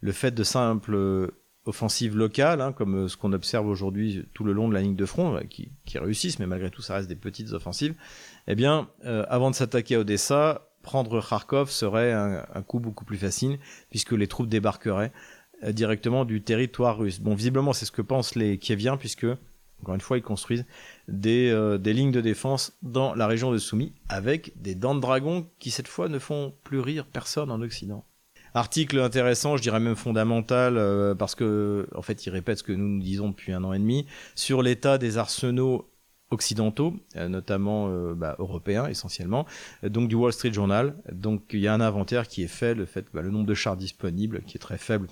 le 0.00 0.12
fait 0.12 0.32
de 0.32 0.44
simples 0.44 1.30
offensives 1.70 2.16
locales, 2.16 2.60
hein, 2.60 2.72
comme 2.72 3.04
euh, 3.04 3.08
ce 3.08 3.16
qu'on 3.16 3.32
observe 3.32 3.66
aujourd'hui 3.66 4.24
tout 4.34 4.44
le 4.44 4.52
long 4.52 4.68
de 4.68 4.74
la 4.74 4.82
ligne 4.82 4.96
de 4.96 5.06
front, 5.06 5.36
euh, 5.36 5.40
qui, 5.48 5.70
réussissent, 5.94 6.38
mais 6.38 6.46
malgré 6.46 6.70
tout, 6.70 6.82
ça 6.82 6.94
reste 6.94 7.08
des 7.08 7.16
petites 7.16 7.52
offensives. 7.52 7.94
Eh 8.46 8.54
bien, 8.54 8.88
euh, 9.04 9.24
avant 9.28 9.50
de 9.50 9.54
s'attaquer 9.54 9.96
à 9.96 10.00
Odessa, 10.00 10.70
prendre 10.82 11.20
Kharkov 11.26 11.70
serait 11.70 12.12
un, 12.12 12.62
coup 12.62 12.80
beaucoup 12.80 13.04
plus 13.04 13.18
facile, 13.18 13.58
puisque 13.90 14.12
les 14.12 14.26
troupes 14.26 14.48
débarqueraient 14.48 15.12
euh, 15.64 15.72
directement 15.72 16.24
du 16.24 16.42
territoire 16.42 16.98
russe. 16.98 17.20
Bon, 17.20 17.34
visiblement, 17.34 17.72
c'est 17.72 17.84
ce 17.84 17.92
que 17.92 18.02
pensent 18.02 18.34
les 18.34 18.58
Kieviens, 18.58 18.96
puisque, 18.96 19.26
encore 19.82 19.94
une 19.94 20.00
fois, 20.00 20.16
ils 20.16 20.22
construisent 20.22 20.64
des, 21.08 21.50
euh, 21.50 21.78
des 21.78 21.92
lignes 21.92 22.12
de 22.12 22.20
défense 22.20 22.72
dans 22.82 23.14
la 23.14 23.26
région 23.26 23.52
de 23.52 23.58
Soumy, 23.58 23.92
avec 24.08 24.52
des 24.60 24.74
dents 24.74 24.94
de 24.94 25.00
dragon 25.00 25.46
qui, 25.58 25.70
cette 25.70 25.88
fois, 25.88 26.08
ne 26.08 26.18
font 26.18 26.54
plus 26.64 26.80
rire 26.80 27.06
personne 27.06 27.50
en 27.50 27.60
Occident. 27.60 28.04
Article 28.54 28.98
intéressant, 28.98 29.56
je 29.56 29.62
dirais 29.62 29.80
même 29.80 29.96
fondamental, 29.96 30.76
euh, 30.76 31.14
parce 31.14 31.34
que 31.34 31.86
en 31.94 32.02
fait, 32.02 32.26
il 32.26 32.30
répète 32.30 32.58
ce 32.58 32.62
que 32.62 32.72
nous 32.72 32.88
nous 32.88 33.02
disons 33.02 33.28
depuis 33.28 33.52
un 33.52 33.62
an 33.64 33.72
et 33.72 33.78
demi 33.78 34.06
sur 34.34 34.62
l'état 34.62 34.98
des 34.98 35.18
arsenaux 35.18 35.90
occidentaux, 36.30 36.94
euh, 37.16 37.28
notamment 37.28 37.88
euh, 37.88 38.14
bah, 38.14 38.36
européens 38.38 38.86
essentiellement, 38.86 39.46
donc 39.82 40.08
du 40.08 40.14
Wall 40.14 40.32
Street 40.32 40.52
Journal. 40.52 40.96
Donc 41.12 41.42
il 41.52 41.60
y 41.60 41.68
a 41.68 41.74
un 41.74 41.80
inventaire 41.80 42.26
qui 42.28 42.42
est 42.42 42.48
fait, 42.48 42.74
le 42.74 42.86
fait 42.86 43.06
bah, 43.12 43.22
le 43.22 43.30
nombre 43.30 43.46
de 43.46 43.54
chars 43.54 43.76
disponibles 43.76 44.42
qui 44.42 44.56
est 44.56 44.60
très 44.60 44.78
faible, 44.78 45.08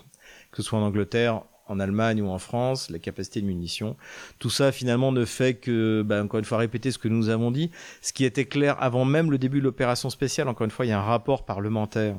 que 0.51 0.63
ce 0.63 0.63
soit 0.63 0.79
en 0.79 0.83
Angleterre, 0.83 1.43
en 1.67 1.81
Allemagne 1.81 2.23
ou 2.23 2.29
en 2.29 2.39
France, 2.39 2.91
la 2.91 2.99
capacité 2.99 3.41
de 3.41 3.47
munitions. 3.47 3.97
Tout 4.39 4.51
ça 4.51 4.73
finalement 4.73 5.13
ne 5.13 5.25
fait 5.25 5.55
que, 5.55 6.03
bah, 6.03 6.23
encore 6.23 6.39
une 6.39 6.45
fois, 6.45 6.59
répéter 6.59 6.91
ce 6.91 6.99
que 6.99 7.09
nous 7.09 7.29
avons 7.29 7.51
dit. 7.51 7.71
Ce 8.01 8.13
qui 8.13 8.25
était 8.25 8.47
clair 8.47 8.77
avant 8.83 9.05
même 9.05 9.31
le 9.31 9.39
début 9.39 9.59
de 9.59 9.65
l'opération 9.65 10.11
spéciale, 10.11 10.49
encore 10.49 10.65
une 10.65 10.71
fois, 10.71 10.87
il 10.87 10.89
y 10.89 10.93
a 10.93 10.99
un 10.99 11.05
rapport 11.05 11.45
parlementaire 11.45 12.17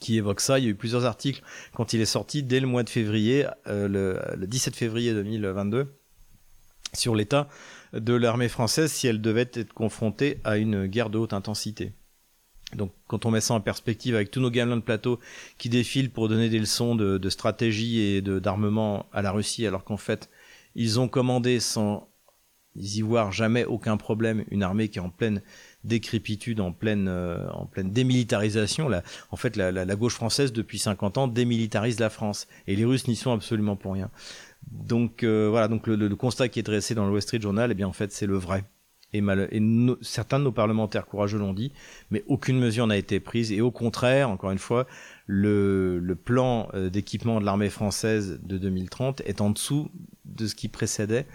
qui 0.00 0.16
évoque 0.16 0.40
ça. 0.40 0.58
Il 0.58 0.64
y 0.64 0.68
a 0.68 0.70
eu 0.70 0.74
plusieurs 0.74 1.04
articles 1.04 1.42
quand 1.74 1.92
il 1.92 2.00
est 2.00 2.06
sorti 2.06 2.42
dès 2.42 2.60
le 2.60 2.66
mois 2.66 2.82
de 2.82 2.90
février, 2.90 3.46
euh, 3.66 3.88
le, 3.88 4.20
le, 4.36 4.46
17 4.46 4.74
février 4.74 5.12
2022, 5.12 5.94
sur 6.92 7.14
l'état 7.14 7.48
de 7.92 8.14
l'armée 8.14 8.48
française 8.48 8.92
si 8.92 9.06
elle 9.06 9.20
devait 9.20 9.50
être 9.52 9.72
confrontée 9.72 10.40
à 10.44 10.56
une 10.56 10.86
guerre 10.86 11.10
de 11.10 11.18
haute 11.18 11.32
intensité. 11.32 11.92
Donc 12.74 12.92
quand 13.06 13.26
on 13.26 13.30
met 13.30 13.40
ça 13.40 13.54
en 13.54 13.60
perspective 13.60 14.16
avec 14.16 14.30
tous 14.30 14.40
nos 14.40 14.50
gamelins 14.50 14.76
de 14.76 14.82
plateau 14.82 15.20
qui 15.56 15.68
défilent 15.68 16.10
pour 16.10 16.28
donner 16.28 16.48
des 16.48 16.58
leçons 16.58 16.96
de, 16.96 17.16
de 17.16 17.30
stratégie 17.30 18.00
et 18.00 18.22
d'armement 18.22 19.06
à 19.12 19.22
la 19.22 19.30
Russie, 19.30 19.66
alors 19.66 19.84
qu'en 19.84 19.96
fait 19.96 20.28
ils 20.74 20.98
ont 20.98 21.08
commandé 21.08 21.60
sans 21.60 22.08
y 22.74 23.00
voir 23.02 23.32
jamais 23.32 23.64
aucun 23.64 23.96
problème 23.96 24.44
une 24.50 24.62
armée 24.62 24.88
qui 24.88 24.98
est 24.98 25.02
en 25.02 25.10
pleine 25.10 25.42
décrépitude, 25.86 26.60
en 26.60 26.72
pleine, 26.72 27.08
euh, 27.08 27.48
en 27.52 27.66
pleine 27.66 27.90
démilitarisation. 27.90 28.90
En 29.30 29.36
fait, 29.36 29.56
la, 29.56 29.72
la, 29.72 29.96
gauche 29.96 30.14
française, 30.14 30.52
depuis 30.52 30.78
50 30.78 31.18
ans, 31.18 31.28
démilitarise 31.28 32.00
la 32.00 32.10
France. 32.10 32.46
Et 32.66 32.76
les 32.76 32.84
Russes 32.84 33.08
n'y 33.08 33.16
sont 33.16 33.32
absolument 33.32 33.76
pour 33.76 33.94
rien. 33.94 34.10
Donc 34.70 35.22
euh, 35.22 35.48
voilà, 35.48 35.68
donc 35.68 35.86
le, 35.86 36.08
constat 36.16 36.48
qui 36.48 36.58
est 36.58 36.64
dressé 36.64 36.94
dans 36.94 37.06
le 37.06 37.12
Wall 37.12 37.22
Street 37.22 37.40
Journal, 37.40 37.70
eh 37.70 37.74
bien 37.74 37.86
en 37.86 37.92
fait 37.92 38.12
c'est 38.12 38.26
le 38.26 38.36
vrai. 38.36 38.64
Et, 39.12 39.20
mal, 39.20 39.48
et 39.52 39.62
certains 40.02 40.40
de 40.40 40.44
nos 40.44 40.52
parlementaires 40.52 41.06
courageux 41.06 41.38
l'ont 41.38 41.54
dit, 41.54 41.72
mais 42.10 42.24
aucune 42.26 42.58
mesure 42.58 42.88
n'a 42.88 42.96
été 42.96 43.20
prise. 43.20 43.52
Et 43.52 43.60
au 43.60 43.70
contraire, 43.70 44.28
encore 44.28 44.50
une 44.50 44.58
fois, 44.58 44.86
le, 45.26 46.00
le 46.00 46.16
plan 46.16 46.68
euh, 46.74 46.90
d'équipement 46.90 47.40
de 47.40 47.44
l'armée 47.44 47.70
française 47.70 48.40
de 48.42 48.58
2030 48.58 49.22
est 49.24 49.40
en 49.40 49.50
dessous 49.50 49.88
de 50.24 50.46
ce 50.48 50.56
qui 50.56 50.68
précédait 50.68 51.26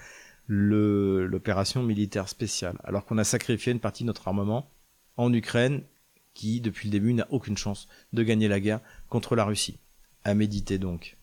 l'opération 0.54 1.82
militaire 1.82 2.28
spéciale, 2.28 2.78
alors 2.84 3.06
qu'on 3.06 3.18
a 3.18 3.24
sacrifié 3.24 3.72
une 3.72 3.80
partie 3.80 4.04
de 4.04 4.08
notre 4.08 4.28
armement 4.28 4.70
en 5.16 5.32
Ukraine, 5.32 5.82
qui 6.34 6.60
depuis 6.60 6.90
le 6.90 6.92
début 6.92 7.14
n'a 7.14 7.26
aucune 7.30 7.56
chance 7.56 7.88
de 8.12 8.22
gagner 8.22 8.50
la 8.50 8.60
guerre 8.60 8.82
contre 9.08 9.38
la 9.38 9.46
Russie. 9.46 9.80
À 10.26 10.34
méditer 10.34 10.78
donc. 10.78 11.16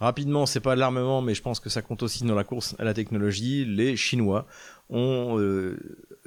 Rapidement, 0.00 0.46
c'est 0.46 0.60
pas 0.60 0.74
l'armement, 0.74 1.22
mais 1.22 1.34
je 1.34 1.42
pense 1.42 1.60
que 1.60 1.70
ça 1.70 1.80
compte 1.80 2.02
aussi 2.02 2.24
dans 2.24 2.34
la 2.34 2.42
course 2.42 2.74
à 2.80 2.84
la 2.84 2.92
technologie. 2.92 3.64
Les 3.64 3.96
Chinois 3.96 4.48
ont 4.90 5.38
euh, 5.38 5.78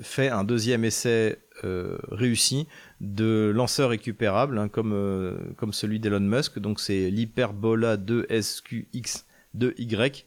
fait 0.02 0.30
un 0.30 0.46
deuxième 0.46 0.86
essai 0.86 1.38
euh, 1.66 1.98
réussi 2.10 2.68
de 3.02 3.52
lanceurs 3.54 3.90
récupérables, 3.90 4.58
hein, 4.58 4.70
comme, 4.70 4.94
euh, 4.94 5.36
comme 5.58 5.74
celui 5.74 6.00
d'Elon 6.00 6.22
Musk. 6.22 6.58
Donc 6.58 6.80
c'est 6.80 7.12
l'Hyperbola 7.12 7.98
2SQX2Y 7.98 10.24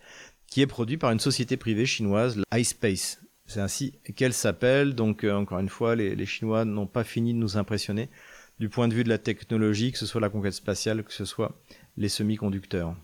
qui 0.48 0.62
est 0.62 0.66
produit 0.66 0.96
par 0.96 1.12
une 1.12 1.20
société 1.20 1.56
privée 1.56 1.86
chinoise, 1.86 2.42
iSpace. 2.54 3.20
C'est 3.46 3.60
ainsi 3.60 3.94
qu'elle 4.16 4.34
s'appelle. 4.34 4.94
Donc, 4.94 5.24
euh, 5.24 5.34
encore 5.34 5.58
une 5.58 5.68
fois, 5.68 5.96
les, 5.96 6.26
Chinois 6.26 6.64
n'ont 6.64 6.86
pas 6.86 7.04
fini 7.04 7.32
de 7.32 7.38
nous 7.38 7.56
impressionner 7.56 8.08
du 8.58 8.68
point 8.68 8.88
de 8.88 8.94
vue 8.94 9.04
de 9.04 9.08
la 9.08 9.18
technologie, 9.18 9.92
que 9.92 9.98
ce 9.98 10.06
soit 10.06 10.20
la 10.20 10.28
conquête 10.28 10.52
spatiale, 10.52 11.02
que 11.04 11.12
ce 11.12 11.24
soit 11.24 11.58
les 11.96 12.08
semi-conducteurs. 12.08 12.94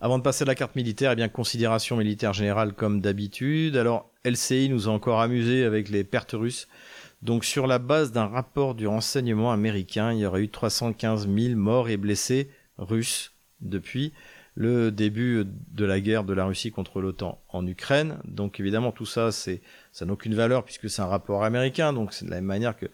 Avant 0.00 0.18
de 0.18 0.22
passer 0.22 0.42
à 0.42 0.46
la 0.46 0.54
carte 0.54 0.74
militaire, 0.74 1.12
eh 1.12 1.16
bien, 1.16 1.28
considération 1.28 1.96
militaire 1.96 2.32
générale 2.32 2.72
comme 2.72 3.00
d'habitude. 3.00 3.76
Alors, 3.76 4.10
LCI 4.24 4.68
nous 4.68 4.88
a 4.88 4.92
encore 4.92 5.20
amusé 5.20 5.64
avec 5.64 5.88
les 5.88 6.04
pertes 6.04 6.32
russes. 6.32 6.68
Donc, 7.22 7.44
sur 7.44 7.66
la 7.66 7.78
base 7.78 8.12
d'un 8.12 8.26
rapport 8.26 8.74
du 8.74 8.86
renseignement 8.86 9.52
américain, 9.52 10.12
il 10.12 10.18
y 10.18 10.26
aurait 10.26 10.42
eu 10.42 10.48
315 10.48 11.28
000 11.28 11.56
morts 11.56 11.88
et 11.88 11.96
blessés 11.96 12.50
russes 12.78 13.32
depuis 13.60 14.12
le 14.56 14.90
début 14.90 15.44
de 15.44 15.84
la 15.84 16.00
guerre 16.00 16.24
de 16.24 16.32
la 16.32 16.46
Russie 16.46 16.72
contre 16.72 17.02
l'OTAN 17.02 17.40
en 17.50 17.66
Ukraine. 17.66 18.18
Donc 18.24 18.58
évidemment 18.58 18.90
tout 18.90 19.04
ça, 19.04 19.30
c'est 19.30 19.60
ça 19.92 20.06
n'a 20.06 20.14
aucune 20.14 20.34
valeur 20.34 20.64
puisque 20.64 20.88
c'est 20.88 21.02
un 21.02 21.06
rapport 21.06 21.44
américain. 21.44 21.92
Donc 21.92 22.14
c'est 22.14 22.24
de 22.24 22.30
la 22.30 22.36
même 22.36 22.46
manière 22.46 22.76
que 22.76 22.86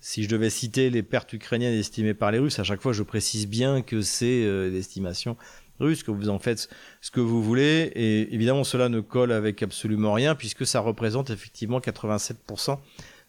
si 0.00 0.22
je 0.22 0.28
devais 0.28 0.48
citer 0.48 0.90
les 0.90 1.02
pertes 1.02 1.32
ukrainiennes 1.32 1.74
estimées 1.74 2.14
par 2.14 2.30
les 2.30 2.38
Russes, 2.38 2.60
à 2.60 2.64
chaque 2.64 2.80
fois 2.80 2.92
je 2.92 3.02
précise 3.02 3.48
bien 3.48 3.82
que 3.82 4.00
c'est 4.00 4.44
euh, 4.44 4.70
l'estimation 4.70 5.36
russe, 5.80 6.04
que 6.04 6.12
vous 6.12 6.28
en 6.28 6.38
faites 6.38 6.68
ce 7.00 7.10
que 7.10 7.20
vous 7.20 7.42
voulez. 7.42 7.90
Et 7.96 8.32
évidemment 8.32 8.62
cela 8.62 8.88
ne 8.88 9.00
colle 9.00 9.32
avec 9.32 9.60
absolument 9.64 10.12
rien 10.12 10.36
puisque 10.36 10.66
ça 10.66 10.78
représente 10.78 11.30
effectivement 11.30 11.80
87% 11.80 12.78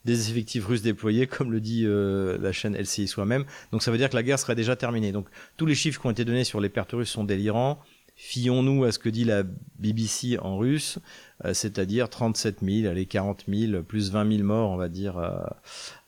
des 0.06 0.30
effectifs 0.30 0.66
russes 0.66 0.82
déployés, 0.82 1.28
comme 1.28 1.52
le 1.52 1.62
dit 1.62 1.84
euh, 1.86 2.38
la 2.40 2.52
chaîne 2.52 2.76
LCI 2.76 3.08
soi-même. 3.08 3.46
Donc 3.72 3.84
ça 3.84 3.92
veut 3.92 3.98
dire 3.98 4.10
que 4.10 4.16
la 4.16 4.24
guerre 4.24 4.40
serait 4.40 4.56
déjà 4.56 4.76
terminée. 4.76 5.12
Donc 5.12 5.28
tous 5.58 5.66
les 5.66 5.76
chiffres 5.76 6.00
qui 6.00 6.08
ont 6.08 6.12
été 6.12 6.26
donnés 6.26 6.44
sur 6.44 6.60
les 6.60 6.70
pertes 6.70 6.92
russes 6.92 7.10
sont 7.10 7.24
délirants. 7.24 7.80
Fions-nous 8.22 8.84
à 8.84 8.92
ce 8.92 9.00
que 9.00 9.08
dit 9.08 9.24
la 9.24 9.44
BBC 9.78 10.38
en 10.42 10.58
russe, 10.58 11.00
euh, 11.46 11.54
c'est-à-dire 11.54 12.10
37 12.10 12.58
000, 12.62 12.92
allez 12.92 13.06
40 13.06 13.46
000, 13.48 13.82
plus 13.82 14.12
20 14.12 14.30
000 14.30 14.44
morts, 14.44 14.72
on 14.72 14.76
va 14.76 14.90
dire, 14.90 15.18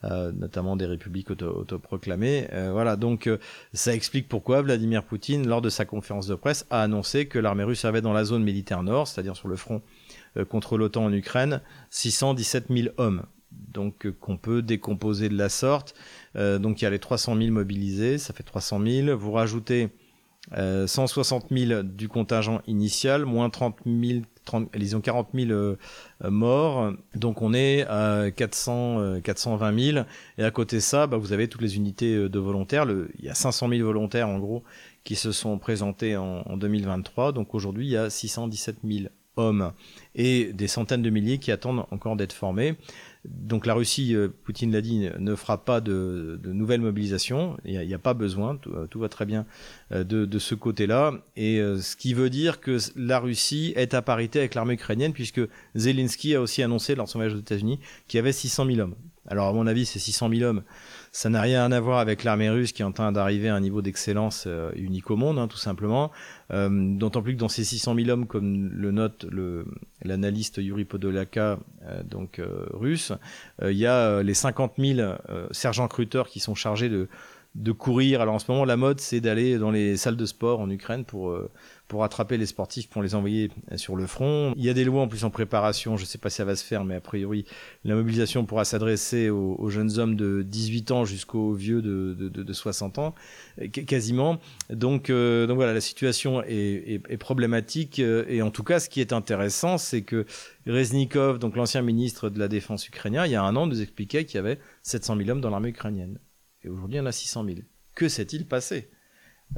euh, 0.04 0.30
notamment 0.32 0.76
des 0.76 0.84
républiques 0.84 1.30
autoproclamées. 1.30 2.48
voilà, 2.70 2.96
donc 2.96 3.30
ça 3.72 3.94
explique 3.94 4.28
pourquoi 4.28 4.60
Vladimir 4.60 5.04
Poutine, 5.04 5.48
lors 5.48 5.62
de 5.62 5.70
sa 5.70 5.86
conférence 5.86 6.26
de 6.26 6.34
presse, 6.34 6.66
a 6.68 6.82
annoncé 6.82 7.28
que 7.28 7.38
l'armée 7.38 7.64
russe 7.64 7.86
avait 7.86 8.02
dans 8.02 8.12
la 8.12 8.24
zone 8.24 8.42
militaire 8.42 8.82
nord, 8.82 9.08
c'est-à-dire 9.08 9.36
sur 9.36 9.48
le 9.48 9.56
front 9.56 9.80
contre 10.50 10.76
l'OTAN 10.76 11.06
en 11.06 11.12
Ukraine, 11.14 11.62
617 11.88 12.66
000 12.68 12.88
hommes 12.98 13.22
donc 13.72 14.06
euh, 14.06 14.12
qu'on 14.20 14.36
peut 14.36 14.62
décomposer 14.62 15.28
de 15.28 15.36
la 15.36 15.48
sorte. 15.48 15.94
Euh, 16.36 16.58
donc 16.58 16.80
il 16.80 16.84
y 16.84 16.86
a 16.86 16.90
les 16.90 16.98
300 16.98 17.36
000 17.36 17.50
mobilisés, 17.50 18.18
ça 18.18 18.32
fait 18.32 18.42
300 18.42 18.80
000. 18.84 19.16
Vous 19.16 19.32
rajoutez 19.32 19.88
160 20.50 21.44
euh, 21.52 21.66
000 21.66 21.82
du 21.84 22.08
contingent 22.08 22.62
initial, 22.66 23.24
moins 23.24 23.48
30 23.48 23.76
000, 23.86 24.22
30, 24.44 24.70
ils 24.76 24.96
ont 24.96 25.00
40 25.00 25.28
000 25.34 25.76
morts, 26.24 26.92
donc 27.14 27.42
on 27.42 27.54
est 27.54 27.86
à 27.88 28.32
400, 28.34 29.20
420 29.22 29.92
000. 29.92 30.04
Et 30.38 30.44
à 30.44 30.50
côté 30.50 30.76
de 30.76 30.80
ça, 30.80 31.06
bah, 31.06 31.16
vous 31.16 31.32
avez 31.32 31.46
toutes 31.46 31.62
les 31.62 31.76
unités 31.76 32.28
de 32.28 32.38
volontaires. 32.40 32.86
il 32.90 33.24
y 33.24 33.28
a 33.28 33.34
500 33.34 33.68
000 33.68 33.84
volontaires 33.84 34.28
en 34.28 34.40
gros 34.40 34.64
qui 35.04 35.14
se 35.14 35.30
sont 35.30 35.58
présentés 35.58 36.16
en, 36.16 36.42
en 36.44 36.56
2023. 36.56 37.30
Donc 37.30 37.54
aujourd'hui, 37.54 37.86
il 37.86 37.92
y 37.92 37.96
a 37.96 38.10
617 38.10 38.78
000 38.84 39.06
hommes 39.36 39.72
et 40.14 40.52
des 40.52 40.68
centaines 40.68 41.02
de 41.02 41.10
milliers 41.10 41.38
qui 41.38 41.52
attendent 41.52 41.84
encore 41.90 42.16
d'être 42.16 42.32
formés. 42.32 42.76
Donc 43.24 43.66
la 43.66 43.74
Russie, 43.74 44.16
euh, 44.16 44.28
Poutine 44.44 44.72
l'a 44.72 44.80
dit, 44.80 45.08
ne 45.16 45.34
fera 45.36 45.64
pas 45.64 45.80
de, 45.80 46.40
nouvelles 46.44 46.80
mobilisations. 46.80 47.56
Il 47.64 47.78
n'y 47.78 47.94
a, 47.94 47.98
pas 47.98 48.14
besoin, 48.14 48.58
euh, 48.66 48.86
tout, 48.88 48.98
va 48.98 49.08
très 49.08 49.26
bien 49.26 49.46
euh, 49.92 50.02
de, 50.02 50.38
ce 50.38 50.56
côté-là. 50.56 51.12
Et 51.36 51.58
ce 51.58 51.94
qui 51.94 52.14
veut 52.14 52.30
dire 52.30 52.60
que 52.60 52.78
la 52.96 53.20
Russie 53.20 53.72
est 53.76 53.94
à 53.94 54.02
parité 54.02 54.40
avec 54.40 54.54
l'armée 54.54 54.74
ukrainienne, 54.74 55.12
puisque 55.12 55.40
Zelensky 55.76 56.34
a 56.34 56.40
aussi 56.40 56.62
annoncé 56.62 56.96
lors 56.96 57.06
de 57.06 57.10
son 57.10 57.18
voyage 57.18 57.34
aux 57.34 57.40
États-Unis 57.40 57.78
qu'il 58.08 58.18
y 58.18 58.20
avait 58.20 58.32
600 58.32 58.66
000 58.66 58.80
hommes. 58.80 58.96
Alors 59.28 59.46
à 59.46 59.52
mon 59.52 59.68
avis, 59.68 59.86
ces 59.86 60.00
600 60.00 60.28
000 60.30 60.42
hommes, 60.42 60.62
ça 61.14 61.28
n'a 61.28 61.42
rien 61.42 61.70
à 61.70 61.78
voir 61.80 61.98
avec 61.98 62.24
l'armée 62.24 62.48
russe 62.48 62.72
qui 62.72 62.80
est 62.80 62.86
en 62.86 62.92
train 62.92 63.12
d'arriver 63.12 63.50
à 63.50 63.54
un 63.54 63.60
niveau 63.60 63.82
d'excellence 63.82 64.44
euh, 64.46 64.72
unique 64.76 65.10
au 65.10 65.16
monde, 65.16 65.38
hein, 65.38 65.46
tout 65.46 65.58
simplement. 65.58 66.10
Euh, 66.52 66.70
D'autant 66.96 67.20
plus 67.20 67.34
que 67.34 67.38
dans 67.38 67.50
ces 67.50 67.64
600 67.64 67.94
000 67.94 68.08
hommes, 68.08 68.26
comme 68.26 68.70
le 68.72 68.90
note 68.92 69.26
l'analyste 70.02 70.56
Yuri 70.56 70.86
Podolaka, 70.86 71.58
euh, 71.86 72.02
donc 72.02 72.40
russe, 72.72 73.12
il 73.62 73.76
y 73.76 73.86
a 73.86 74.22
les 74.22 74.34
50 74.34 74.74
000 74.78 75.16
sergents 75.50 75.88
cruteurs 75.88 76.28
qui 76.28 76.40
sont 76.40 76.54
chargés 76.54 76.88
de 76.88 77.08
de 77.54 77.70
courir. 77.70 78.22
Alors 78.22 78.34
en 78.34 78.38
ce 78.38 78.50
moment, 78.50 78.64
la 78.64 78.78
mode, 78.78 78.98
c'est 78.98 79.20
d'aller 79.20 79.58
dans 79.58 79.70
les 79.70 79.98
salles 79.98 80.16
de 80.16 80.24
sport 80.24 80.60
en 80.60 80.70
Ukraine 80.70 81.04
pour, 81.04 81.38
pour 81.92 82.04
attraper 82.04 82.38
les 82.38 82.46
sportifs, 82.46 82.88
pour 82.88 83.02
les 83.02 83.14
envoyer 83.14 83.50
sur 83.76 83.96
le 83.96 84.06
front. 84.06 84.54
Il 84.56 84.64
y 84.64 84.70
a 84.70 84.72
des 84.72 84.82
lois 84.82 85.02
en 85.02 85.08
plus 85.08 85.24
en 85.24 85.30
préparation, 85.30 85.98
je 85.98 86.04
ne 86.04 86.06
sais 86.06 86.16
pas 86.16 86.30
si 86.30 86.36
ça 86.36 86.46
va 86.46 86.56
se 86.56 86.64
faire, 86.64 86.86
mais 86.86 86.94
a 86.94 87.02
priori, 87.02 87.44
la 87.84 87.94
mobilisation 87.94 88.46
pourra 88.46 88.64
s'adresser 88.64 89.28
aux, 89.28 89.68
jeunes 89.68 89.98
hommes 89.98 90.16
de 90.16 90.40
18 90.40 90.90
ans 90.90 91.04
jusqu'aux 91.04 91.52
vieux 91.52 91.82
de, 91.82 92.14
de, 92.14 92.52
60 92.54 92.98
ans, 92.98 93.14
quasiment. 93.86 94.40
Donc, 94.70 95.10
euh, 95.10 95.46
donc 95.46 95.56
voilà, 95.56 95.74
la 95.74 95.82
situation 95.82 96.42
est, 96.46 97.18
problématique. 97.18 97.98
Euh, 97.98 98.24
et 98.26 98.40
en 98.40 98.50
tout 98.50 98.64
cas, 98.64 98.80
ce 98.80 98.88
qui 98.88 99.02
est 99.02 99.12
intéressant, 99.12 99.76
c'est 99.76 100.00
que 100.00 100.24
Reznikov, 100.66 101.38
donc 101.38 101.56
l'ancien 101.56 101.82
ministre 101.82 102.30
de 102.30 102.38
la 102.38 102.48
Défense 102.48 102.88
ukrainien, 102.88 103.26
il 103.26 103.32
y 103.32 103.36
a 103.36 103.42
un 103.42 103.54
an, 103.54 103.66
nous 103.66 103.82
expliquait 103.82 104.24
qu'il 104.24 104.36
y 104.36 104.38
avait 104.38 104.60
700 104.80 105.18
000 105.18 105.28
hommes 105.28 105.42
dans 105.42 105.50
l'armée 105.50 105.68
ukrainienne. 105.68 106.18
Et 106.62 106.70
aujourd'hui, 106.70 106.96
il 106.96 107.00
y 107.00 107.02
en 107.02 107.06
a 107.06 107.12
600 107.12 107.44
000. 107.44 107.58
Que 107.94 108.08
s'est-il 108.08 108.48
passé? 108.48 108.88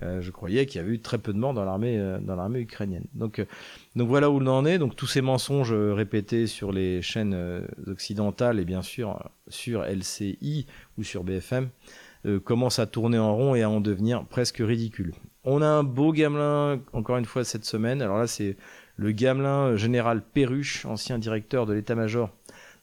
Euh, 0.03 0.20
je 0.20 0.30
croyais 0.30 0.66
qu'il 0.66 0.80
y 0.80 0.84
avait 0.84 0.95
eu 0.95 1.01
très 1.01 1.18
peu 1.18 1.32
de 1.32 1.38
morts 1.38 1.55
dans 1.55 1.64
l'armée 1.64 1.99
euh, 1.99 2.55
ukrainienne. 2.55 3.05
Donc 3.14 3.38
euh, 3.38 3.47
donc 3.97 4.09
voilà 4.09 4.30
où 4.30 4.40
l'on 4.40 4.53
en 4.53 4.66
est. 4.66 4.78
Donc 4.78 4.97
tous 4.97 5.07
ces 5.07 5.22
mensonges 5.22 5.72
répétés 5.72 6.47
sur 6.47 6.72
les 6.72 7.03
chaînes 7.03 7.66
occidentales 7.86 8.59
et 8.59 8.64
bien 8.64 8.82
sûr 8.82 9.30
sur 9.49 9.84
LCI 9.84 10.66
ou 10.99 11.03
sur 11.03 11.24
BFM 11.24 11.68
commencent 12.45 12.78
à 12.78 12.86
tourner 12.86 13.18
en 13.18 13.36
rond 13.36 13.55
et 13.55 13.62
à 13.62 13.68
en 13.68 13.80
devenir 13.80 14.24
presque 14.24 14.59
ridicules. 14.59 15.12
On 15.45 15.61
a 15.61 15.66
un 15.66 15.84
beau 15.84 16.12
gamelin 16.12 16.80
encore 16.92 17.18
une 17.18 17.26
fois 17.26 17.45
cette 17.45 17.64
semaine. 17.64 18.01
Alors 18.03 18.18
là 18.18 18.26
c'est 18.26 18.57
le 18.97 19.12
gamelin 19.12 19.76
général 19.76 20.22
Perruche, 20.22 20.86
ancien 20.86 21.18
directeur 21.18 21.66
de 21.66 21.74
l'état-major 21.74 22.30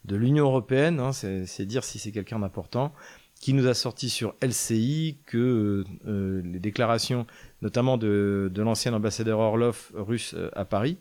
de 0.05 0.15
l'Union 0.15 0.45
européenne. 0.45 0.99
Hein, 0.99 1.11
c'est 1.11 1.65
dire 1.65 1.83
si 1.83 1.99
c'est 1.99 2.11
quelqu'un 2.11 2.39
d'important 2.39 2.93
qui 3.41 3.53
nous 3.53 3.67
a 3.67 3.73
sorti 3.73 4.09
sur 4.09 4.35
LCI 4.41 5.17
que 5.25 5.83
euh, 6.07 6.41
les 6.45 6.59
déclarations, 6.59 7.25
notamment 7.61 7.97
de, 7.97 8.51
de 8.53 8.61
l'ancien 8.61 8.93
ambassadeur 8.93 9.39
Orlov 9.39 9.91
russe 9.95 10.35
euh, 10.37 10.51
à 10.53 10.63
Paris, 10.63 10.97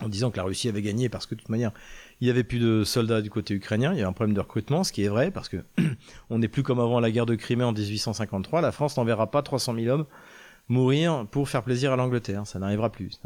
en 0.00 0.08
disant 0.08 0.30
que 0.30 0.36
la 0.36 0.44
Russie 0.44 0.68
avait 0.68 0.82
gagné 0.82 1.08
parce 1.08 1.26
que 1.26 1.34
de 1.34 1.40
toute 1.40 1.48
manière, 1.48 1.72
il 2.20 2.24
n'y 2.24 2.30
avait 2.30 2.44
plus 2.44 2.58
de 2.58 2.84
soldats 2.84 3.22
du 3.22 3.30
côté 3.30 3.54
ukrainien, 3.54 3.92
il 3.92 3.96
y 3.96 4.00
avait 4.00 4.08
un 4.08 4.12
problème 4.12 4.34
de 4.34 4.40
recrutement, 4.40 4.84
ce 4.84 4.92
qui 4.92 5.02
est 5.02 5.08
vrai, 5.08 5.30
parce 5.30 5.48
que 5.48 5.64
on 6.30 6.38
n'est 6.38 6.48
plus 6.48 6.62
comme 6.62 6.78
avant 6.78 7.00
la 7.00 7.10
guerre 7.10 7.26
de 7.26 7.34
Crimée 7.34 7.64
en 7.64 7.72
1853, 7.72 8.60
la 8.60 8.70
France 8.70 8.98
n'enverra 8.98 9.30
pas 9.30 9.42
300 9.42 9.74
000 9.74 9.86
hommes 9.88 10.06
mourir 10.70 11.26
pour 11.30 11.48
faire 11.48 11.62
plaisir 11.62 11.92
à 11.92 11.96
l'Angleterre. 11.96 12.46
Ça 12.46 12.58
n'arrivera 12.58 12.90
plus. 12.90 13.20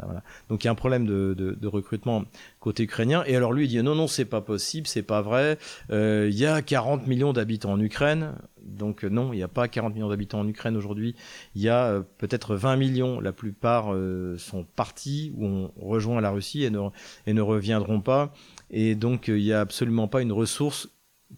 Donc 0.49 0.63
il 0.63 0.67
y 0.67 0.67
a 0.67 0.71
un 0.71 0.75
problème 0.75 1.05
de, 1.05 1.33
de, 1.33 1.67
recrutement 1.67 2.25
côté 2.59 2.83
ukrainien. 2.83 3.23
Et 3.27 3.35
alors 3.35 3.53
lui 3.53 3.65
il 3.65 3.67
dit 3.69 3.81
non 3.81 3.95
non 3.95 4.07
c'est 4.07 4.25
pas 4.25 4.41
possible, 4.41 4.87
c'est 4.87 5.03
pas 5.03 5.21
vrai. 5.21 5.57
Euh, 5.91 6.27
il 6.29 6.37
y 6.37 6.45
a 6.45 6.61
40 6.61 7.07
millions 7.07 7.33
d'habitants 7.33 7.73
en 7.73 7.79
Ukraine. 7.79 8.33
Donc 8.63 9.05
euh, 9.05 9.09
non, 9.09 9.31
il 9.31 9.37
n'y 9.37 9.43
a 9.43 9.47
pas 9.47 9.67
40 9.67 9.93
millions 9.93 10.09
d'habitants 10.09 10.39
en 10.39 10.47
Ukraine 10.47 10.75
aujourd'hui. 10.75 11.15
Il 11.55 11.61
y 11.61 11.69
a 11.69 11.85
euh, 11.85 12.01
peut-être 12.17 12.55
20 12.55 12.75
millions. 12.77 13.19
La 13.19 13.31
plupart 13.31 13.93
sont 14.37 14.65
partis 14.75 15.31
ou 15.37 15.45
ont 15.45 15.71
rejoint 15.79 16.19
la 16.21 16.31
Russie 16.31 16.63
et 16.63 16.69
ne, 16.71 16.79
et 17.27 17.33
ne 17.33 17.41
reviendront 17.41 18.01
pas. 18.01 18.33
Et 18.71 18.95
donc 18.95 19.27
il 19.27 19.35
n'y 19.35 19.53
a 19.53 19.61
absolument 19.61 20.07
pas 20.07 20.21
une 20.21 20.31
ressource 20.31 20.89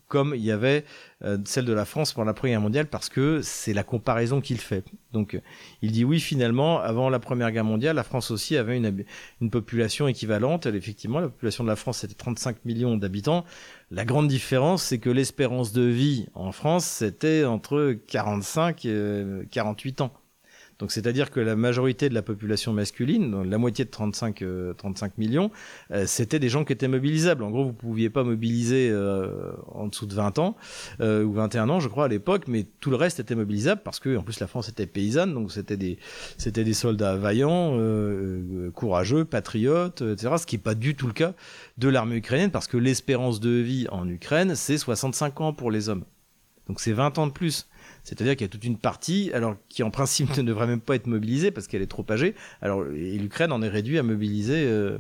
comme 0.07 0.33
il 0.35 0.43
y 0.43 0.51
avait 0.51 0.85
euh, 1.23 1.37
celle 1.45 1.65
de 1.65 1.73
la 1.73 1.85
France 1.85 2.13
pendant 2.13 2.25
la 2.25 2.33
Première 2.33 2.55
Guerre 2.55 2.61
mondiale, 2.61 2.87
parce 2.87 3.09
que 3.09 3.41
c'est 3.41 3.73
la 3.73 3.83
comparaison 3.83 4.41
qu'il 4.41 4.59
fait. 4.59 4.83
Donc 5.13 5.33
euh, 5.33 5.41
il 5.81 5.91
dit 5.91 6.03
oui, 6.03 6.19
finalement, 6.19 6.79
avant 6.79 7.09
la 7.09 7.19
Première 7.19 7.51
Guerre 7.51 7.63
mondiale, 7.63 7.95
la 7.95 8.03
France 8.03 8.31
aussi 8.31 8.57
avait 8.57 8.77
une, 8.77 9.03
une 9.41 9.49
population 9.49 10.07
équivalente. 10.07 10.65
effectivement, 10.65 11.19
la 11.19 11.29
population 11.29 11.63
de 11.63 11.69
la 11.69 11.75
France, 11.75 11.99
c'était 11.99 12.15
35 12.15 12.65
millions 12.65 12.97
d'habitants. 12.97 13.45
La 13.91 14.05
grande 14.05 14.27
différence, 14.27 14.83
c'est 14.83 14.99
que 14.99 15.09
l'espérance 15.09 15.71
de 15.71 15.83
vie 15.83 16.27
en 16.33 16.51
France, 16.51 16.85
c'était 16.85 17.45
entre 17.45 17.97
45 18.07 18.85
et 18.85 19.23
48 19.51 20.01
ans. 20.01 20.11
Donc 20.79 20.91
c'est-à-dire 20.91 21.31
que 21.31 21.39
la 21.39 21.55
majorité 21.55 22.07
de 22.07 22.13
la 22.13 22.21
population 22.21 22.71
masculine, 22.71 23.43
la 23.43 23.57
moitié 23.57 23.85
de 23.85 23.89
35, 23.89 24.43
35 24.77 25.07
euh, 25.07 25.09
millions, 25.17 25.51
euh, 25.91 26.05
c'était 26.05 26.39
des 26.39 26.49
gens 26.49 26.65
qui 26.65 26.73
étaient 26.73 26.87
mobilisables. 26.87 27.43
En 27.43 27.49
gros, 27.49 27.65
vous 27.65 27.73
pouviez 27.73 28.09
pas 28.09 28.23
mobiliser 28.23 28.89
euh, 28.91 29.51
en 29.67 29.87
dessous 29.87 30.05
de 30.05 30.13
20 30.13 30.39
ans 30.39 30.55
ou 30.99 31.31
21 31.31 31.69
ans, 31.69 31.79
je 31.79 31.87
crois 31.87 32.05
à 32.05 32.07
l'époque, 32.07 32.43
mais 32.47 32.65
tout 32.79 32.89
le 32.89 32.95
reste 32.95 33.19
était 33.19 33.35
mobilisable 33.35 33.81
parce 33.83 33.99
que 33.99 34.15
en 34.17 34.23
plus 34.23 34.39
la 34.39 34.47
France 34.47 34.69
était 34.69 34.85
paysanne, 34.85 35.33
donc 35.33 35.51
c'était 35.51 35.77
des 35.77 35.97
c'était 36.37 36.63
des 36.63 36.73
soldats 36.73 37.15
vaillants, 37.15 37.77
courageux, 38.73 39.25
patriotes, 39.25 40.01
etc. 40.01 40.35
Ce 40.37 40.45
qui 40.45 40.55
n'est 40.55 40.61
pas 40.61 40.75
du 40.75 40.95
tout 40.95 41.07
le 41.07 41.13
cas 41.13 41.33
de 41.77 41.89
l'armée 41.89 42.17
ukrainienne 42.17 42.51
parce 42.51 42.67
que 42.67 42.77
l'espérance 42.77 43.39
de 43.39 43.49
vie 43.49 43.87
en 43.91 44.07
Ukraine 44.07 44.55
c'est 44.55 44.77
65 44.77 45.41
ans 45.41 45.53
pour 45.53 45.71
les 45.71 45.89
hommes. 45.89 46.03
Donc 46.67 46.79
c'est 46.79 46.93
20 46.93 47.17
ans 47.17 47.27
de 47.27 47.31
plus 47.31 47.67
C'est-à-dire 48.07 48.37
qu'il 48.37 48.45
y 48.45 48.49
a 48.49 48.49
toute 48.49 48.63
une 48.63 48.77
partie, 48.77 49.31
alors 49.33 49.57
qui 49.67 49.83
en 49.83 49.91
principe 49.91 50.29
ne 50.37 50.41
devrait 50.41 50.65
même 50.65 50.79
pas 50.79 50.95
être 50.95 51.07
mobilisée 51.07 51.51
parce 51.51 51.67
qu'elle 51.67 51.81
est 51.81 51.87
trop 51.87 52.05
âgée. 52.09 52.35
Alors, 52.61 52.81
l'Ukraine 52.83 53.51
en 53.51 53.61
est 53.61 53.67
réduit 53.67 53.97
à 53.97 54.03
mobiliser 54.03 54.63
euh, 54.63 54.97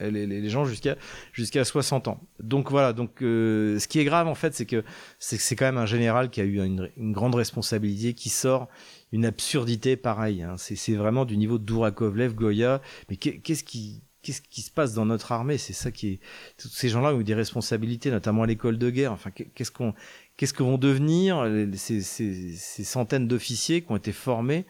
les, 0.00 0.48
gens 0.48 0.64
jusqu'à 0.64 0.96
jusqu'à 1.34 1.64
60 1.64 2.08
ans. 2.08 2.18
Donc 2.40 2.70
voilà. 2.70 2.94
Donc, 2.94 3.20
euh, 3.20 3.78
ce 3.78 3.86
qui 3.86 3.98
est 3.98 4.04
grave 4.04 4.26
en 4.26 4.34
fait, 4.34 4.54
c'est 4.54 4.64
que 4.64 4.84
c'est 5.18 5.36
c'est 5.36 5.54
quand 5.54 5.66
même 5.66 5.76
un 5.76 5.86
général 5.86 6.30
qui 6.30 6.40
a 6.40 6.44
eu 6.44 6.64
une, 6.64 6.88
grande 7.12 7.34
responsabilité, 7.34 8.14
qui 8.14 8.30
sort 8.30 8.68
une 9.12 9.26
absurdité 9.26 9.96
pareille. 9.96 10.42
Hein. 10.42 10.54
C'est 10.56 10.94
vraiment 10.94 11.26
du 11.26 11.36
niveau 11.36 11.58
Dourakovlev, 11.58 12.34
Goya. 12.34 12.80
Mais 13.10 13.16
qu'est-ce 13.16 13.64
qui 13.64 14.02
qu'est-ce 14.26 14.42
qui 14.42 14.62
se 14.62 14.72
passe 14.72 14.92
dans 14.92 15.06
notre 15.06 15.30
armée? 15.30 15.56
C'est 15.56 15.72
ça 15.72 15.90
qui 15.90 16.08
est. 16.08 16.20
Tous 16.58 16.68
ces 16.68 16.88
gens-là 16.88 17.14
ont 17.14 17.20
eu 17.20 17.24
des 17.24 17.34
responsabilités, 17.34 18.10
notamment 18.10 18.42
à 18.42 18.46
l'école 18.46 18.76
de 18.76 18.90
guerre. 18.90 19.12
Enfin, 19.12 19.30
qu'est-ce 19.30 19.70
qu'on, 19.70 19.94
qu'est-ce 20.36 20.54
que 20.54 20.62
vont 20.62 20.78
devenir 20.78 21.46
ces, 21.74 22.02
centaines 22.02 23.28
d'officiers 23.28 23.82
qui 23.82 23.92
ont 23.92 23.96
été 23.96 24.12
formés 24.12 24.66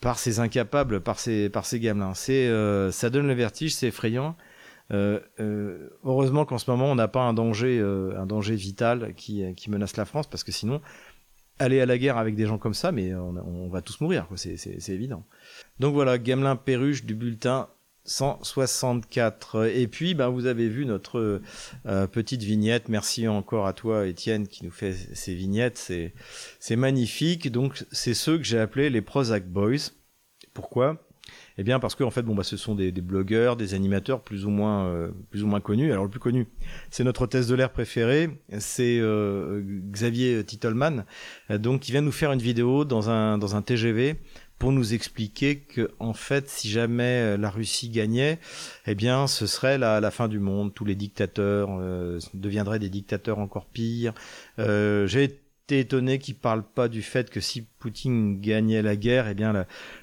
par 0.00 0.18
ces 0.18 0.40
incapables, 0.40 1.00
par 1.00 1.18
ces, 1.18 1.48
par 1.48 1.66
ces 1.66 1.80
gamelins 1.80 2.14
C'est, 2.14 2.48
euh, 2.48 2.90
ça 2.90 3.10
donne 3.10 3.26
le 3.26 3.34
vertige, 3.34 3.74
c'est 3.74 3.88
effrayant. 3.88 4.36
Euh, 4.90 5.20
euh, 5.38 5.90
heureusement 6.02 6.46
qu'en 6.46 6.56
ce 6.56 6.70
moment 6.70 6.90
on 6.90 6.94
n'a 6.94 7.08
pas 7.08 7.20
un 7.20 7.34
danger, 7.34 7.78
un 7.80 8.24
danger 8.24 8.54
vital 8.54 9.14
qui, 9.14 9.44
menace 9.68 9.96
la 9.96 10.04
France, 10.04 10.26
parce 10.26 10.44
que 10.44 10.52
sinon, 10.52 10.80
aller 11.58 11.80
à 11.80 11.86
la 11.86 11.98
guerre 11.98 12.16
avec 12.16 12.36
des 12.36 12.46
gens 12.46 12.58
comme 12.58 12.74
ça, 12.74 12.92
mais 12.92 13.14
on, 13.14 13.36
on 13.36 13.68
va 13.68 13.82
tous 13.82 14.00
mourir, 14.00 14.26
c'est 14.36 14.88
évident. 14.88 15.24
Donc 15.80 15.94
voilà, 15.94 16.18
Gamelin 16.18 16.56
Perruche 16.56 17.04
du 17.04 17.14
bulletin 17.14 17.68
164. 18.08 19.66
Et 19.66 19.86
puis, 19.86 20.14
ben, 20.14 20.28
vous 20.28 20.46
avez 20.46 20.68
vu 20.68 20.86
notre 20.86 21.40
euh, 21.86 22.06
petite 22.06 22.42
vignette. 22.42 22.88
Merci 22.88 23.28
encore 23.28 23.66
à 23.66 23.72
toi, 23.72 24.06
Étienne, 24.06 24.48
qui 24.48 24.64
nous 24.64 24.70
fait 24.70 24.92
ces 24.92 25.34
vignettes. 25.34 25.78
C'est, 25.78 26.14
c'est 26.58 26.76
magnifique. 26.76 27.52
Donc, 27.52 27.84
c'est 27.92 28.14
ceux 28.14 28.38
que 28.38 28.44
j'ai 28.44 28.58
appelés 28.58 28.90
les 28.90 29.02
Prozac 29.02 29.46
Boys. 29.46 29.92
Pourquoi? 30.54 31.04
Eh 31.58 31.64
bien, 31.64 31.78
parce 31.80 31.94
que 31.94 32.04
en 32.04 32.10
fait, 32.10 32.22
bon, 32.22 32.34
bah, 32.34 32.44
ce 32.44 32.56
sont 32.56 32.74
des, 32.74 32.90
blogueurs, 32.92 33.56
des 33.56 33.74
animateurs 33.74 34.22
plus 34.22 34.46
ou 34.46 34.50
moins, 34.50 34.86
euh, 34.86 35.10
plus 35.30 35.42
ou 35.42 35.46
moins 35.46 35.60
connus. 35.60 35.92
Alors, 35.92 36.04
le 36.04 36.10
plus 36.10 36.20
connu, 36.20 36.46
c'est 36.90 37.04
notre 37.04 37.26
thèse 37.26 37.48
de 37.48 37.54
l'air 37.54 37.70
préféré. 37.70 38.30
C'est 38.58 38.98
euh, 39.00 39.62
Xavier 39.90 40.44
Titelman, 40.44 41.04
donc 41.50 41.80
qui 41.80 41.92
vient 41.92 42.00
nous 42.00 42.12
faire 42.12 42.32
une 42.32 42.40
vidéo 42.40 42.84
dans 42.84 43.10
un 43.10 43.38
dans 43.38 43.56
un 43.56 43.62
TGV 43.62 44.16
pour 44.58 44.72
nous 44.72 44.94
expliquer 44.94 45.58
que 45.58 45.90
en 45.98 46.12
fait 46.12 46.48
si 46.48 46.68
jamais 46.68 47.34
euh, 47.34 47.36
la 47.36 47.50
Russie 47.50 47.90
gagnait 47.90 48.38
eh 48.86 48.94
bien 48.94 49.26
ce 49.26 49.46
serait 49.46 49.78
la, 49.78 50.00
la 50.00 50.10
fin 50.10 50.28
du 50.28 50.40
monde. 50.40 50.74
Tous 50.74 50.84
les 50.84 50.94
dictateurs 50.94 51.68
euh, 51.80 52.18
deviendraient 52.34 52.78
des 52.78 52.90
dictateurs 52.90 53.38
encore 53.38 53.66
pires. 53.66 54.14
Euh, 54.58 55.06
j'ai 55.06 55.24
été 55.24 55.80
étonné 55.80 56.18
qu'ils 56.18 56.34
parlent 56.34 56.64
pas 56.64 56.88
du 56.88 57.02
fait 57.02 57.30
que 57.30 57.40
si 57.40 57.62
Poutine 57.78 58.40
gagnait 58.40 58.82
la 58.82 58.96
guerre 58.96 59.28
eh 59.28 59.34
bien 59.34 59.52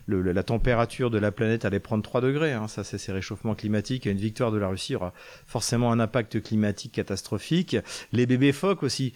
la 0.07 0.43
température 0.43 1.09
de 1.09 1.17
la 1.17 1.31
planète 1.31 1.65
allait 1.65 1.79
prendre 1.79 2.03
3 2.03 2.21
degrés 2.21 2.53
hein. 2.53 2.67
ça 2.67 2.83
c'est 2.83 2.97
ces 2.97 3.11
réchauffements 3.11 3.55
climatiques. 3.55 4.07
Et 4.07 4.11
une 4.11 4.17
victoire 4.17 4.51
de 4.51 4.57
la 4.57 4.67
Russie 4.67 4.95
aura 4.95 5.13
forcément 5.45 5.91
un 5.91 5.99
impact 5.99 6.41
climatique 6.41 6.93
catastrophique. 6.93 7.75
Les 8.13 8.25
bébés 8.25 8.53
phoques 8.53 8.83
aussi 8.83 9.13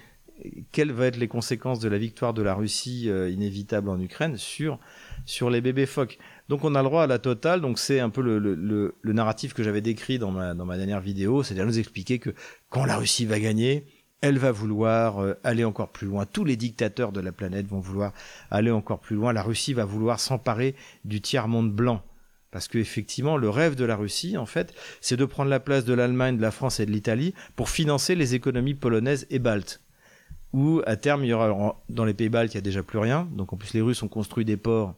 quelles 0.71 0.91
vont 0.91 1.03
être 1.03 1.17
les 1.17 1.27
conséquences 1.27 1.79
de 1.79 1.89
la 1.89 1.97
victoire 1.97 2.33
de 2.33 2.41
la 2.41 2.53
Russie 2.53 3.09
euh, 3.09 3.29
inévitable 3.29 3.89
en 3.89 3.99
Ukraine 3.99 4.37
sur 4.37 4.79
sur 5.25 5.49
les 5.49 5.61
bébés 5.61 5.85
phoques? 5.85 6.17
Donc 6.47 6.63
on 6.63 6.75
a 6.75 6.81
le 6.81 6.87
droit 6.87 7.03
à 7.03 7.07
la 7.07 7.19
totale. 7.19 7.61
Donc 7.61 7.79
c'est 7.79 7.99
un 7.99 8.09
peu 8.09 8.21
le, 8.21 8.39
le, 8.39 8.95
le, 9.01 9.13
narratif 9.13 9.53
que 9.53 9.63
j'avais 9.63 9.81
décrit 9.81 10.19
dans 10.19 10.31
ma, 10.31 10.53
dans 10.53 10.65
ma 10.65 10.77
dernière 10.77 11.01
vidéo, 11.01 11.43
c'est-à-dire 11.43 11.65
nous 11.65 11.79
expliquer 11.79 12.19
que 12.19 12.31
quand 12.69 12.85
la 12.85 12.97
Russie 12.97 13.25
va 13.25 13.39
gagner, 13.39 13.85
elle 14.21 14.37
va 14.37 14.51
vouloir 14.51 15.19
euh, 15.19 15.35
aller 15.43 15.63
encore 15.63 15.91
plus 15.91 16.07
loin. 16.07 16.25
Tous 16.25 16.43
les 16.43 16.55
dictateurs 16.55 17.11
de 17.11 17.21
la 17.21 17.31
planète 17.31 17.67
vont 17.67 17.79
vouloir 17.79 18.13
aller 18.51 18.71
encore 18.71 18.99
plus 18.99 19.15
loin. 19.15 19.33
La 19.33 19.43
Russie 19.43 19.73
va 19.73 19.85
vouloir 19.85 20.19
s'emparer 20.19 20.75
du 21.05 21.21
tiers-monde 21.21 21.71
blanc. 21.71 22.01
Parce 22.51 22.67
que 22.67 22.79
effectivement, 22.79 23.37
le 23.37 23.49
rêve 23.49 23.75
de 23.75 23.85
la 23.85 23.95
Russie, 23.95 24.35
en 24.35 24.47
fait, 24.47 24.73
c'est 25.01 25.17
de 25.17 25.25
prendre 25.25 25.51
la 25.51 25.59
place 25.59 25.85
de 25.85 25.93
l'Allemagne, 25.93 26.37
de 26.37 26.41
la 26.41 26.51
France 26.51 26.79
et 26.79 26.85
de 26.85 26.91
l'Italie 26.91 27.35
pour 27.55 27.69
financer 27.69 28.15
les 28.15 28.33
économies 28.33 28.73
polonaises 28.73 29.27
et 29.29 29.39
baltes. 29.39 29.81
Où 30.53 30.81
à 30.85 30.95
terme, 30.95 31.23
il 31.23 31.27
y 31.27 31.33
aura 31.33 31.79
dans 31.89 32.05
les 32.05 32.13
pays 32.13 32.29
baltes, 32.29 32.53
il 32.53 32.57
y 32.57 32.59
a 32.59 32.61
déjà 32.61 32.83
plus 32.83 32.99
rien. 32.99 33.27
Donc 33.33 33.53
en 33.53 33.57
plus, 33.57 33.73
les 33.73 33.81
Russes 33.81 34.01
ont 34.01 34.07
construit 34.07 34.45
des 34.45 34.57
ports 34.57 34.95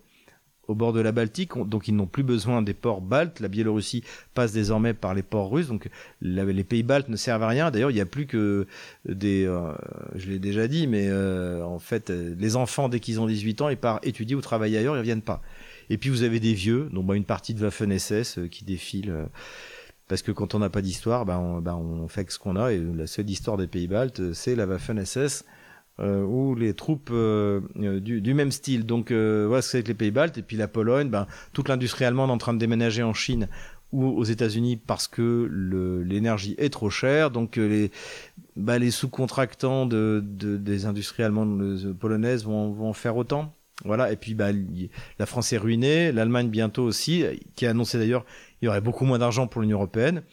au 0.68 0.76
bord 0.76 0.94
de 0.94 1.02
la 1.02 1.12
Baltique, 1.12 1.52
donc 1.66 1.88
ils 1.88 1.96
n'ont 1.96 2.08
plus 2.08 2.24
besoin 2.24 2.62
des 2.62 2.74
ports 2.74 3.02
baltes. 3.02 3.40
La 3.40 3.48
Biélorussie 3.48 4.04
passe 4.34 4.54
désormais 4.54 4.94
par 4.94 5.14
les 5.14 5.22
ports 5.22 5.52
russes, 5.52 5.68
donc 5.68 5.90
les 6.22 6.64
pays 6.64 6.84
baltes 6.84 7.10
ne 7.10 7.16
servent 7.16 7.44
à 7.44 7.48
rien. 7.48 7.72
D'ailleurs, 7.72 7.92
il 7.92 7.96
n'y 7.96 8.02
a 8.02 8.06
plus 8.06 8.26
que 8.26 8.68
des, 9.08 9.46
euh, 9.46 9.74
je 10.16 10.30
l'ai 10.30 10.40
déjà 10.40 10.68
dit, 10.68 10.88
mais 10.88 11.08
euh, 11.10 11.64
en 11.64 11.80
fait, 11.80 12.10
les 12.10 12.56
enfants 12.56 12.90
dès 12.90 13.00
qu'ils 13.00 13.20
ont 13.20 13.28
18 13.28 13.62
ans, 13.62 13.70
ils 13.70 13.78
partent 13.78 14.06
étudier 14.06 14.36
ou 14.36 14.42
travailler 14.42 14.78
ailleurs, 14.78 14.96
ils 14.96 15.00
reviennent 15.00 15.22
pas. 15.22 15.42
Et 15.90 15.98
puis 15.98 16.10
vous 16.10 16.24
avez 16.24 16.40
des 16.40 16.54
vieux, 16.54 16.90
donc 16.94 17.06
bah, 17.06 17.16
une 17.16 17.26
partie 17.26 17.54
de 17.54 17.62
Waffen 17.62 17.98
SS 17.98 18.38
euh, 18.38 18.48
qui 18.48 18.64
défile. 18.64 19.14
Parce 20.12 20.24
que 20.24 20.34
quand 20.34 20.56
on 20.56 20.60
n'a 20.60 20.70
pas 20.70 20.82
d'histoire, 20.82 21.24
bah, 21.24 21.40
on, 21.40 21.62
bah, 21.62 21.78
on 21.78 22.10
fait 22.10 22.30
ce 22.30 22.38
qu'on 22.38 22.58
a, 22.58 22.74
et 22.74 22.80
la 22.80 23.08
seule 23.08 23.30
histoire 23.30 23.56
des 23.56 23.68
pays 23.68 23.88
baltes, 23.88 24.34
c'est 24.34 24.56
la 24.56 24.66
Waffen 24.66 25.06
SS 25.06 25.46
euh, 26.00 26.22
ou 26.22 26.54
les 26.54 26.74
troupes 26.74 27.12
euh, 27.14 27.62
euh, 27.80 28.02
du, 28.02 28.34
même 28.34 28.52
style. 28.52 28.86
Donc 28.86 29.12
euh, 29.12 29.46
voilà 29.48 29.62
ce 29.62 29.68
que 29.68 29.72
c'est 29.72 29.78
avec 29.78 29.88
les 29.88 29.94
pays 29.94 30.12
baltes 30.12 30.38
et 30.38 30.42
puis 30.42 30.58
la 30.58 30.68
Pologne, 30.68 31.08
ben, 31.08 31.28
toute 31.54 31.70
l'industrie 31.70 32.04
allemande 32.04 32.30
en 32.30 32.38
train 32.38 32.54
de 32.54 32.58
déménager 32.58 33.04
en 33.04 33.14
Chine 33.14 33.48
ou 33.94 34.06
aux 34.06 34.26
États-Unis 34.26 34.76
parce 34.76 35.08
que 35.08 35.50
l'énergie 36.06 36.56
est 36.58 36.74
trop 36.74 36.90
chère. 36.90 37.32
Donc 37.32 37.56
les, 37.56 37.90
bah, 38.58 38.80
sous-contractants 38.92 39.86
de, 39.86 40.22
de, 40.22 40.58
des 40.58 40.88
industries 40.88 41.24
allemandes 41.24 41.96
polonaises 41.98 42.44
vont 42.44 42.92
faire 42.92 43.16
autant. 43.16 43.56
Voilà, 43.86 44.12
et 44.12 44.16
puis 44.16 44.34
bah, 44.34 44.50
la 45.20 45.26
France 45.26 45.54
est 45.54 45.58
ruinée, 45.58 46.12
l'Allemagne 46.12 46.50
bientôt 46.50 46.84
aussi, 46.84 47.24
qui 47.56 47.66
a 47.66 47.72
annoncé 47.72 47.98
d'ailleurs 47.98 48.26
il 48.62 48.66
y 48.66 48.68
aurait 48.68 48.82
beaucoup 48.82 49.06
moins 49.06 49.20
d'argent 49.20 49.48
pour 49.48 49.62
l'Union 49.62 49.78
européenne. 49.78 50.24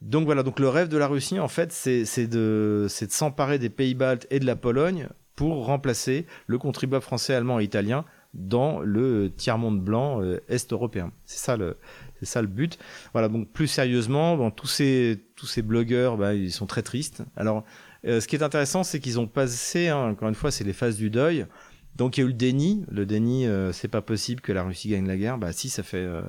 Donc 0.00 0.26
voilà, 0.26 0.42
donc 0.42 0.60
le 0.60 0.68
rêve 0.68 0.88
de 0.88 0.98
la 0.98 1.06
Russie, 1.06 1.38
en 1.38 1.48
fait, 1.48 1.72
c'est 1.72 2.26
de, 2.26 2.86
s'emparer 2.88 3.58
des 3.58 3.70
pays 3.70 3.94
baltes 3.94 4.26
et 4.30 4.38
de 4.38 4.46
la 4.46 4.56
Pologne 4.56 5.08
pour 5.34 5.66
remplacer 5.66 6.26
le 6.46 6.58
contribuable 6.58 7.02
français, 7.02 7.34
allemand 7.34 7.58
et 7.58 7.64
italien 7.64 8.04
dans 8.34 8.80
le 8.80 9.30
tiers-monde 9.34 9.80
blanc 9.80 10.20
euh, 10.20 10.40
est-européen. 10.48 11.12
C'est 11.24 11.38
ça 11.38 11.56
le 11.56 11.76
c'est 12.18 12.26
ça 12.26 12.42
le 12.42 12.48
but. 12.48 12.78
Voilà, 13.12 13.28
donc 13.28 13.50
plus 13.50 13.68
sérieusement, 13.68 14.50
tous 14.50 14.66
ces 14.66 15.24
tous 15.36 15.46
ces 15.46 15.62
blogueurs, 15.62 16.16
bah, 16.16 16.34
ils 16.34 16.52
sont 16.52 16.66
très 16.66 16.82
tristes. 16.82 17.22
Alors, 17.36 17.64
euh, 18.06 18.20
ce 18.20 18.28
qui 18.28 18.36
est 18.36 18.42
intéressant, 18.42 18.82
c'est 18.82 19.00
qu'ils 19.00 19.18
ont 19.20 19.26
passé, 19.26 19.88
hein, 19.88 20.10
encore 20.10 20.28
une 20.28 20.34
fois, 20.34 20.50
c'est 20.50 20.64
les 20.64 20.72
phases 20.72 20.96
du 20.96 21.10
deuil. 21.10 21.46
Donc 21.96 22.16
il 22.16 22.20
y 22.20 22.24
a 22.24 22.26
eu 22.26 22.28
le 22.28 22.34
déni, 22.34 22.84
le 22.90 23.06
déni, 23.06 23.46
euh, 23.46 23.72
c'est 23.72 23.88
pas 23.88 24.02
possible 24.02 24.40
que 24.40 24.52
la 24.52 24.62
Russie 24.62 24.88
gagne 24.88 25.06
la 25.06 25.16
guerre. 25.16 25.38
Bah 25.38 25.52
si, 25.52 25.68
ça 25.68 25.82
fait, 25.82 25.98
euh, 25.98 26.22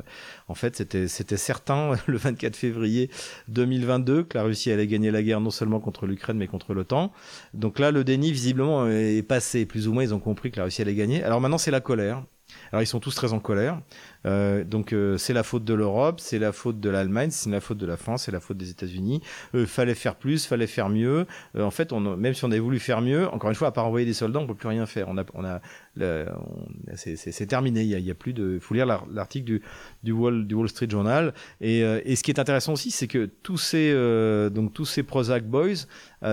en 0.48 0.56
fait, 0.56 0.76
c'était 0.76 1.08
c'était 1.08 1.38
certain 1.38 1.94
le 2.08 2.18
24 2.18 2.56
février 2.56 3.10
2022 3.48 4.24
que 4.24 4.38
la 4.38 4.44
Russie 4.44 4.72
allait 4.72 4.88
gagner 4.88 5.12
la 5.12 5.24
guerre 5.24 5.42
non 5.42 5.50
seulement 5.50 5.80
contre 5.80 6.06
l'Ukraine 6.06 6.38
mais 6.38 6.48
contre 6.48 6.74
l'OTAN. 6.74 7.12
Donc 7.54 7.80
là, 7.80 7.92
le 7.92 8.04
déni 8.04 8.32
visiblement 8.32 8.88
est 8.88 9.28
passé, 9.28 9.66
plus 9.66 9.88
ou 9.88 9.94
moins, 9.94 10.04
ils 10.04 10.14
ont 10.14 10.20
compris 10.20 10.52
que 10.52 10.58
la 10.58 10.66
Russie 10.66 10.82
allait 10.82 10.96
gagner. 10.96 11.24
Alors 11.24 11.42
maintenant, 11.42 11.58
c'est 11.58 11.72
la 11.72 11.82
colère. 11.82 12.24
Alors 12.72 12.84
ils 12.84 12.88
sont 12.88 13.00
tous 13.00 13.16
très 13.16 13.34
en 13.34 13.40
colère. 13.40 13.82
Euh, 14.26 14.64
donc 14.64 14.94
euh, 14.94 15.18
c'est 15.18 15.34
la 15.34 15.44
faute 15.44 15.64
de 15.64 15.74
l'Europe, 15.74 16.20
c'est 16.20 16.40
la 16.40 16.52
faute 16.52 16.80
de 16.80 16.90
l'Allemagne, 16.90 17.30
c'est 17.32 17.50
la 17.50 17.62
faute 17.62 17.78
de 17.78 17.86
la 17.86 17.98
France, 17.98 18.24
c'est 18.24 18.32
la 18.32 18.40
faute 18.40 18.58
des 18.58 18.70
États-Unis. 18.70 19.22
Euh, 19.54 19.66
fallait 19.66 19.96
faire 19.96 20.16
plus, 20.16 20.46
fallait 20.46 20.68
faire 20.68 20.90
mieux. 20.90 21.26
Euh, 21.56 21.64
en 21.64 21.72
fait, 21.72 21.92
même 21.92 22.34
si 22.34 22.44
on 22.46 22.52
avait 22.52 22.60
voulu 22.60 22.80
faire 22.80 23.02
mieux, 23.02 23.28
encore 23.30 23.50
une 23.50 23.56
fois, 23.56 23.68
à 23.68 23.72
part 23.72 23.86
envoyer 23.86 24.06
des 24.06 24.14
soldats, 24.14 24.40
on 24.40 24.48
peut 24.48 24.56
plus 24.56 24.70
rien 24.70 24.86
faire. 24.86 25.08
On 25.10 25.18
a, 25.18 25.24
on 25.34 25.44
a, 25.46 25.62
c'est 26.96 27.46
terminé. 27.48 27.84
Il 27.84 28.00
y 28.00 28.12
a, 28.12 28.16
plus 28.16 28.34
de. 28.34 28.60
Faut 28.60 28.74
lire 28.74 28.86
l'article 29.12 29.60
du, 30.04 30.12
Wall, 30.12 30.70
Street 30.70 30.90
Journal. 30.90 31.34
Et, 31.62 31.80
et 31.80 32.16
ce 32.16 32.24
qui 32.24 32.32
est 32.32 32.40
intéressant 32.40 32.74
aussi, 32.74 32.92
c'est 32.92 33.08
que 33.08 33.30
tous 33.44 33.58
ces 33.58 33.94
donc 34.52 34.74
tous 34.74 34.86
ces 34.86 35.04
Prozac 35.04 35.46
boys 35.46 35.86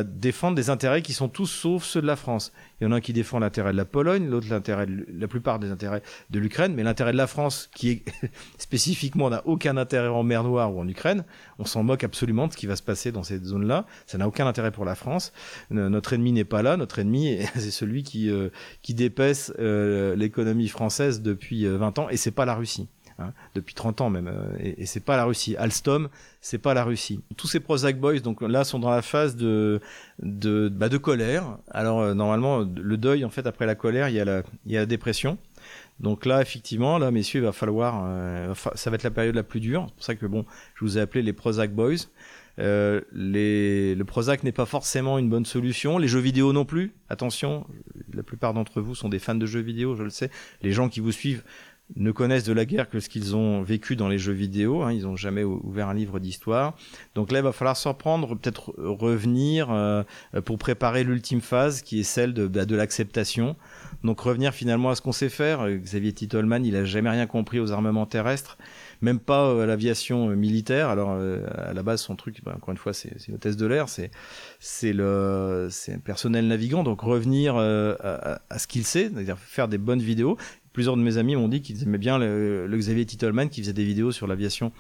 défendent 0.05 0.57
des 0.57 0.71
intérêts 0.71 1.03
qui 1.03 1.13
sont 1.13 1.29
tous 1.29 1.47
sauf 1.47 1.85
ceux 1.85 2.03
de 2.03 2.07
la 2.07 2.17
France. 2.17 2.53
Il 2.81 2.85
y 2.85 2.87
en 2.89 2.93
a 2.93 2.97
un 2.97 3.01
qui 3.01 3.13
défend 3.13 3.39
l'intérêt 3.39 3.73
de 3.73 3.77
la 3.77 3.85
Pologne, 3.85 4.29
l'autre 4.29 4.49
l'intérêt, 4.51 4.87
la 4.89 5.29
plupart 5.29 5.59
des 5.59 5.71
intérêts 5.71 6.03
de 6.31 6.39
l'Ukraine, 6.41 6.75
mais 6.75 6.83
l'intérêt 6.83 7.13
de 7.13 7.17
la 7.17 7.27
France 7.29 7.71
qui 7.75 7.82
est 7.91 8.03
spécifiquement 8.59 9.31
n'a 9.31 9.43
aucun 9.47 9.77
intérêt 9.77 10.09
en 10.09 10.23
mer 10.23 10.45
Noire 10.45 10.75
ou 10.75 10.81
en 10.81 10.89
Ukraine. 10.89 11.25
On 11.59 11.65
s'en 11.65 11.83
moque 11.83 12.05
absolument 12.05 12.47
de 12.47 12.53
ce 12.53 12.57
qui 12.57 12.67
va 12.67 12.77
se 12.77 12.83
passer 12.83 13.13
dans 13.13 13.23
cette 13.23 13.45
zone-là. 13.45 13.87
Ça 14.07 14.19
n'a 14.19 14.27
aucun 14.27 14.47
intérêt 14.47 14.71
pour 14.71 14.85
la 14.85 14.95
France. 14.95 15.33
Notre 15.71 16.13
ennemi 16.13 16.33
n'est 16.33 16.45
pas 16.45 16.63
là. 16.63 16.77
Notre 16.77 16.99
ennemi, 16.99 17.39
c'est 17.55 17.71
celui 17.71 18.03
qui, 18.03 18.31
euh, 18.31 18.49
qui 18.83 18.95
dépaisse 18.95 19.53
euh, 19.59 20.17
l'économie 20.17 20.69
française 20.69 21.23
depuis 21.23 21.67
20 21.67 21.99
euh, 21.99 22.03
ans, 22.03 22.09
et 22.09 22.17
c'est 22.17 22.31
pas 22.31 22.45
la 22.45 22.55
Russie. 22.55 22.89
Hein, 23.19 23.35
depuis 23.55 23.75
30 23.75 24.01
ans 24.01 24.09
même, 24.09 24.33
et, 24.59 24.83
et 24.83 24.87
c'est 24.87 25.05
pas 25.05 25.19
la 25.19 25.27
Russie. 25.27 25.55
Alstom, 25.57 26.09
c'est 26.41 26.57
pas 26.57 26.73
la 26.73 26.83
Russie. 26.83 27.21
Tous 27.37 27.47
ces 27.47 27.61
Prozac 27.61 28.01
Boys, 28.01 28.21
donc 28.21 28.41
là, 28.41 28.65
sont 28.65 28.79
dans 28.79 28.91
la 28.91 29.03
phase 29.03 29.37
de 29.37 29.81
de, 30.23 30.71
bah, 30.71 30.89
de 30.89 30.97
colère. 30.97 31.59
Alors 31.71 32.15
normalement, 32.15 32.61
le 32.61 32.97
deuil, 32.97 33.27
en 33.27 33.31
fait, 33.31 33.47
après 33.47 33.67
la 33.67 33.75
colère, 33.75 34.09
il 34.09 34.15
y 34.15 34.21
a 34.21 34.25
la, 34.25 34.43
il 34.65 34.73
y 34.73 34.79
a 34.79 34.81
la 34.81 34.87
dépression. 34.87 35.37
Donc 36.01 36.27
là, 36.27 36.43
effectivement, 36.43 36.99
là, 36.99 37.11
messieurs, 37.11 37.41
il 37.41 37.45
va 37.45 37.53
falloir, 37.53 38.03
euh, 38.07 38.55
ça 38.75 38.91
va 38.91 38.97
être 38.97 39.03
la 39.03 39.11
période 39.11 39.35
la 39.35 39.43
plus 39.45 39.61
dure. 39.61 39.87
C'est 39.89 39.95
pour 39.95 40.05
ça 40.05 40.15
que 40.17 40.27
bon, 40.27 40.45
je 40.75 40.85
vous 40.85 40.99
ai 40.99 41.01
appelé 41.01 41.23
les 41.23 41.33
Prozac 41.33 41.73
Boys. 41.73 42.09
Euh, 42.59 43.01
les, 43.13 43.95
le 43.95 44.05
Prozac 44.05 44.45
n'est 44.45 44.53
pas 44.53 44.67
forcément 44.67 45.19
une 45.19 45.31
bonne 45.31 45.47
solution. 45.47 45.99
Les 45.99 46.09
jeux 46.09 46.21
vidéo 46.21 46.53
non 46.53 46.65
plus. 46.65 46.93
Attention, 47.09 47.67
la 48.13 48.23
plupart 48.23 48.53
d'entre 48.53 48.81
vous 48.81 48.95
sont 48.95 49.09
des 49.09 49.19
fans 49.19 49.35
de 49.35 49.47
jeux 49.47 49.61
vidéo, 49.61 49.95
je 49.95 50.03
le 50.03 50.11
sais. 50.11 50.31
Les 50.63 50.73
gens 50.73 50.89
qui 50.89 51.01
vous 51.01 51.13
suivent 51.13 51.45
ne 51.97 52.11
connaissent 52.11 52.45
de 52.45 52.53
la 52.53 52.65
guerre 52.65 52.89
que 52.89 53.01
ce 53.01 53.09
qu'ils 53.09 53.37
ont 53.37 53.63
vécu 53.63 53.97
dans 53.97 54.09
les 54.09 54.19
jeux 54.19 54.33
vidéo. 54.33 54.83
Hein, 54.83 54.93
ils 54.93 55.03
n'ont 55.03 55.17
jamais 55.17 55.45
ouvert 55.45 55.89
un 55.89 55.95
livre 55.95 56.19
d'histoire. 56.19 56.75
Donc 57.15 57.31
là, 57.33 57.41
il 57.41 57.43
va 57.43 57.53
falloir 57.53 57.77
s'en 57.77 57.95
prendre, 57.95 58.35
peut-être 58.35 58.75
revenir 58.79 59.71
euh, 59.71 60.03
pour 60.45 60.59
préparer 60.59 61.05
l'ultime 61.05 61.41
phase, 61.41 61.83
qui 61.83 62.01
est 62.01 62.05
celle 62.05 62.33
de, 62.33 62.47
bah, 62.47 62.65
de 62.65 62.77
l'acceptation. 62.77 63.57
Donc 64.05 64.21
revenir 64.21 64.55
finalement 64.55 64.91
à 64.91 64.95
ce 64.95 65.03
qu'on 65.03 65.13
sait 65.13 65.29
faire. 65.29 65.69
Xavier 65.69 66.13
Titolman, 66.13 66.65
il 66.65 66.77
a 66.77 66.85
jamais 66.85 67.11
rien 67.11 67.27
compris 67.27 67.61
aux 67.61 67.73
armements 67.73 68.07
terrestres, 68.07 68.59
même 69.01 69.21
pas 69.21 69.49
euh, 69.49 69.63
à 69.63 69.67
l'aviation 69.67 70.31
euh, 70.31 70.35
militaire. 70.35 70.89
Alors 70.89 71.11
à 71.11 71.73
la 71.73 71.83
base, 71.83 72.01
son 72.01 72.17
truc, 72.17 72.43
bah, 72.45 72.55
encore 72.57 72.73
une 72.73 72.79
fois, 72.79 72.95
c'est 72.95 73.29
une 73.29 73.35
hôtesse 73.35 73.57
de 73.57 73.67
l'air, 73.67 73.89
c'est 73.89 74.93
le 74.93 75.69
personnel 76.05 76.49
navigant. 76.49 76.83
Donc 76.83 77.03
revenir 77.03 77.57
à, 77.57 78.41
à, 78.49 78.59
ce 78.59 78.67
qu'il 78.67 78.85
sait, 78.85 79.11
c'est-à-dire 79.13 79.39
faire 79.39 79.69
des 79.69 79.79
bonnes 79.79 80.01
vidéos 80.01 80.37
plusieurs 80.73 80.97
de 80.97 81.03
mes 81.03 81.19
amis 81.19 81.37
m'ont 81.37 81.49
dit 81.49 81.63
qu'ils 81.63 81.83
aimaient 81.83 81.99
bien 81.99 82.19
le, 82.19 82.69
Xavier 82.73 83.05
Titelman 83.05 83.49
qui 83.49 83.61
faisait 83.61 83.73
des 83.73 83.85
vidéos 83.85 84.13
sur 84.13 84.27
l'aviation, 84.27 84.73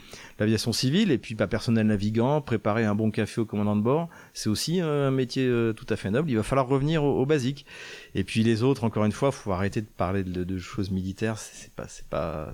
civile 0.72 1.10
et 1.10 1.18
puis 1.18 1.34
pas 1.34 1.46
personnel 1.46 1.86
navigant, 1.86 2.40
préparer 2.40 2.84
un 2.84 2.94
bon 2.94 3.10
café 3.10 3.40
au 3.40 3.44
commandant 3.44 3.76
de 3.76 3.82
bord, 3.82 4.08
c'est 4.32 4.48
aussi 4.48 4.80
un 4.80 5.10
métier 5.10 5.46
euh, 5.46 5.72
tout 5.72 5.86
à 5.88 5.96
fait 5.96 6.10
noble. 6.10 6.30
Il 6.30 6.36
va 6.36 6.42
falloir 6.42 6.66
revenir 6.66 7.04
au, 7.04 7.26
basique. 7.26 7.66
Et 8.14 8.24
puis 8.24 8.42
les 8.42 8.62
autres, 8.62 8.84
encore 8.84 9.04
une 9.04 9.12
fois, 9.12 9.32
faut 9.32 9.52
arrêter 9.52 9.80
de 9.80 9.86
parler 9.86 10.24
de, 10.24 10.58
choses 10.58 10.90
militaires. 10.90 11.38
C'est 11.38 11.72
pas, 11.72 11.86
c'est 11.88 12.06
pas, 12.06 12.52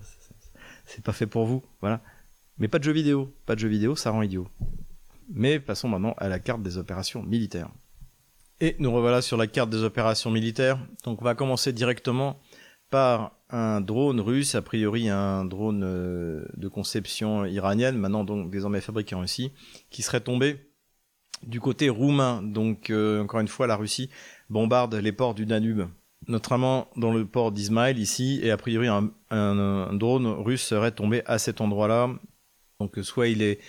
c'est 0.84 1.03
pas 1.03 1.12
fait 1.12 1.26
pour 1.26 1.47
vous, 1.47 1.62
voilà. 1.80 2.01
Mais 2.59 2.68
pas 2.68 2.78
de 2.78 2.84
jeux 2.84 2.93
vidéo, 2.93 3.32
pas 3.47 3.55
de 3.55 3.61
jeux 3.61 3.68
vidéo, 3.68 3.95
ça 3.95 4.11
rend 4.11 4.22
idiot. 4.22 4.49
Mais 5.32 5.61
passons 5.61 5.89
maintenant 5.89 6.14
à 6.18 6.28
la 6.28 6.39
carte 6.39 6.62
des 6.62 6.78
opérations 6.78 7.22
militaires. 7.22 7.70
Et 8.61 8.74
nous 8.80 8.91
revoilà 8.91 9.22
sur 9.22 9.36
la 9.36 9.47
carte 9.47 9.70
des 9.70 9.84
opérations 9.84 10.30
militaires. 10.30 10.78
Donc 11.05 11.22
on 11.22 11.24
va 11.24 11.36
commencer 11.36 11.72
directement 11.72 12.41
par 12.91 13.39
un 13.51 13.80
drone 13.80 14.20
russe, 14.20 14.55
a 14.55 14.62
priori 14.62 15.09
un 15.09 15.45
drone 15.45 15.82
euh, 15.84 16.45
de 16.57 16.68
conception 16.68 17.45
iranienne, 17.47 17.97
maintenant 17.97 18.24
donc 18.24 18.51
désormais 18.51 18.80
fabriqué 18.80 19.14
en 19.14 19.20
Russie, 19.20 19.53
qui 19.91 20.03
serait 20.03 20.20
tombé 20.20 20.68
du 21.43 21.61
côté 21.61 21.89
roumain. 21.89 22.43
Donc 22.43 22.91
euh, 22.91 23.22
encore 23.22 23.41
une 23.41 23.49
fois, 23.49 23.66
la 23.66 23.76
Russie 23.76 24.11
bombarde 24.51 24.95
les 24.95 25.12
ports 25.12 25.34
du 25.34 25.47
Danube, 25.47 25.89
notamment 26.26 26.89
dans 26.97 27.12
le 27.12 27.24
port 27.26 27.53
d'Ismail 27.53 27.99
ici, 27.99 28.41
et 28.43 28.51
a 28.51 28.57
priori 28.57 28.89
un, 28.89 29.11
un, 29.30 29.93
drone 29.95 30.26
russe 30.26 30.62
serait 30.62 30.93
tombé 30.93 31.22
à 31.26 31.39
cet 31.39 31.61
endroit-là. 31.61 32.11
Donc 32.80 32.99
soit 33.03 33.28
il 33.28 33.43
est, 33.43 33.61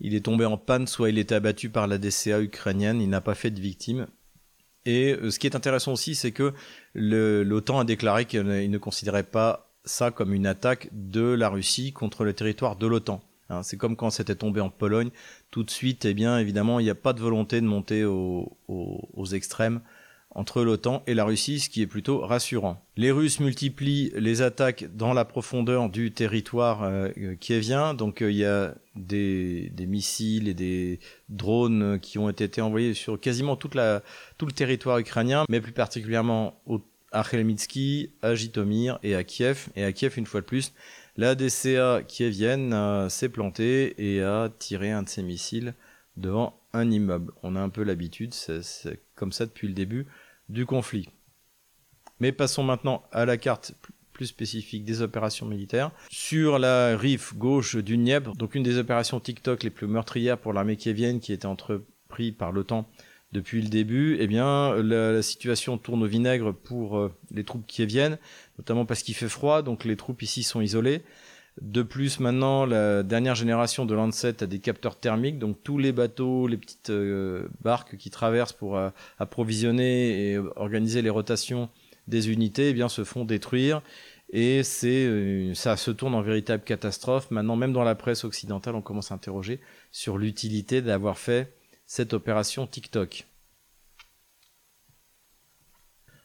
il 0.00 0.14
est 0.14 0.24
tombé 0.24 0.44
en 0.44 0.56
panne, 0.56 0.86
soit 0.86 1.10
il 1.10 1.18
était 1.18 1.34
abattu 1.34 1.70
par 1.70 1.86
la 1.86 1.98
DCA 1.98 2.40
ukrainienne, 2.40 3.00
il 3.00 3.08
n'a 3.08 3.20
pas 3.20 3.34
fait 3.34 3.50
de 3.50 3.60
victime. 3.60 4.06
Et 4.86 5.12
euh, 5.12 5.30
ce 5.30 5.38
qui 5.38 5.46
est 5.46 5.56
intéressant 5.56 5.92
aussi, 5.92 6.14
c'est 6.14 6.32
que 6.32 6.52
l'OTAN 6.94 7.80
a 7.80 7.84
déclaré 7.84 8.26
qu'il 8.26 8.42
ne 8.42 8.78
considérait 8.78 9.22
pas 9.22 9.70
ça 9.84 10.10
comme 10.10 10.32
une 10.32 10.46
attaque 10.46 10.88
de 10.92 11.22
la 11.22 11.48
Russie 11.48 11.92
contre 11.92 12.24
le 12.24 12.32
territoire 12.32 12.76
de 12.76 12.86
l'OTAN. 12.86 13.22
Hein, 13.50 13.62
c'est 13.62 13.76
comme 13.76 13.96
quand 13.96 14.10
c'était 14.10 14.34
tombé 14.34 14.60
en 14.60 14.70
Pologne. 14.70 15.10
Tout 15.50 15.64
de 15.64 15.70
suite, 15.70 16.04
eh 16.04 16.14
bien, 16.14 16.38
évidemment, 16.38 16.80
il 16.80 16.84
n'y 16.84 16.90
a 16.90 16.94
pas 16.94 17.12
de 17.12 17.20
volonté 17.20 17.60
de 17.60 17.66
monter 17.66 18.04
aux 18.04 19.26
extrêmes 19.32 19.80
entre 20.34 20.62
l'OTAN 20.62 21.02
et 21.06 21.14
la 21.14 21.24
Russie, 21.24 21.60
ce 21.60 21.68
qui 21.68 21.82
est 21.82 21.86
plutôt 21.86 22.20
rassurant. 22.20 22.84
Les 22.96 23.10
Russes 23.10 23.40
multiplient 23.40 24.12
les 24.16 24.42
attaques 24.42 24.86
dans 24.94 25.12
la 25.12 25.24
profondeur 25.24 25.88
du 25.90 26.12
territoire 26.12 26.82
euh, 26.82 27.10
kievien, 27.40 27.94
donc 27.94 28.20
euh, 28.22 28.30
il 28.30 28.38
y 28.38 28.44
a 28.44 28.74
des, 28.96 29.70
missiles 29.86 30.48
et 30.48 30.54
des 30.54 30.98
drones 31.28 31.98
qui 32.00 32.18
ont 32.18 32.28
été 32.28 32.60
envoyés 32.60 32.94
sur 32.94 33.18
quasiment 33.20 33.56
tout 33.56 33.70
le 33.74 34.52
territoire 34.52 34.98
ukrainien, 34.98 35.44
mais 35.48 35.60
plus 35.60 35.72
particulièrement 35.72 36.60
à 37.12 37.22
Khelmitsky, 37.22 38.10
à 38.22 38.34
Jitomir 38.34 38.98
et 39.02 39.14
à 39.14 39.24
Kiev. 39.24 39.68
Et 39.76 39.84
à 39.84 39.92
Kiev, 39.92 40.14
une 40.16 40.26
fois 40.26 40.40
de 40.40 40.46
plus, 40.46 40.72
la 41.16 41.34
DCA 41.36 42.02
kievienne 42.06 42.72
euh, 42.72 43.08
s'est 43.08 43.28
plantée 43.28 43.94
et 43.98 44.22
a 44.22 44.50
tiré 44.58 44.90
un 44.90 45.04
de 45.04 45.08
ses 45.08 45.22
missiles 45.22 45.74
devant 46.16 46.60
un 46.72 46.90
immeuble. 46.90 47.32
On 47.42 47.54
a 47.54 47.60
un 47.60 47.68
peu 47.68 47.84
l'habitude, 47.84 48.34
c'est 48.34 49.00
comme 49.14 49.32
ça 49.32 49.46
depuis 49.46 49.68
le 49.68 49.74
début 49.74 50.06
du 50.48 50.66
conflit. 50.66 51.08
Mais 52.20 52.32
passons 52.32 52.62
maintenant 52.62 53.04
à 53.12 53.24
la 53.24 53.36
carte 53.36 53.74
plus 54.12 54.26
spécifique 54.26 54.84
des 54.84 55.02
opérations 55.02 55.46
militaires. 55.46 55.90
Sur 56.08 56.58
la 56.58 56.96
rive 56.96 57.32
gauche 57.36 57.76
du 57.76 57.96
Dniepr, 57.96 58.32
donc 58.32 58.54
une 58.54 58.62
des 58.62 58.78
opérations 58.78 59.20
TikTok 59.20 59.64
les 59.64 59.70
plus 59.70 59.88
meurtrières 59.88 60.38
pour 60.38 60.52
l'armée 60.52 60.76
kievienne 60.76 61.20
qui 61.20 61.32
était 61.32 61.46
entreprise 61.46 62.32
par 62.38 62.52
l'OTAN 62.52 62.88
depuis 63.32 63.60
le 63.60 63.68
début, 63.68 64.16
eh 64.20 64.28
bien 64.28 64.76
la, 64.76 65.20
situation 65.20 65.76
tourne 65.76 66.04
au 66.04 66.06
vinaigre 66.06 66.52
pour 66.52 66.96
euh, 66.96 67.12
les 67.32 67.42
troupes 67.42 67.66
kieviennes, 67.66 68.18
notamment 68.58 68.86
parce 68.86 69.02
qu'il 69.02 69.16
fait 69.16 69.28
froid, 69.28 69.62
donc 69.62 69.84
les 69.84 69.96
troupes 69.96 70.22
ici 70.22 70.44
sont 70.44 70.60
isolées. 70.60 71.02
De 71.60 71.82
plus, 71.82 72.18
maintenant, 72.18 72.66
la 72.66 73.04
dernière 73.04 73.36
génération 73.36 73.86
de 73.86 73.94
Lancet 73.94 74.42
a 74.42 74.46
des 74.46 74.58
capteurs 74.58 74.96
thermiques, 74.98 75.38
donc 75.38 75.62
tous 75.62 75.78
les 75.78 75.92
bateaux, 75.92 76.48
les 76.48 76.56
petites 76.56 76.90
euh, 76.90 77.46
barques 77.60 77.96
qui 77.96 78.10
traversent 78.10 78.52
pour 78.52 78.76
euh, 78.76 78.90
approvisionner 79.18 80.32
et 80.32 80.38
organiser 80.38 81.00
les 81.00 81.10
rotations 81.10 81.68
des 82.08 82.30
unités, 82.30 82.70
eh 82.70 82.74
bien, 82.74 82.88
se 82.88 83.04
font 83.04 83.24
détruire. 83.24 83.82
Et 84.30 84.64
c'est, 84.64 85.06
euh, 85.06 85.54
ça 85.54 85.76
se 85.76 85.92
tourne 85.92 86.16
en 86.16 86.22
véritable 86.22 86.64
catastrophe. 86.64 87.30
Maintenant, 87.30 87.54
même 87.54 87.72
dans 87.72 87.84
la 87.84 87.94
presse 87.94 88.24
occidentale, 88.24 88.74
on 88.74 88.82
commence 88.82 89.12
à 89.12 89.14
interroger 89.14 89.60
sur 89.92 90.18
l'utilité 90.18 90.82
d'avoir 90.82 91.18
fait 91.18 91.54
cette 91.86 92.14
opération 92.14 92.66
TikTok 92.66 93.26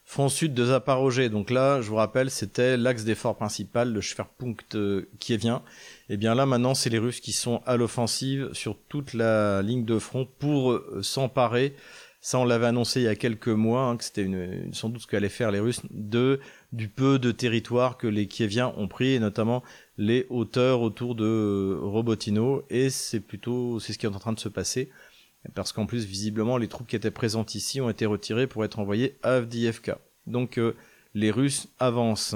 front 0.10 0.28
sud 0.28 0.56
de 0.56 0.66
Zaporozhye. 0.66 1.30
Donc 1.30 1.52
là, 1.52 1.82
je 1.82 1.90
vous 1.90 1.96
rappelle, 1.98 2.32
c'était 2.32 2.78
l'axe 2.78 3.04
d'effort 3.04 3.36
principal, 3.36 3.94
le 3.94 4.02
Schwerpunkt 4.02 4.74
euh, 4.74 5.08
kievien. 5.20 5.62
Et 6.10 6.16
eh 6.16 6.18
bien 6.18 6.34
là, 6.34 6.48
maintenant, 6.48 6.74
c'est 6.74 6.90
les 6.90 6.98
Russes 6.98 7.20
qui 7.20 7.32
sont 7.32 7.62
à 7.68 7.78
l'offensive 7.78 8.50
sur 8.54 8.76
toute 8.90 9.14
la 9.14 9.62
ligne 9.62 9.86
de 9.86 10.00
front 10.00 10.28
pour 10.40 10.72
euh, 10.72 11.02
s'emparer. 11.04 11.76
Ça, 12.22 12.40
on 12.40 12.44
l'avait 12.44 12.66
annoncé 12.66 13.02
il 13.02 13.04
y 13.04 13.08
a 13.08 13.16
quelques 13.16 13.50
mois, 13.50 13.84
hein, 13.84 13.98
que 13.98 14.04
c'était 14.04 14.24
une, 14.24 14.74
sans 14.74 14.90
doute 14.90 15.04
ce 15.04 15.08
qu'allaient 15.08 15.30
faire 15.30 15.52
les 15.52 15.60
Russes, 15.60 15.82
de 15.92 16.40
du 16.72 16.88
peu 16.88 17.20
de 17.20 17.32
territoire 17.32 17.96
que 17.98 18.08
les 18.08 18.28
Kieviens 18.28 18.74
ont 18.78 18.88
pris, 18.88 19.14
et 19.14 19.20
notamment 19.20 19.64
les 20.00 20.26
hauteurs 20.32 20.82
autour 20.82 21.14
de 21.14 21.24
euh, 21.24 21.78
Robotino. 21.84 22.64
Et 22.72 22.90
c'est 22.90 23.20
plutôt, 23.20 23.80
c'est 23.80 23.94
ce 23.94 24.00
qui 24.00 24.08
est 24.08 24.10
en 24.10 24.20
train 24.20 24.34
de 24.34 24.40
se 24.40 24.50
passer 24.50 24.90
parce 25.56 25.72
qu'en 25.72 25.86
plus, 25.86 26.06
visiblement, 26.06 26.58
les 26.58 26.68
troupes 26.68 26.88
qui 26.88 26.96
étaient 26.96 27.12
présentes 27.12 27.56
ici 27.56 27.82
ont 27.82 27.90
été 27.90 28.06
retirées 28.06 28.48
pour 28.48 28.66
être 28.66 28.80
envoyées 28.80 29.18
à 29.24 29.36
Avdiivka. 29.36 30.00
Donc 30.28 30.58
euh, 30.58 30.76
les 31.14 31.32
Russes 31.32 31.70
avancent. 31.80 32.36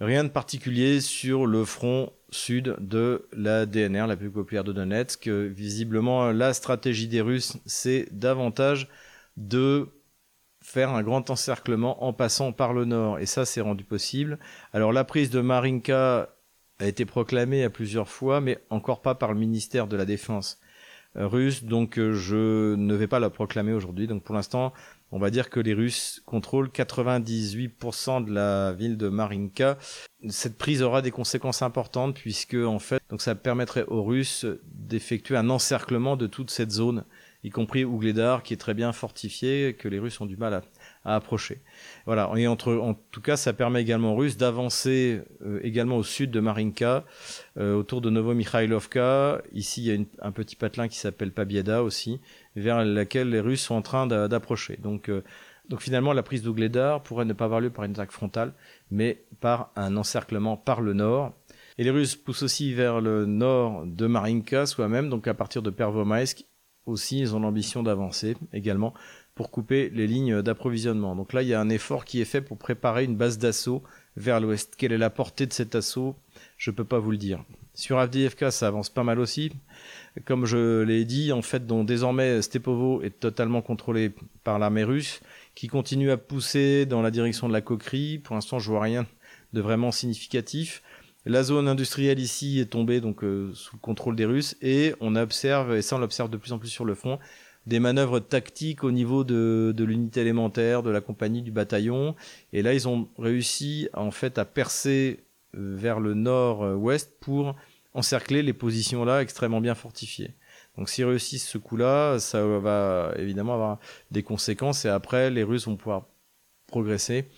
Rien 0.00 0.24
de 0.24 0.28
particulier 0.28 1.00
sur 1.00 1.46
le 1.46 1.64
front 1.64 2.12
sud 2.30 2.76
de 2.80 3.28
la 3.32 3.64
DNR, 3.64 4.06
la 4.06 4.16
plus 4.16 4.30
populaire 4.30 4.64
de 4.64 4.72
Donetsk. 4.72 5.28
Visiblement, 5.28 6.32
la 6.32 6.52
stratégie 6.52 7.08
des 7.08 7.20
Russes, 7.20 7.56
c'est 7.64 8.08
davantage 8.10 8.88
de 9.36 9.88
faire 10.60 10.90
un 10.90 11.02
grand 11.02 11.30
encerclement 11.30 12.04
en 12.04 12.12
passant 12.12 12.52
par 12.52 12.72
le 12.72 12.86
nord. 12.86 13.18
Et 13.18 13.26
ça, 13.26 13.44
c'est 13.44 13.60
rendu 13.60 13.84
possible. 13.84 14.38
Alors 14.72 14.92
la 14.92 15.04
prise 15.04 15.30
de 15.30 15.40
Marinka 15.40 16.33
a 16.84 16.88
été 16.88 17.04
proclamé 17.04 17.64
à 17.64 17.70
plusieurs 17.70 18.08
fois, 18.08 18.40
mais 18.40 18.58
encore 18.70 19.02
pas 19.02 19.14
par 19.14 19.32
le 19.32 19.38
ministère 19.38 19.86
de 19.86 19.96
la 19.96 20.04
Défense 20.04 20.60
euh, 21.16 21.26
russe, 21.26 21.64
donc 21.64 21.98
euh, 21.98 22.12
je 22.12 22.74
ne 22.74 22.94
vais 22.94 23.06
pas 23.06 23.20
la 23.20 23.30
proclamer 23.30 23.72
aujourd'hui. 23.72 24.06
Donc 24.06 24.22
pour 24.24 24.34
l'instant, 24.34 24.72
on 25.12 25.18
va 25.18 25.30
dire 25.30 25.48
que 25.48 25.60
les 25.60 25.74
Russes 25.74 26.22
contrôlent 26.26 26.68
98% 26.68 28.24
de 28.24 28.32
la 28.32 28.72
ville 28.72 28.96
de 28.96 29.08
Marinka. 29.08 29.78
Cette 30.28 30.58
prise 30.58 30.82
aura 30.82 31.02
des 31.02 31.12
conséquences 31.12 31.62
importantes 31.62 32.16
puisque 32.16 32.56
en 32.56 32.80
fait, 32.80 33.00
donc 33.10 33.22
ça 33.22 33.36
permettrait 33.36 33.84
aux 33.86 34.02
Russes 34.02 34.44
d'effectuer 34.64 35.36
un 35.36 35.50
encerclement 35.50 36.16
de 36.16 36.26
toute 36.26 36.50
cette 36.50 36.72
zone, 36.72 37.04
y 37.44 37.50
compris 37.50 37.84
Ougledar, 37.84 38.42
qui 38.42 38.54
est 38.54 38.58
très 38.58 38.74
bien 38.74 38.92
fortifié, 38.92 39.74
que 39.78 39.86
les 39.86 40.00
Russes 40.00 40.20
ont 40.20 40.26
du 40.26 40.36
mal 40.36 40.54
à, 40.54 40.62
à 41.04 41.16
approcher. 41.16 41.60
Voilà, 42.06 42.30
et 42.36 42.46
entre, 42.46 42.74
en 42.74 42.94
tout 42.94 43.20
cas, 43.20 43.36
ça 43.36 43.52
permet 43.52 43.82
également 43.82 44.12
aux 44.14 44.16
Russes 44.16 44.36
d'avancer 44.36 45.20
euh, 45.44 45.60
également 45.62 45.96
au 45.96 46.02
sud 46.02 46.30
de 46.30 46.40
Marinka, 46.40 47.04
euh, 47.58 47.74
autour 47.74 48.00
de 48.00 48.10
Novomikhailovka. 48.10 49.42
Ici, 49.52 49.84
il 49.84 49.94
y 49.94 49.96
a 49.96 50.26
un 50.26 50.32
petit 50.32 50.56
patelin 50.56 50.88
qui 50.88 50.98
s'appelle 50.98 51.32
Pabieda 51.32 51.82
aussi, 51.82 52.20
vers 52.56 52.84
laquelle 52.84 53.30
les 53.30 53.40
Russes 53.40 53.62
sont 53.62 53.74
en 53.74 53.82
train 53.82 54.06
d'approcher. 54.06 54.78
Donc, 54.82 55.08
euh, 55.08 55.22
donc 55.68 55.80
finalement, 55.80 56.12
la 56.12 56.22
prise 56.22 56.42
d'Ougledar 56.42 57.02
pourrait 57.02 57.24
ne 57.24 57.32
pas 57.32 57.46
avoir 57.46 57.60
lieu 57.60 57.70
par 57.70 57.84
une 57.84 57.92
attaque 57.92 58.12
frontale, 58.12 58.52
mais 58.90 59.24
par 59.40 59.72
un 59.76 59.96
encerclement 59.96 60.56
par 60.56 60.80
le 60.80 60.92
nord. 60.92 61.32
Et 61.76 61.84
les 61.84 61.90
Russes 61.90 62.16
poussent 62.16 62.42
aussi 62.42 62.72
vers 62.72 63.00
le 63.00 63.26
nord 63.26 63.84
de 63.86 64.06
Marinka 64.06 64.66
soi-même, 64.66 65.08
donc 65.08 65.26
à 65.26 65.34
partir 65.34 65.60
de 65.62 65.70
Pervomaïsk 65.70 66.46
aussi, 66.86 67.18
ils 67.18 67.34
ont 67.34 67.40
l'ambition 67.40 67.82
d'avancer 67.82 68.36
également 68.52 68.92
pour 69.34 69.50
couper 69.50 69.90
les 69.90 70.06
lignes 70.06 70.42
d'approvisionnement. 70.42 71.16
Donc 71.16 71.32
là, 71.32 71.42
il 71.42 71.48
y 71.48 71.54
a 71.54 71.60
un 71.60 71.68
effort 71.68 72.04
qui 72.04 72.20
est 72.20 72.24
fait 72.24 72.40
pour 72.40 72.56
préparer 72.56 73.04
une 73.04 73.16
base 73.16 73.38
d'assaut 73.38 73.82
vers 74.16 74.40
l'ouest. 74.40 74.74
Quelle 74.76 74.92
est 74.92 74.98
la 74.98 75.10
portée 75.10 75.46
de 75.46 75.52
cet 75.52 75.74
assaut? 75.74 76.14
Je 76.56 76.70
ne 76.70 76.76
peux 76.76 76.84
pas 76.84 77.00
vous 77.00 77.10
le 77.10 77.16
dire. 77.16 77.44
Sur 77.74 77.98
Avdiivka, 77.98 78.52
ça 78.52 78.68
avance 78.68 78.90
pas 78.90 79.02
mal 79.02 79.18
aussi. 79.18 79.50
Comme 80.24 80.46
je 80.46 80.82
l'ai 80.82 81.04
dit, 81.04 81.32
en 81.32 81.42
fait, 81.42 81.66
donc, 81.66 81.86
désormais, 81.86 82.40
Stepovo 82.42 83.02
est 83.02 83.18
totalement 83.18 83.62
contrôlé 83.62 84.12
par 84.44 84.60
l'armée 84.60 84.84
russe, 84.84 85.20
qui 85.56 85.66
continue 85.66 86.12
à 86.12 86.16
pousser 86.16 86.86
dans 86.86 87.02
la 87.02 87.10
direction 87.10 87.48
de 87.48 87.52
la 87.52 87.60
coquerie. 87.60 88.20
Pour 88.20 88.36
l'instant, 88.36 88.60
je 88.60 88.70
vois 88.70 88.82
rien 88.82 89.06
de 89.52 89.60
vraiment 89.60 89.90
significatif. 89.90 90.82
La 91.26 91.42
zone 91.42 91.68
industrielle 91.68 92.20
ici 92.20 92.60
est 92.60 92.66
tombée 92.70 93.00
donc 93.00 93.24
euh, 93.24 93.50
sous 93.54 93.76
le 93.76 93.80
contrôle 93.80 94.14
des 94.14 94.26
Russes 94.26 94.56
et 94.60 94.94
on 95.00 95.16
observe, 95.16 95.74
et 95.74 95.80
ça 95.80 95.96
on 95.96 95.98
l'observe 95.98 96.28
de 96.28 96.36
plus 96.36 96.52
en 96.52 96.58
plus 96.58 96.68
sur 96.68 96.84
le 96.84 96.94
front, 96.94 97.18
des 97.66 97.80
manœuvres 97.80 98.20
tactiques 98.20 98.84
au 98.84 98.90
niveau 98.90 99.24
de, 99.24 99.74
l'unité 99.78 100.20
élémentaire, 100.20 100.82
de 100.82 100.90
la 100.90 101.00
compagnie, 101.00 101.42
du 101.42 101.50
bataillon. 101.50 102.14
Et 102.52 102.62
là, 102.62 102.74
ils 102.74 102.88
ont 102.88 103.08
réussi 103.18 103.88
en 103.94 104.10
fait 104.10 104.38
à 104.38 104.44
percer 104.44 105.20
euh, 105.56 105.74
vers 105.76 106.00
le 106.00 106.14
nord-ouest 106.14 107.18
pour 107.20 107.56
encercler 107.94 108.42
les 108.42 108.52
positions 108.52 109.04
là 109.04 109.22
extrêmement 109.22 109.60
bien 109.60 109.74
fortifiées. 109.74 110.34
Donc 110.76 110.88
s'ils 110.88 111.04
réussissent 111.04 111.46
ce 111.46 111.58
coup-là, 111.58 112.18
ça 112.18 112.44
va 112.44 113.12
évidemment 113.16 113.54
avoir 113.54 113.78
des 114.10 114.24
conséquences 114.24 114.84
et 114.84 114.88
après 114.88 115.30
les 115.30 115.44
Russes 115.44 115.66
vont 115.66 115.76
pouvoir 115.76 116.06
progresser 116.66 117.28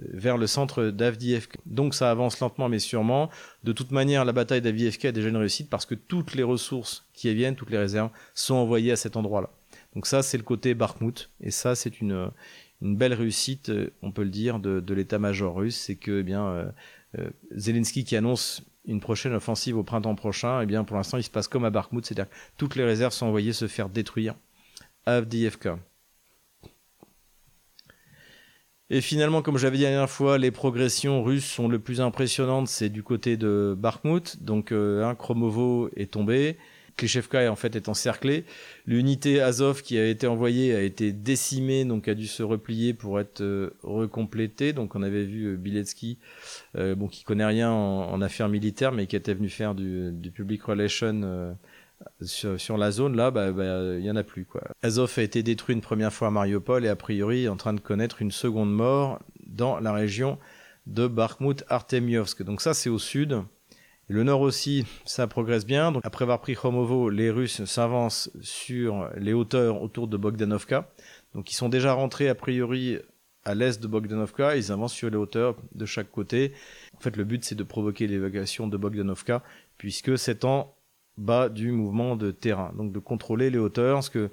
euh, 0.00 0.04
vers 0.12 0.36
le 0.36 0.48
centre 0.48 0.86
d'Avdiivka. 0.86 1.60
Donc 1.66 1.94
ça 1.94 2.10
avance 2.10 2.40
lentement 2.40 2.68
mais 2.68 2.80
sûrement. 2.80 3.30
De 3.62 3.72
toute 3.72 3.92
manière, 3.92 4.24
la 4.24 4.32
bataille 4.32 4.60
d'Avdiivka 4.60 5.08
est 5.08 5.12
déjà 5.12 5.28
une 5.28 5.36
réussite 5.36 5.70
parce 5.70 5.86
que 5.86 5.94
toutes 5.94 6.34
les 6.34 6.42
ressources 6.42 7.06
qui 7.12 7.32
viennent, 7.32 7.54
toutes 7.54 7.70
les 7.70 7.78
réserves, 7.78 8.10
sont 8.34 8.56
envoyées 8.56 8.92
à 8.92 8.96
cet 8.96 9.16
endroit-là. 9.16 9.50
Donc 9.94 10.06
ça, 10.06 10.22
c'est 10.22 10.36
le 10.36 10.44
côté 10.44 10.74
Bakhmut 10.74 11.30
et 11.40 11.50
ça, 11.50 11.74
c'est 11.74 12.00
une, 12.00 12.30
une 12.82 12.96
belle 12.96 13.14
réussite, 13.14 13.70
euh, 13.70 13.92
on 14.02 14.12
peut 14.12 14.22
le 14.22 14.30
dire, 14.30 14.58
de, 14.58 14.94
l'état-major 14.94 15.54
russe. 15.54 15.76
C'est 15.76 15.96
que 15.96 16.20
eh 16.20 16.22
bien, 16.22 16.46
euh, 16.46 16.70
euh, 17.18 17.30
Zelensky 17.54 18.04
qui 18.04 18.16
annonce 18.16 18.62
une 18.86 19.00
prochaine 19.00 19.34
offensive 19.34 19.76
au 19.76 19.82
printemps 19.82 20.14
prochain, 20.14 20.62
eh 20.62 20.66
bien 20.66 20.84
pour 20.84 20.96
l'instant 20.96 21.18
il 21.18 21.22
se 21.22 21.30
passe 21.30 21.48
comme 21.48 21.64
à 21.64 21.70
Bakhmut, 21.70 22.04
c'est-à-dire 22.04 22.30
que 22.30 22.34
toutes 22.56 22.76
les 22.76 22.84
réserves 22.84 23.12
sont 23.12 23.26
envoyées 23.26 23.52
se 23.52 23.68
faire 23.68 23.90
détruire 23.90 24.34
à 25.04 25.16
Avdiivka. 25.16 25.78
Et 28.88 29.02
finalement, 29.02 29.42
comme 29.42 29.58
j'avais 29.58 29.76
dit 29.76 29.84
la 29.84 29.90
dernière 29.90 30.10
fois, 30.10 30.38
les 30.38 30.50
progressions 30.50 31.22
russes 31.22 31.44
sont 31.44 31.68
le 31.68 31.78
plus 31.78 32.00
impressionnantes, 32.00 32.68
c'est 32.68 32.88
du 32.88 33.04
côté 33.04 33.36
de 33.36 33.76
Bakhmut. 33.78 34.42
Donc 34.42 34.72
un 34.72 35.14
Kromovo 35.14 35.90
est 35.94 36.10
tombé, 36.10 36.56
Klishevka 37.00 37.50
en 37.50 37.56
fait 37.56 37.76
est 37.76 37.88
encerclé. 37.88 38.44
L'unité 38.86 39.40
Azov 39.40 39.82
qui 39.82 39.98
a 39.98 40.06
été 40.06 40.26
envoyée 40.26 40.74
a 40.74 40.82
été 40.82 41.12
décimée, 41.12 41.86
donc 41.86 42.08
a 42.08 42.14
dû 42.14 42.26
se 42.26 42.42
replier 42.42 42.92
pour 42.92 43.18
être 43.18 43.40
euh, 43.40 43.70
recomplétée. 43.82 44.74
Donc 44.74 44.94
on 44.94 45.02
avait 45.02 45.24
vu 45.24 45.46
euh, 45.46 45.56
Biletsky, 45.56 46.18
euh, 46.76 46.94
bon 46.94 47.08
qui 47.08 47.24
connaît 47.24 47.46
rien 47.46 47.70
en, 47.72 48.20
affaires 48.20 48.50
militaires, 48.50 48.92
mais 48.92 49.06
qui 49.06 49.16
était 49.16 49.32
venu 49.32 49.48
faire 49.48 49.74
du, 49.74 50.30
public 50.34 50.62
relation 50.62 51.56
sur, 52.20 52.76
la 52.76 52.90
zone. 52.90 53.16
Là, 53.16 53.30
bah, 53.30 53.50
bah, 53.50 53.96
il 53.98 54.04
y 54.04 54.10
en 54.10 54.16
a 54.16 54.22
plus 54.22 54.44
quoi. 54.44 54.62
Azov 54.82 55.14
a 55.16 55.22
été 55.22 55.42
détruit 55.42 55.74
une 55.74 55.80
première 55.80 56.12
fois 56.12 56.28
à 56.28 56.30
Mariupol 56.30 56.84
et 56.84 56.88
a 56.88 56.96
priori 56.96 57.44
est 57.44 57.48
en 57.48 57.56
train 57.56 57.72
de 57.72 57.80
connaître 57.80 58.20
une 58.20 58.30
seconde 58.30 58.72
mort 58.72 59.20
dans 59.46 59.80
la 59.80 59.94
région 59.94 60.38
de 60.86 61.06
Bakhmut 61.06 61.64
Artemiovsk. 61.68 62.42
Donc 62.42 62.60
ça 62.60 62.74
c'est 62.74 62.90
au 62.90 62.98
sud 62.98 63.42
le 64.10 64.24
nord 64.24 64.40
aussi, 64.40 64.84
ça 65.04 65.28
progresse 65.28 65.64
bien. 65.64 65.92
Après 66.02 66.24
avoir 66.24 66.40
pris 66.40 66.56
Khomovo, 66.56 67.10
les 67.10 67.30
Russes 67.30 67.64
s'avancent 67.64 68.28
sur 68.40 69.08
les 69.16 69.32
hauteurs 69.32 69.82
autour 69.82 70.08
de 70.08 70.16
Bogdanovka. 70.16 70.90
Donc, 71.36 71.52
ils 71.52 71.54
sont 71.54 71.68
déjà 71.68 71.92
rentrés 71.92 72.28
a 72.28 72.34
priori 72.34 72.98
à 73.44 73.54
l'est 73.54 73.80
de 73.80 73.86
Bogdanovka. 73.86 74.56
Ils 74.56 74.72
avancent 74.72 74.94
sur 74.94 75.10
les 75.10 75.16
hauteurs 75.16 75.54
de 75.76 75.86
chaque 75.86 76.10
côté. 76.10 76.52
En 76.96 77.00
fait, 77.00 77.16
le 77.16 77.22
but, 77.22 77.44
c'est 77.44 77.54
de 77.54 77.62
provoquer 77.62 78.08
l'évacuation 78.08 78.66
de 78.66 78.76
Bogdanovka, 78.76 79.44
puisque 79.78 80.18
c'est 80.18 80.44
en 80.44 80.74
bas 81.16 81.48
du 81.48 81.70
mouvement 81.70 82.16
de 82.16 82.32
terrain. 82.32 82.72
Donc, 82.76 82.90
de 82.90 82.98
contrôler 82.98 83.48
les 83.48 83.58
hauteurs, 83.58 84.02
ce 84.02 84.10
que 84.10 84.28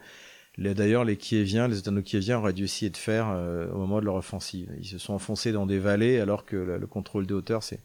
D'ailleurs, 0.58 1.06
les 1.06 1.18
Kieviens, 1.18 1.68
les 1.68 1.78
Otano-Kieviens 1.78 2.40
auraient 2.40 2.54
dû 2.54 2.64
essayer 2.64 2.90
de 2.90 2.98
faire 2.98 3.30
euh, 3.30 3.70
au 3.70 3.78
moment 3.78 4.00
de 4.00 4.06
leur 4.06 4.16
offensive. 4.16 4.72
Ils 4.80 4.88
se 4.88 4.98
sont 4.98 5.14
enfoncés 5.14 5.52
dans 5.52 5.68
des 5.68 5.78
vallées 5.78 6.20
alors 6.20 6.46
que 6.46 6.56
le 6.56 6.88
contrôle 6.88 7.28
des 7.28 7.36
hauteurs, 7.36 7.62
c'est 7.62 7.80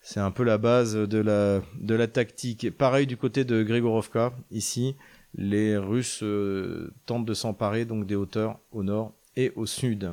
c'est 0.00 0.20
un 0.20 0.30
peu 0.30 0.44
la 0.44 0.58
base 0.58 0.94
de 0.94 1.18
la, 1.18 1.62
de 1.78 1.94
la 1.94 2.06
tactique. 2.06 2.76
pareil 2.76 3.06
du 3.06 3.16
côté 3.16 3.44
de 3.44 3.62
Grigorovka. 3.62 4.32
Ici, 4.50 4.96
les 5.34 5.76
Russes 5.76 6.22
euh, 6.22 6.92
tentent 7.06 7.26
de 7.26 7.34
s'emparer 7.34 7.84
donc 7.84 8.06
des 8.06 8.16
hauteurs 8.16 8.58
au 8.72 8.82
nord 8.82 9.12
et 9.36 9.52
au 9.56 9.66
sud. 9.66 10.12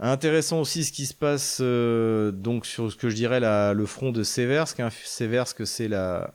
Intéressant 0.00 0.60
aussi 0.60 0.84
ce 0.84 0.92
qui 0.92 1.06
se 1.06 1.14
passe 1.14 1.58
euh, 1.60 2.30
donc 2.30 2.66
sur 2.66 2.90
ce 2.90 2.96
que 2.96 3.08
je 3.08 3.16
dirais 3.16 3.40
le 3.74 3.86
front 3.86 4.12
de 4.12 4.22
Seversk. 4.22 4.80
Hein. 4.80 4.90
Seversk, 4.90 5.66
c'est 5.66 5.88
la, 5.88 6.34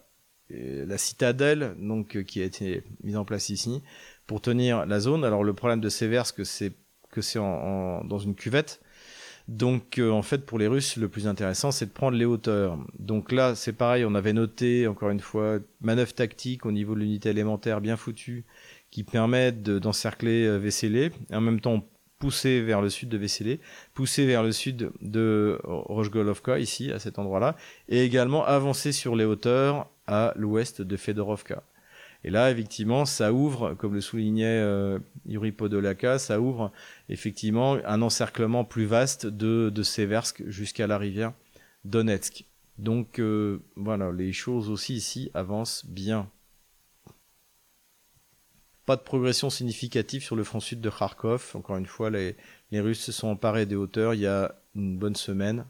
euh, 0.52 0.86
la 0.86 0.98
citadelle 0.98 1.76
donc 1.80 2.24
qui 2.24 2.42
a 2.42 2.46
été 2.46 2.84
mise 3.04 3.18
en 3.18 3.26
place 3.26 3.50
ici 3.50 3.82
pour 4.28 4.42
tenir 4.42 4.86
la 4.86 5.00
zone. 5.00 5.26
Alors 5.26 5.44
le 5.44 5.54
problème 5.54 5.82
de 5.82 5.90
Seversk, 5.90 6.46
c'est 6.46 6.74
que 7.10 7.22
c'est 7.22 7.40
dans 7.40 8.20
une 8.20 8.36
cuvette 8.36 8.82
donc 9.48 10.00
euh, 10.00 10.10
en 10.10 10.22
fait 10.22 10.46
pour 10.46 10.58
les 10.58 10.68
Russes 10.68 10.96
le 10.98 11.10
plus 11.10 11.28
intéressant 11.28 11.72
c'est 11.72 11.88
de 11.88 11.92
prendre 11.92 12.18
les 12.18 12.26
hauteurs. 12.26 12.78
Donc 12.98 13.32
là 13.32 13.56
c'est 13.56 13.74
pareil, 13.74 14.06
on 14.06 14.16
avait 14.16 14.34
noté 14.34 14.88
encore 14.88 15.10
une 15.10 15.20
fois 15.20 15.60
manœuvre 15.82 16.14
tactique 16.14 16.66
au 16.66 16.72
niveau 16.72 16.96
de 16.96 17.02
l'unité 17.02 17.30
élémentaire 17.30 17.82
bien 17.82 17.98
foutue 17.98 18.46
qui 18.92 19.04
permettent 19.04 19.64
d'encercler 19.64 20.46
euh, 20.46 21.12
et 21.30 21.36
en 21.36 21.42
même 21.42 21.60
temps 21.60 21.84
pousser 22.20 22.62
vers 22.62 22.82
le 22.82 22.90
sud 22.90 23.10
de 23.10 23.18
Vesselé, 23.18 23.60
pousser 23.94 24.26
vers 24.26 24.44
le 24.44 24.54
sud 24.54 24.92
de 25.02 25.60
Rozhgolovka 25.66 26.58
ici 26.58 26.90
à 26.90 27.00
cet 27.00 27.20
endroit-là 27.20 27.58
et 27.90 28.06
également 28.06 28.46
avancer 28.46 28.94
sur 28.94 29.18
les 29.18 29.26
hauteurs 29.26 29.90
à 30.08 30.32
l'ouest 30.38 30.82
de 30.82 30.96
Fedorovka. 30.96 31.64
Et 32.24 32.30
là, 32.30 32.52
effectivement, 32.52 33.06
ça 33.06 33.34
ouvre, 33.34 33.74
comme 33.74 33.94
le 33.94 34.02
soulignait 34.02 34.46
euh, 34.46 35.00
Yuri 35.26 35.52
Podolaka, 35.52 36.20
ça 36.20 36.40
ouvre 36.40 36.72
effectivement 37.10 37.78
un 37.86 38.02
encerclement 38.02 38.64
plus 38.64 38.86
vaste 38.86 39.26
de, 39.26 39.70
de 39.70 39.84
Seversk 39.84 40.44
jusqu'à 40.48 40.88
la 40.88 40.98
rivière 40.98 41.34
Donetsk. 41.84 42.46
Donc 42.78 43.20
euh, 43.20 43.62
voilà, 43.76 44.12
les 44.12 44.32
choses 44.32 44.70
aussi 44.70 44.96
ici 44.96 45.30
avancent 45.34 45.86
bien. 45.86 46.30
Pas 48.86 48.96
de 48.96 49.02
progression 49.02 49.50
significative 49.50 50.24
sur 50.24 50.36
le 50.36 50.44
front 50.44 50.60
sud 50.60 50.82
de 50.82 50.90
Kharkov. 50.90 51.52
Encore 51.56 51.78
une 51.78 51.86
fois, 51.86 52.10
les, 52.10 52.36
Russes 52.72 53.02
se 53.02 53.12
sont 53.12 53.28
emparés 53.28 53.66
des 53.66 53.76
hauteurs 53.76 54.14
il 54.14 54.22
y 54.22 54.28
a 54.28 54.56
une 54.76 54.98
bonne 54.98 55.16
semaine 55.16 55.66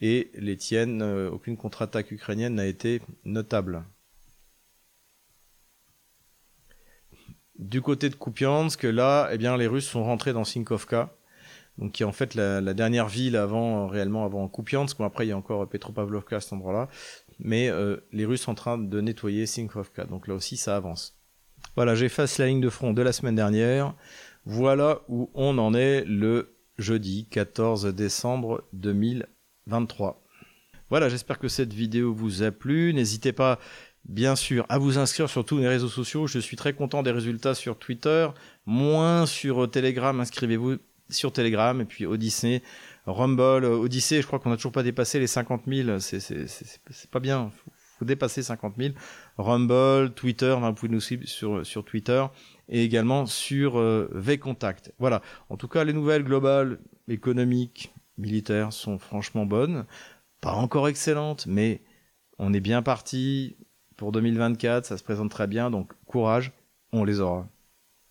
et 0.00 0.30
les 0.34 0.56
tiennent. 0.56 1.02
Euh, 1.02 1.30
aucune 1.30 1.56
contre-attaque 1.56 2.10
ukrainienne 2.10 2.54
n'a 2.54 2.66
été 2.66 3.02
notable. 3.24 3.84
Du 7.58 7.82
côté 7.82 8.08
de 8.08 8.14
Kupiansk, 8.14 8.84
là, 8.84 9.28
eh 9.32 9.38
bien, 9.38 9.56
les 9.56 9.66
Russes 9.66 9.88
sont 9.88 10.04
rentrés 10.04 10.32
dans 10.32 10.44
Sinkovka, 10.44 11.12
donc 11.76 11.92
qui 11.92 12.04
est 12.04 12.06
en 12.06 12.12
fait 12.12 12.34
la, 12.34 12.60
dernière 12.72 13.08
ville 13.08 13.36
avant 13.36 13.88
réellement 13.88 14.24
avant 14.24 14.48
Kupiansk. 14.48 14.98
Bon, 14.98 15.04
après, 15.04 15.26
il 15.26 15.30
y 15.30 15.32
a 15.32 15.36
encore 15.36 15.68
Petropavlovka 15.68 16.36
à 16.36 16.40
cet 16.40 16.52
endroit-là, 16.52 16.88
mais 17.40 17.68
euh, 17.68 17.96
les 18.12 18.24
Russes 18.24 18.42
sont 18.42 18.52
en 18.52 18.56
train 18.56 18.78
de 18.78 19.00
nettoyer 19.00 19.46
Sinkovka. 19.46 20.04
Donc 20.04 20.28
là 20.28 20.34
aussi, 20.34 20.56
ça 20.56 20.76
avance. 20.76 21.18
Voilà, 21.74 21.94
j'efface 21.94 22.38
la 22.38 22.46
ligne 22.46 22.60
de 22.60 22.70
front 22.70 22.92
de 22.92 23.02
la 23.02 23.12
semaine 23.12 23.34
dernière. 23.34 23.94
Voilà 24.44 25.00
où 25.08 25.30
on 25.34 25.58
en 25.58 25.74
est 25.74 26.04
le 26.04 26.56
jeudi 26.78 27.26
14 27.30 27.86
décembre 27.86 28.64
2023. 28.72 30.22
Voilà, 30.90 31.08
j'espère 31.08 31.38
que 31.38 31.48
cette 31.48 31.74
vidéo 31.74 32.14
vous 32.14 32.42
a 32.42 32.50
plu. 32.50 32.94
N'hésitez 32.94 33.32
pas 33.32 33.58
bien 34.08 34.36
sûr, 34.36 34.66
à 34.68 34.78
vous 34.78 34.98
inscrire 34.98 35.28
sur 35.28 35.44
tous 35.44 35.58
les 35.58 35.68
réseaux 35.68 35.88
sociaux. 35.88 36.26
Je 36.26 36.38
suis 36.38 36.56
très 36.56 36.72
content 36.72 37.02
des 37.02 37.10
résultats 37.10 37.54
sur 37.54 37.78
Twitter, 37.78 38.28
moins 38.66 39.26
sur 39.26 39.64
euh, 39.64 39.66
Telegram. 39.66 40.18
Inscrivez-vous 40.18 40.76
sur 41.10 41.32
Telegram 41.32 41.80
et 41.80 41.84
puis 41.84 42.06
Odyssey, 42.06 42.62
Rumble, 43.06 43.64
euh, 43.64 43.78
Odyssey. 43.78 44.20
Je 44.22 44.26
crois 44.26 44.38
qu'on 44.38 44.50
n'a 44.50 44.56
toujours 44.56 44.72
pas 44.72 44.82
dépassé 44.82 45.18
les 45.18 45.26
50 45.26 45.62
000. 45.66 45.98
C'est 46.00 47.10
pas 47.10 47.20
bien. 47.20 47.50
Faut, 47.50 47.70
faut 47.98 48.04
dépasser 48.04 48.42
50 48.42 48.74
000. 48.78 48.94
Rumble, 49.36 50.12
Twitter. 50.14 50.56
vous 50.60 50.72
pouvez 50.72 50.92
nous 50.92 51.00
suivre 51.00 51.26
sur, 51.26 51.66
sur 51.66 51.84
Twitter 51.84 52.24
et 52.68 52.84
également 52.84 53.26
sur 53.26 53.78
euh, 53.78 54.08
VContact. 54.12 54.92
Voilà. 54.98 55.22
En 55.48 55.56
tout 55.56 55.68
cas, 55.68 55.84
les 55.84 55.92
nouvelles 55.92 56.24
globales, 56.24 56.78
économiques, 57.08 57.92
militaires 58.16 58.72
sont 58.72 58.98
franchement 58.98 59.46
bonnes. 59.46 59.84
Pas 60.40 60.52
encore 60.52 60.88
excellentes, 60.88 61.46
mais 61.46 61.82
on 62.38 62.52
est 62.52 62.60
bien 62.60 62.82
parti 62.82 63.56
pour 63.98 64.12
2024, 64.12 64.86
ça 64.86 64.96
se 64.96 65.02
présente 65.02 65.30
très 65.30 65.46
bien, 65.46 65.70
donc 65.70 65.92
courage, 66.06 66.52
on 66.92 67.04
les 67.04 67.20
aura. 67.20 67.46